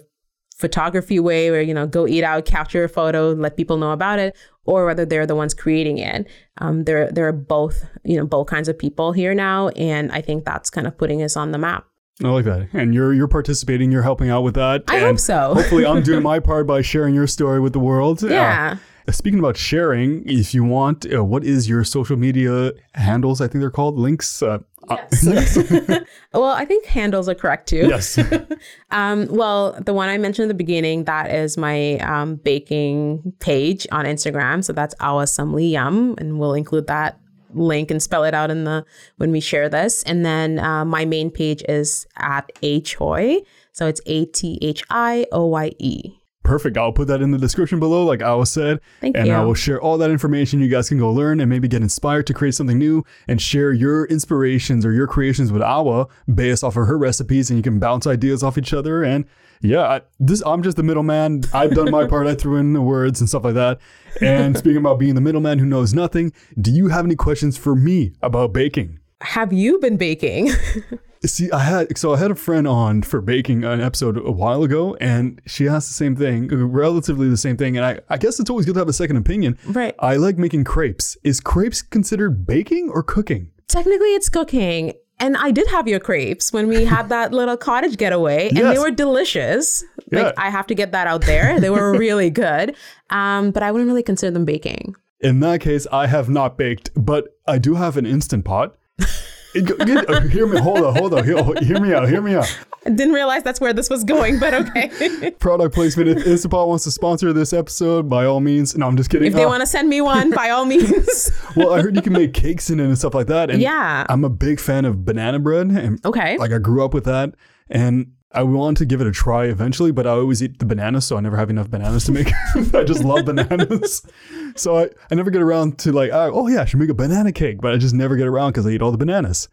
photography 0.57 1.19
way, 1.19 1.51
where 1.51 1.61
you 1.61 1.75
know 1.75 1.87
go 1.87 2.07
eat 2.07 2.23
out, 2.23 2.45
capture 2.45 2.85
a 2.85 2.89
photo, 2.89 3.33
let 3.33 3.57
people 3.57 3.77
know 3.77 3.91
about 3.91 4.19
it, 4.19 4.37
or 4.65 4.87
whether 4.87 5.05
they're 5.05 5.27
the 5.27 5.35
ones 5.35 5.55
creating 5.55 5.99
it. 5.99 6.27
Um, 6.59 6.85
there 6.85 7.11
there 7.11 7.27
are 7.27 7.33
both 7.33 7.85
you 8.05 8.17
know 8.17 8.27
both 8.27 8.47
kinds 8.47 8.69
of 8.69 8.79
people 8.79 9.13
here 9.13 9.35
now, 9.35 9.69
and 9.71 10.13
I 10.13 10.21
think 10.21 10.45
that's 10.45 10.71
kind 10.71 10.87
of 10.87 10.97
putting 10.97 11.23
us 11.23 11.37
on 11.37 11.51
the 11.51 11.59
map. 11.59 11.85
I 12.23 12.29
like 12.29 12.45
that. 12.45 12.69
And 12.73 12.95
you're 12.95 13.13
you're 13.13 13.29
participating, 13.29 13.91
you're 13.91 14.03
helping 14.03 14.31
out 14.31 14.43
with 14.43 14.55
that. 14.55 14.85
I 14.87 15.01
hope 15.01 15.19
so. 15.19 15.55
hopefully 15.55 15.85
I'm 15.85 16.03
doing 16.03 16.23
my 16.23 16.39
part 16.39 16.67
by 16.67 16.81
sharing 16.81 17.15
your 17.15 17.27
story 17.27 17.59
with 17.59 17.73
the 17.73 17.81
world. 17.81 18.23
Yeah. 18.23 18.75
Uh, 18.75 18.77
speaking 19.11 19.39
about 19.39 19.57
sharing, 19.57 20.27
if 20.29 20.55
you 20.55 20.65
want, 20.65 21.07
uh, 21.13 21.25
what 21.25 21.45
is 21.45 21.69
your 21.69 21.85
social 21.85 22.17
media 22.17 22.73
handles? 22.95 23.41
I 23.41 23.49
think 23.49 23.61
they're 23.61 23.71
called 23.71 23.99
links. 23.99 24.43
Uh, 24.43 24.59
yes. 24.91 25.59
well, 26.33 26.45
I 26.45 26.65
think 26.65 26.87
handles 26.87 27.29
are 27.29 27.35
correct 27.35 27.69
too. 27.69 27.87
Yes. 27.89 28.19
um, 28.91 29.27
well, 29.29 29.73
the 29.73 29.93
one 29.93 30.09
I 30.09 30.17
mentioned 30.19 30.45
at 30.45 30.49
the 30.49 30.55
beginning, 30.55 31.05
that 31.05 31.31
is 31.31 31.57
my 31.59 31.99
um, 31.99 32.37
baking 32.37 33.35
page 33.41 33.87
on 33.93 34.07
Instagram. 34.07 34.65
So 34.65 34.73
that's 34.73 34.95
Awasomely 34.97 35.71
Yum, 35.71 36.15
and 36.19 36.39
we'll 36.39 36.55
include 36.55 36.87
that 36.87 37.19
link 37.53 37.91
and 37.91 38.03
spell 38.03 38.25
it 38.25 38.35
out 38.35 38.51
in 38.51 38.65
the 38.65 38.85
when 39.17 39.31
we 39.31 39.41
share 39.41 39.69
this. 39.69 40.03
And 40.05 40.25
then 40.25 40.59
uh, 40.59 40.85
my 40.85 41.05
main 41.05 41.31
page 41.31 41.63
is 41.69 42.07
at 42.17 42.51
Athioye. 42.63 43.45
So 43.73 43.87
it's 43.87 44.01
A 44.07 44.27
T 44.27 44.59
H 44.63 44.83
I 44.89 45.27
O 45.33 45.47
Y 45.47 45.73
E. 45.79 46.15
Perfect. 46.45 46.77
I'll 46.77 46.93
put 46.93 47.09
that 47.09 47.23
in 47.23 47.31
the 47.31 47.39
description 47.39 47.81
below, 47.81 48.05
like 48.05 48.23
Awa 48.23 48.45
said. 48.45 48.81
Thank 49.01 49.17
and 49.17 49.27
you. 49.27 49.33
I 49.33 49.43
will 49.43 49.55
share 49.55 49.81
all 49.81 49.97
that 49.97 50.11
information. 50.11 50.61
You 50.61 50.69
guys 50.69 50.91
can 50.91 50.99
go 50.99 51.11
learn 51.11 51.41
and 51.41 51.49
maybe 51.49 51.69
get 51.69 51.81
inspired 51.81 52.27
to 52.27 52.35
create 52.35 52.55
something 52.55 52.79
new 52.79 53.03
and 53.27 53.41
share 53.41 53.73
your 53.73 54.05
inspirations 54.05 54.85
or 54.85 54.93
your 54.93 55.07
creations 55.07 55.51
with 55.51 55.63
Awa 55.63 56.07
based 56.33 56.63
off 56.63 56.77
of 56.77 56.87
her 56.87 56.99
recipes. 56.99 57.49
And 57.49 57.57
you 57.57 57.63
can 57.63 57.79
bounce 57.79 58.07
ideas 58.07 58.43
off 58.43 58.59
each 58.59 58.75
other. 58.75 59.03
And 59.03 59.25
yeah, 59.63 59.83
I, 59.85 60.01
this 60.21 60.43
I'm 60.45 60.63
just 60.63 60.77
the 60.77 60.83
middleman. 60.83 61.45
I've 61.55 61.75
done 61.75 61.91
my 61.91 62.07
part. 62.07 62.27
I 62.27 62.35
threw 62.35 62.57
in 62.57 62.75
the 62.75 62.83
words 62.83 63.21
and 63.21 63.29
stuff 63.29 63.45
like 63.45 63.55
that. 63.55 63.81
And 64.21 64.57
speaking 64.59 64.77
about 64.77 64.99
being 64.99 65.15
the 65.15 65.23
middleman 65.23 65.59
who 65.59 65.67
knows 65.67 65.95
nothing, 65.95 66.35
do 66.61 66.71
you 66.71 66.89
have 66.89 67.07
any 67.07 67.17
questions 67.17 67.57
for 67.57 67.75
me 67.75 68.13
about 68.21 68.53
baking? 68.53 69.01
Have 69.23 69.51
you 69.51 69.79
been 69.79 69.97
baking? 69.97 70.51
See, 71.25 71.51
I 71.51 71.61
had 71.61 71.97
so 71.97 72.13
I 72.15 72.19
had 72.19 72.31
a 72.31 72.35
friend 72.35 72.67
on 72.69 73.03
for 73.03 73.21
baking 73.21 73.65
an 73.65 73.81
episode 73.81 74.19
a 74.19 74.31
while 74.31 74.63
ago, 74.63 74.95
and 75.01 75.41
she 75.47 75.67
asked 75.69 75.89
the 75.89 75.95
same 75.95 76.17
thing, 76.17 76.49
relatively 76.55 77.29
the 77.31 77.37
same 77.37 77.57
thing. 77.57 77.77
And 77.77 77.87
I, 77.87 78.01
I 78.11 78.19
guess 78.19 78.39
it's 78.41 78.51
always 78.51 78.67
good 78.67 78.75
to 78.75 78.81
have 78.81 78.89
a 78.89 78.93
second 78.93 79.17
opinion. 79.17 79.59
Right. 79.67 79.95
I 80.01 80.17
like 80.17 80.37
making 80.39 80.65
crepes. 80.65 81.17
Is 81.25 81.41
crepes 81.41 81.81
considered 81.83 82.47
baking 82.47 82.91
or 82.91 83.03
cooking? 83.03 83.51
Technically, 83.69 84.09
it's 84.15 84.29
cooking. 84.29 84.93
And 85.21 85.37
I 85.37 85.53
did 85.53 85.69
have 85.69 85.87
your 85.89 86.01
crepes 86.01 86.53
when 86.53 86.67
we 86.67 86.85
had 86.85 87.09
that 87.09 87.33
little 87.39 87.57
cottage 87.57 87.97
getaway, 87.97 88.49
and 88.49 88.59
Yes. 88.59 88.75
they 88.77 88.83
were 88.83 88.91
delicious. 88.91 89.83
Yeah. 90.13 90.25
Like 90.25 90.35
I 90.39 90.51
have 90.51 90.67
to 90.67 90.75
get 90.75 90.93
that 90.93 91.07
out 91.07 91.23
there. 91.23 91.59
They 91.61 91.71
were 91.71 91.97
really 91.99 92.29
good. 92.31 92.77
Um, 93.11 93.51
but 93.51 93.63
I 93.63 93.71
wouldn't 93.73 93.89
really 93.89 94.03
consider 94.03 94.31
them 94.33 94.45
baking. 94.45 94.95
In 95.21 95.41
that 95.41 95.61
case, 95.63 95.87
I 95.91 96.07
have 96.09 96.29
not 96.29 96.59
baked, 96.59 96.91
but 96.97 97.29
I 97.47 97.57
do 97.59 97.77
have 97.77 97.97
an 97.97 98.05
instant 98.05 98.45
pot. 98.45 98.77
It 98.99 99.07
go- 99.07 99.07
get- 99.07 99.09
uh, 99.09 99.44
hear 99.55 100.47
me, 100.47 100.59
hold 100.61 100.79
on, 100.81 100.97
hold 100.97 101.15
on, 101.15 101.25
hear, 101.25 101.37
hear 101.63 101.81
me 101.81 101.93
out, 101.95 102.09
hear 102.09 102.21
me 102.21 102.35
out. 102.35 102.59
I 102.87 102.91
didn't 102.91 103.15
realize 103.15 103.43
that's 103.43 103.61
where 103.61 103.73
this 103.73 103.89
was 103.89 104.05
going, 104.05 104.39
but 104.39 104.53
okay. 104.53 105.31
Product 105.39 105.75
placement. 105.75 106.09
If 106.11 106.19
Instapot 106.25 106.69
wants 106.69 106.85
to 106.85 106.91
sponsor 106.91 107.33
this 107.33 107.53
episode, 107.55 108.11
by 108.11 108.27
all 108.27 108.41
means. 108.41 108.77
No, 108.77 108.87
I'm 108.87 108.97
just 108.97 109.09
kidding. 109.11 109.27
if 109.29 109.33
they 109.35 109.45
Uh, 109.45 109.49
want 109.49 109.63
to 109.63 109.67
send 109.67 109.89
me 109.89 110.01
one, 110.03 110.31
by 110.31 110.51
all 110.51 110.67
means. 110.67 111.31
well, 111.57 111.73
I 111.73 111.81
heard 111.81 111.97
you 111.97 112.03
can 112.03 112.13
make 112.13 112.35
cakes 112.35 112.69
in 112.69 112.81
it 112.81 112.85
and 112.85 112.99
stuff 112.99 113.15
like 113.15 113.29
that. 113.29 113.51
And 113.51 113.61
Yeah. 113.63 114.05
I'm 114.09 114.23
a 114.25 114.29
big 114.29 114.61
fan 114.61 114.85
of 114.85 115.05
banana 115.05 115.39
bread. 115.39 115.69
And 115.69 116.05
Okay. 116.05 116.37
like 116.37 116.53
I 116.53 116.59
grew 116.59 116.85
up 116.85 116.93
with 116.93 117.05
that. 117.05 117.35
And 117.71 118.13
I 118.35 118.43
want 118.43 118.77
to 118.79 118.85
give 118.85 119.01
it 119.01 119.07
a 119.07 119.13
try 119.13 119.47
eventually, 119.47 119.93
but 119.93 120.07
I 120.07 120.11
always 120.11 120.43
eat 120.43 120.59
the 120.59 120.67
bananas, 120.67 121.05
so 121.05 121.17
I 121.17 121.21
never 121.21 121.37
have 121.37 121.51
enough 121.51 121.71
bananas 121.71 122.05
to 122.07 122.13
make. 122.13 122.29
I 122.75 122.85
just 122.85 123.05
love 123.05 123.25
bananas. 123.27 124.07
So 124.57 124.79
I, 124.79 124.89
I 125.11 125.17
never 125.17 125.33
get 125.33 125.43
around 125.43 125.81
to 125.81 125.91
like, 125.91 126.13
oh, 126.13 126.31
oh 126.33 126.47
yeah, 126.47 126.63
I 126.63 126.65
should 126.65 126.79
make 126.79 126.89
a 126.89 126.95
banana 126.95 127.33
cake, 127.33 127.61
but 127.61 127.73
I 127.73 127.77
just 127.77 127.93
never 127.93 128.15
get 128.15 128.29
around 128.29 128.53
because 128.53 128.65
I 128.65 128.71
eat 128.71 128.83
all 128.83 128.93
the 128.93 128.97
bananas. 128.97 129.49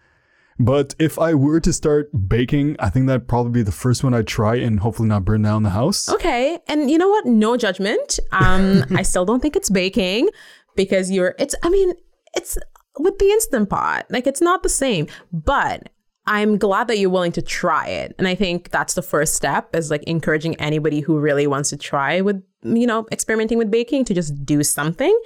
But 0.60 0.94
if 1.00 1.18
I 1.18 1.34
were 1.34 1.60
to 1.60 1.74
start 1.74 2.12
baking, 2.28 2.76
I 2.78 2.90
think 2.90 3.08
that'd 3.08 3.28
probably 3.28 3.52
be 3.52 3.64
the 3.64 3.72
first 3.72 4.04
one 4.04 4.14
I'd 4.14 4.28
try 4.28 4.58
and 4.58 4.80
hopefully 4.80 5.10
not 5.10 5.26
burn 5.26 5.42
down 5.42 5.64
the 5.64 5.72
house. 5.72 6.08
Okay. 6.08 6.60
And 6.68 6.92
you 6.92 7.00
know 7.00 7.10
what? 7.10 7.26
No 7.26 7.58
judgment. 7.58 8.20
Um, 8.32 8.84
I 8.96 9.02
still 9.02 9.26
don't 9.26 9.40
think 9.42 9.56
it's 9.56 9.72
baking 9.72 10.30
because 10.76 11.10
you're, 11.10 11.34
it's, 11.40 11.56
I 11.64 11.70
mean, 11.70 11.94
it's 12.36 12.60
with 13.00 13.18
the 13.18 13.32
Instant 13.32 13.72
Pot. 13.72 14.06
Like 14.12 14.28
it's 14.28 14.42
not 14.42 14.62
the 14.62 14.70
same, 14.70 15.08
but 15.32 15.90
I'm 16.28 16.57
glad 16.57 16.88
that 16.88 16.99
you're 16.99 17.09
willing 17.09 17.32
to 17.34 17.41
try 17.41 17.88
it. 17.88 18.13
And 18.17 18.28
I 18.28 18.36
think 18.36 18.69
that's 18.69 18.93
the 18.93 19.01
first 19.01 19.36
step 19.36 19.76
is 19.76 19.89
like 19.89 20.03
encouraging 20.03 20.55
anybody 20.55 20.99
who 20.99 21.19
really 21.19 21.47
wants 21.47 21.69
to 21.72 21.78
try 21.78 22.22
with, 22.22 22.43
you 22.63 22.86
know, 22.86 23.07
experimenting 23.11 23.57
with 23.57 23.72
baking 23.72 24.05
to 24.05 24.13
just 24.13 24.45
do 24.45 24.63
something. 24.63 25.17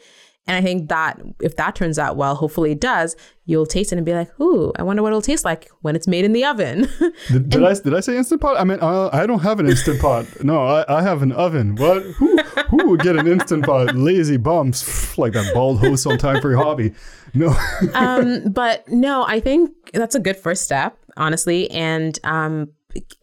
And 0.48 0.56
I 0.56 0.62
think 0.62 0.90
that 0.90 1.20
if 1.42 1.56
that 1.56 1.76
turns 1.76 1.98
out 1.98 2.18
well, 2.18 2.36
hopefully 2.36 2.72
it 2.72 2.80
does, 2.80 3.16
you'll 3.46 3.66
taste 3.66 3.92
it 3.92 3.98
and 3.98 4.06
be 4.06 4.14
like, 4.14 4.40
ooh, 4.40 4.72
I 4.76 4.84
wonder 4.84 5.02
what 5.02 5.10
it'll 5.10 5.22
taste 5.22 5.44
like 5.44 5.70
when 5.82 5.96
it's 5.96 6.08
made 6.08 6.24
in 6.24 6.34
the 6.34 6.46
oven. 6.46 6.88
Did, 7.32 7.50
did 7.50 7.64
I 7.64 7.74
did 7.74 7.94
I 7.96 8.00
say 8.00 8.16
instant 8.16 8.42
pot? 8.42 8.60
I 8.60 8.64
mean, 8.64 8.78
uh, 8.80 9.10
I 9.12 9.26
don't 9.26 9.40
have 9.40 9.60
an 9.60 9.68
instant 9.68 10.00
pot. 10.00 10.26
No, 10.44 10.64
I, 10.64 11.00
I 11.00 11.02
have 11.02 11.24
an 11.24 11.32
oven. 11.32 11.76
What? 11.76 12.04
Who 12.04 12.38
who 12.70 12.90
would 12.90 13.02
get 13.02 13.16
an 13.16 13.28
instant 13.28 13.66
pot? 13.66 13.96
Lazy 13.96 14.38
bums 14.38 15.18
like 15.18 15.34
that 15.34 15.52
bald 15.54 15.80
host 15.80 16.06
on 16.06 16.20
time 16.20 16.42
for 16.42 16.52
your 16.52 16.64
hobby. 16.64 16.94
No. 17.36 17.56
um, 17.94 18.52
but 18.52 18.88
no, 18.88 19.26
I 19.28 19.40
think 19.40 19.72
that's 19.94 20.16
a 20.16 20.20
good 20.20 20.38
first 20.38 20.64
step, 20.64 20.98
honestly. 21.18 21.70
And 21.72 22.18
um, 22.24 22.70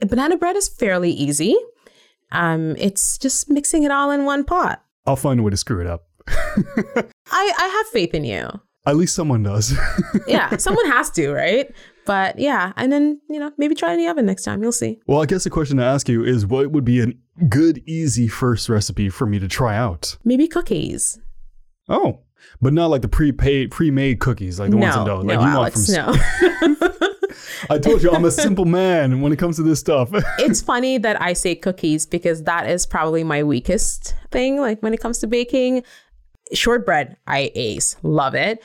banana 0.01 0.37
bread 0.37 0.57
is 0.57 0.69
fairly 0.69 1.11
easy. 1.11 1.57
Um, 2.31 2.77
it's 2.77 3.19
just 3.19 3.51
mixing 3.51 3.83
it 3.83 3.91
all 3.91 4.11
in 4.11 4.25
one 4.25 4.45
pot. 4.45 4.83
I'll 5.07 5.17
find 5.17 5.41
a 5.41 5.43
way 5.43 5.51
to 5.51 5.57
screw 5.57 5.81
it 5.81 5.87
up. 5.87 6.05
I, 6.29 7.05
I 7.31 7.83
have 7.83 7.87
faith 7.93 8.15
in 8.15 8.25
you. 8.25 8.49
At 8.85 8.97
least 8.97 9.15
someone 9.15 9.43
does. 9.43 9.77
Yeah, 10.27 10.57
someone 10.57 10.87
has 10.87 11.11
to, 11.13 11.33
right? 11.33 11.73
But 12.05 12.39
yeah, 12.39 12.73
and 12.77 12.91
then, 12.93 13.21
you 13.29 13.39
know, 13.39 13.51
maybe 13.59 13.75
try 13.75 13.91
it 13.91 13.95
in 13.95 14.01
the 14.01 14.09
oven 14.09 14.27
next 14.27 14.43
time. 14.45 14.63
You'll 14.63 14.73
see. 14.73 14.99
well, 15.07 15.23
I 15.23 15.27
guess 15.27 15.45
the 15.45 15.51
question 15.51 15.77
to 15.77 15.85
ask 15.85 16.09
you 16.09 16.25
is 16.25 16.47
what 16.47 16.71
would 16.71 16.85
be 16.85 17.01
a 17.01 17.07
good, 17.49 17.83
easy 17.87 18.29
first 18.29 18.69
recipe 18.69 19.09
for 19.09 19.27
me 19.27 19.39
to 19.39 19.49
try 19.49 19.77
out? 19.77 20.17
Maybe 20.25 20.49
cookies. 20.49 21.19
Oh, 21.89 22.21
but 22.61 22.73
not 22.73 22.87
like 22.87 23.03
the 23.03 23.09
pre-paid, 23.09 23.71
pre-made 23.71 24.21
cookies, 24.21 24.61
like 24.61 24.71
the 24.71 24.77
ones 24.77 24.95
in 24.95 25.05
no, 25.05 25.07
dough. 25.07 25.21
Like 25.21 25.39
no, 25.39 25.45
you 25.45 25.51
Alex, 25.51 25.97
want 25.97 26.21
from. 26.21 26.77
no. 26.81 26.89
I 27.71 27.79
told 27.79 28.03
you 28.03 28.11
I'm 28.11 28.25
a 28.25 28.31
simple 28.31 28.65
man 28.65 29.21
when 29.21 29.33
it 29.33 29.39
comes 29.39 29.57
to 29.57 29.63
this 29.63 29.81
stuff. 29.81 30.11
it's 30.39 30.61
funny 30.61 30.99
that 30.99 31.21
I 31.21 31.33
say 31.33 31.55
cookies 31.55 32.07
because 32.07 32.43
that 32.45 32.69
is 32.69 32.87
probably 32.87 33.25
my 33.25 33.43
weakest 33.43 34.15
thing. 34.31 34.61
Like 34.61 34.83
when 34.83 34.93
it 34.93 35.01
comes 35.01 35.19
to 35.19 35.27
baking, 35.27 35.85
shortbread, 36.53 37.17
I 37.27 37.51
ace, 37.55 37.97
love 38.03 38.35
it. 38.35 38.63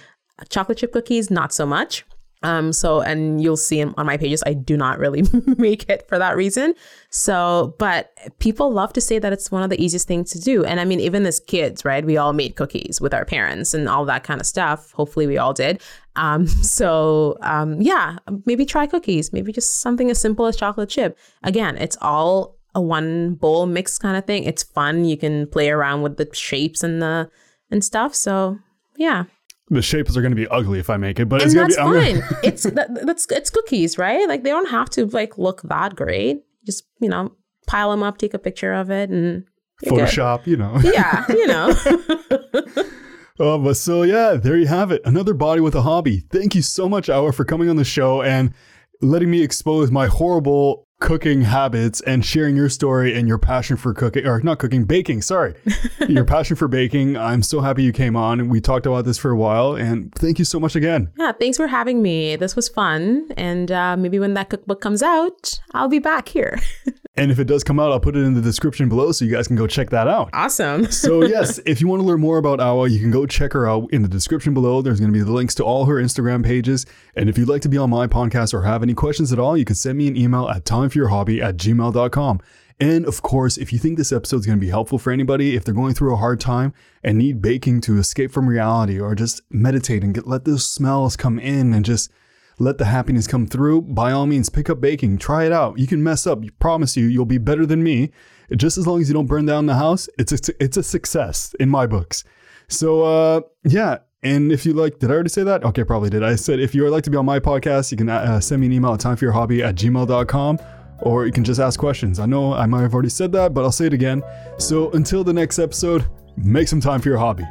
Chocolate 0.50 0.78
chip 0.78 0.94
cookies, 0.94 1.32
not 1.32 1.52
so 1.54 1.66
much. 1.66 2.06
Um, 2.44 2.72
so 2.72 3.02
and 3.02 3.42
you'll 3.42 3.58
see 3.58 3.84
on 3.84 4.06
my 4.06 4.18
pages, 4.18 4.44
I 4.46 4.54
do 4.54 4.78
not 4.78 5.00
really 5.00 5.24
make 5.58 5.90
it 5.90 6.08
for 6.08 6.20
that 6.20 6.36
reason. 6.36 6.76
So, 7.10 7.76
but 7.80 8.12
people 8.40 8.72
love 8.72 8.94
to 8.94 9.02
say 9.02 9.20
that 9.20 9.34
it's 9.34 9.52
one 9.52 9.64
of 9.64 9.70
the 9.70 9.84
easiest 9.84 10.08
things 10.08 10.32
to 10.32 10.40
do. 10.40 10.64
And 10.64 10.80
I 10.80 10.86
mean, 10.86 11.00
even 11.00 11.26
as 11.26 11.40
kids, 11.40 11.84
right? 11.84 12.06
We 12.06 12.18
all 12.18 12.34
made 12.34 12.56
cookies 12.56 13.02
with 13.02 13.14
our 13.14 13.26
parents 13.26 13.74
and 13.74 13.90
all 13.90 14.06
that 14.06 14.24
kind 14.24 14.40
of 14.40 14.46
stuff. 14.46 14.92
Hopefully, 14.92 15.28
we 15.28 15.38
all 15.38 15.54
did. 15.54 15.82
Um, 16.16 16.48
so 16.48 17.38
um, 17.42 17.82
yeah, 17.82 18.18
maybe 18.46 18.66
try 18.66 18.86
cookies. 18.86 19.34
Maybe 19.34 19.52
just 19.52 19.82
something 19.82 20.12
as 20.12 20.20
simple 20.20 20.46
as 20.46 20.56
chocolate 20.56 20.90
chip. 20.90 21.18
Again, 21.44 21.78
it's 21.78 21.98
all 22.02 22.58
a 22.76 22.82
one 22.82 23.34
bowl 23.34 23.66
mix 23.66 23.98
kind 23.98 24.16
of 24.16 24.26
thing. 24.26 24.44
It's 24.44 24.62
fun. 24.62 25.06
You 25.06 25.18
can 25.18 25.48
play 25.48 25.70
around 25.70 26.04
with 26.04 26.18
the 26.18 26.30
shapes 26.34 26.84
and 26.84 27.02
the 27.02 27.30
and 27.72 27.84
stuff. 27.84 28.14
So 28.14 28.60
yeah. 28.96 29.26
The 29.70 29.82
shapes 29.82 30.16
are 30.16 30.22
going 30.22 30.32
to 30.32 30.36
be 30.36 30.48
ugly 30.48 30.80
if 30.80 30.90
I 30.90 30.98
make 30.98 31.20
it, 31.20 31.28
but 31.28 31.42
and 31.42 31.48
it's 31.56 31.76
going 31.76 31.92
to 31.94 32.16
be. 32.16 32.22
Fine. 32.22 32.40
it's 32.44 32.64
that, 32.64 33.06
that's 33.06 33.28
it's 33.30 33.50
cookies, 33.50 33.98
right? 33.98 34.28
Like 34.28 34.44
they 34.44 34.50
don't 34.50 34.70
have 34.70 34.90
to 34.92 35.06
like 35.08 35.38
look 35.38 35.62
that 35.64 35.96
great. 35.96 36.44
Just 36.66 36.86
you 37.00 37.10
know, 37.10 37.34
pile 37.68 37.92
them 37.92 38.04
up, 38.04 38.18
take 38.18 38.34
a 38.34 38.40
picture 38.40 38.74
of 38.74 38.90
it, 38.90 39.10
and 39.10 39.46
you're 39.82 39.96
good. 39.96 40.08
Photoshop, 40.08 40.48
you 40.48 40.58
know. 40.58 40.80
Yeah, 40.84 41.26
you 41.30 41.48
know. 41.48 41.74
Oh, 43.40 43.60
but 43.60 43.76
so 43.76 44.02
yeah, 44.02 44.34
there 44.34 44.58
you 44.58 44.66
have 44.68 44.92
it. 44.92 45.02
Another 45.06 45.34
body 45.34 45.62
with 45.62 45.76
a 45.76 45.82
hobby. 45.82 46.24
Thank 46.32 46.56
you 46.56 46.62
so 46.62 46.90
much, 46.90 47.10
Awa, 47.10 47.32
for 47.32 47.46
coming 47.46 47.70
on 47.70 47.76
the 47.76 47.84
show 47.84 48.24
and 48.24 48.54
letting 49.02 49.30
me 49.30 49.44
expose 49.44 49.92
my 49.92 50.08
horrible 50.08 50.87
cooking 51.00 51.42
habits 51.42 52.02
and 52.02 52.26
sharing 52.26 52.56
your 52.56 52.70
story 52.70 53.14
and 53.14 53.28
your 53.28 53.38
passion 53.38 53.78
for 53.78 53.94
cooking 53.94 54.26
or 54.26 54.42
not 54.42 54.58
cooking 54.58 54.84
baking 54.84 55.22
sorry 55.22 55.54
your 56.08 56.26
passion 56.26 56.56
for 56.56 56.68
baking 56.68 57.16
i'm 57.16 57.44
so 57.44 57.62
happy 57.62 57.84
you 57.84 57.94
came 57.94 58.16
on 58.16 58.50
we 58.50 58.60
talked 58.60 58.88
about 58.88 59.06
this 59.06 59.18
for 59.18 59.30
a 59.30 59.38
while 59.38 59.76
and 59.76 60.14
thank 60.16 60.40
you 60.40 60.46
so 60.46 60.60
much 60.60 60.76
again 60.76 61.12
yeah, 61.18 61.32
thanks 61.32 61.58
for 61.58 61.68
having 61.68 62.02
me. 62.02 62.36
This 62.36 62.56
was 62.56 62.70
fun, 62.70 63.30
and 63.36 63.72
uh, 63.72 63.98
maybe 63.98 64.20
when 64.20 64.34
that 64.36 64.50
cookbook 64.50 64.82
comes 64.82 65.02
out, 65.02 65.60
I'll 65.74 65.90
be 65.90 66.00
back 66.00 66.30
here. 66.30 66.60
and 67.18 67.32
if 67.32 67.40
it 67.40 67.46
does 67.46 67.64
come 67.64 67.80
out 67.80 67.92
i'll 67.92 68.00
put 68.00 68.16
it 68.16 68.20
in 68.20 68.36
the 68.36 68.42
description 68.42 68.88
below 68.88 69.12
so 69.12 69.26
you 69.26 69.32
guys 69.32 69.48
can 69.48 69.56
go 69.56 69.66
check 69.66 69.90
that 69.90 70.08
out 70.08 70.30
awesome. 70.34 70.86
so 70.92 71.24
yes, 71.26 71.60
if 71.66 71.82
you 71.82 71.88
want 71.88 72.00
to 72.00 72.06
learn 72.06 72.22
more 72.22 72.38
about 72.38 72.60
Awa, 72.60 72.88
you 72.90 73.00
can 73.00 73.12
go 73.12 73.26
check 73.26 73.54
her 73.54 73.68
out 73.68 73.92
in 73.92 74.04
the 74.04 74.08
description 74.08 74.54
below. 74.54 74.82
There's 74.82 75.00
going 75.00 75.12
to 75.12 75.18
be 75.18 75.24
the 75.24 75.32
links 75.32 75.56
to 75.56 75.64
all 75.64 75.86
her 75.86 75.96
Instagram 75.96 76.46
pages. 76.46 76.86
And 77.16 77.30
if 77.30 77.38
you'd 77.38 77.50
like 77.50 77.64
to 77.64 77.70
be 77.70 77.78
on 77.78 77.90
my 77.90 78.08
podcast 78.08 78.54
or 78.54 78.62
have 78.62 78.84
any 78.84 78.94
questions 78.94 79.34
at 79.34 79.40
all, 79.40 79.58
you 79.58 79.66
can 79.66 79.76
send 79.76 79.98
me 79.98 80.08
an 80.08 80.16
email 80.16 80.48
at 80.48 80.64
timeforyourhobby 80.88 81.42
at 81.42 81.58
gmail.com. 81.58 82.42
And 82.80 83.06
of 83.06 83.22
course, 83.24 83.58
if 83.58 83.74
you 83.74 83.80
think 83.80 83.98
this 83.98 84.12
episode 84.12 84.38
is 84.38 84.46
going 84.46 84.60
to 84.60 84.66
be 84.66 84.70
helpful 84.70 85.00
for 85.00 85.12
anybody, 85.12 85.56
if 85.56 85.64
they're 85.64 85.74
going 85.74 85.96
through 85.96 86.14
a 86.14 86.18
hard 86.18 86.40
time 86.40 86.74
and 87.04 87.18
need 87.18 87.42
baking 87.42 87.82
to 87.82 87.98
escape 87.98 88.32
from 88.32 88.48
reality 88.48 89.00
or 89.00 89.16
just 89.16 89.42
meditate 89.50 90.04
and 90.04 90.14
get 90.14 90.28
let 90.28 90.46
those 90.46 90.66
smells 90.66 91.18
come 91.18 91.40
in 91.40 91.74
and 91.74 91.84
just 91.84 92.12
let 92.60 92.78
the 92.78 92.86
happiness 92.86 93.26
come 93.26 93.48
through, 93.48 93.82
by 93.82 94.12
all 94.12 94.28
means, 94.28 94.50
pick 94.50 94.70
up 94.70 94.80
baking. 94.80 95.18
Try 95.18 95.46
it 95.46 95.52
out. 95.52 95.80
You 95.80 95.88
can 95.88 96.04
mess 96.04 96.28
up. 96.28 96.44
You 96.44 96.52
promise 96.54 96.96
you, 96.96 97.06
you'll 97.06 97.26
be 97.26 97.38
better 97.38 97.66
than 97.66 97.84
me. 97.84 98.12
Just 98.56 98.78
as 98.78 98.88
long 98.88 99.02
as 99.02 99.08
you 99.08 99.14
don't 99.14 99.28
burn 99.28 99.46
down 99.46 99.66
the 99.66 99.76
house, 99.76 100.08
it's 100.18 100.32
a, 100.32 100.64
it's 100.64 100.78
a 100.78 100.84
success 100.84 101.56
in 101.60 101.70
my 101.70 101.86
books. 101.88 102.24
So, 102.68 103.04
uh, 103.04 103.42
yeah. 103.64 104.00
And 104.24 104.52
if 104.52 104.66
you 104.66 104.74
like, 104.74 105.00
did 105.00 105.12
I 105.12 105.14
already 105.14 105.30
say 105.30 105.44
that? 105.44 105.64
Okay, 105.64 105.84
probably 105.84 106.10
did. 106.10 106.24
I 106.24 106.36
said 106.36 106.60
if 106.60 106.74
you 106.74 106.84
would 106.84 106.92
like 106.92 107.04
to 107.04 107.10
be 107.10 107.18
on 107.18 107.26
my 107.26 107.40
podcast, 107.40 107.92
you 107.92 107.98
can 107.98 108.10
uh, 108.10 108.40
send 108.40 108.62
me 108.62 108.68
an 108.68 108.74
email 108.74 108.94
at 108.94 109.00
timeforyourhobby 109.00 109.64
at 109.64 109.76
gmail.com 109.76 110.60
or 111.02 111.26
you 111.26 111.32
can 111.32 111.44
just 111.44 111.60
ask 111.60 111.80
questions. 111.80 112.20
I 112.20 112.26
know 112.26 112.54
I 112.54 112.66
might 112.66 112.82
have 112.82 112.94
already 112.94 113.10
said 113.10 113.32
that, 113.34 113.54
but 113.54 113.64
I'll 113.64 113.72
say 113.72 113.86
it 113.86 113.94
again. 113.94 114.24
So 114.58 114.92
until 114.92 115.24
the 115.24 115.34
next 115.34 115.60
episode, 115.60 116.06
make 116.36 116.68
some 116.68 116.82
time 116.82 117.02
for 117.02 117.10
your 117.10 117.18
hobby. 117.18 117.46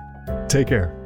Take 0.48 0.66
care. 0.66 1.05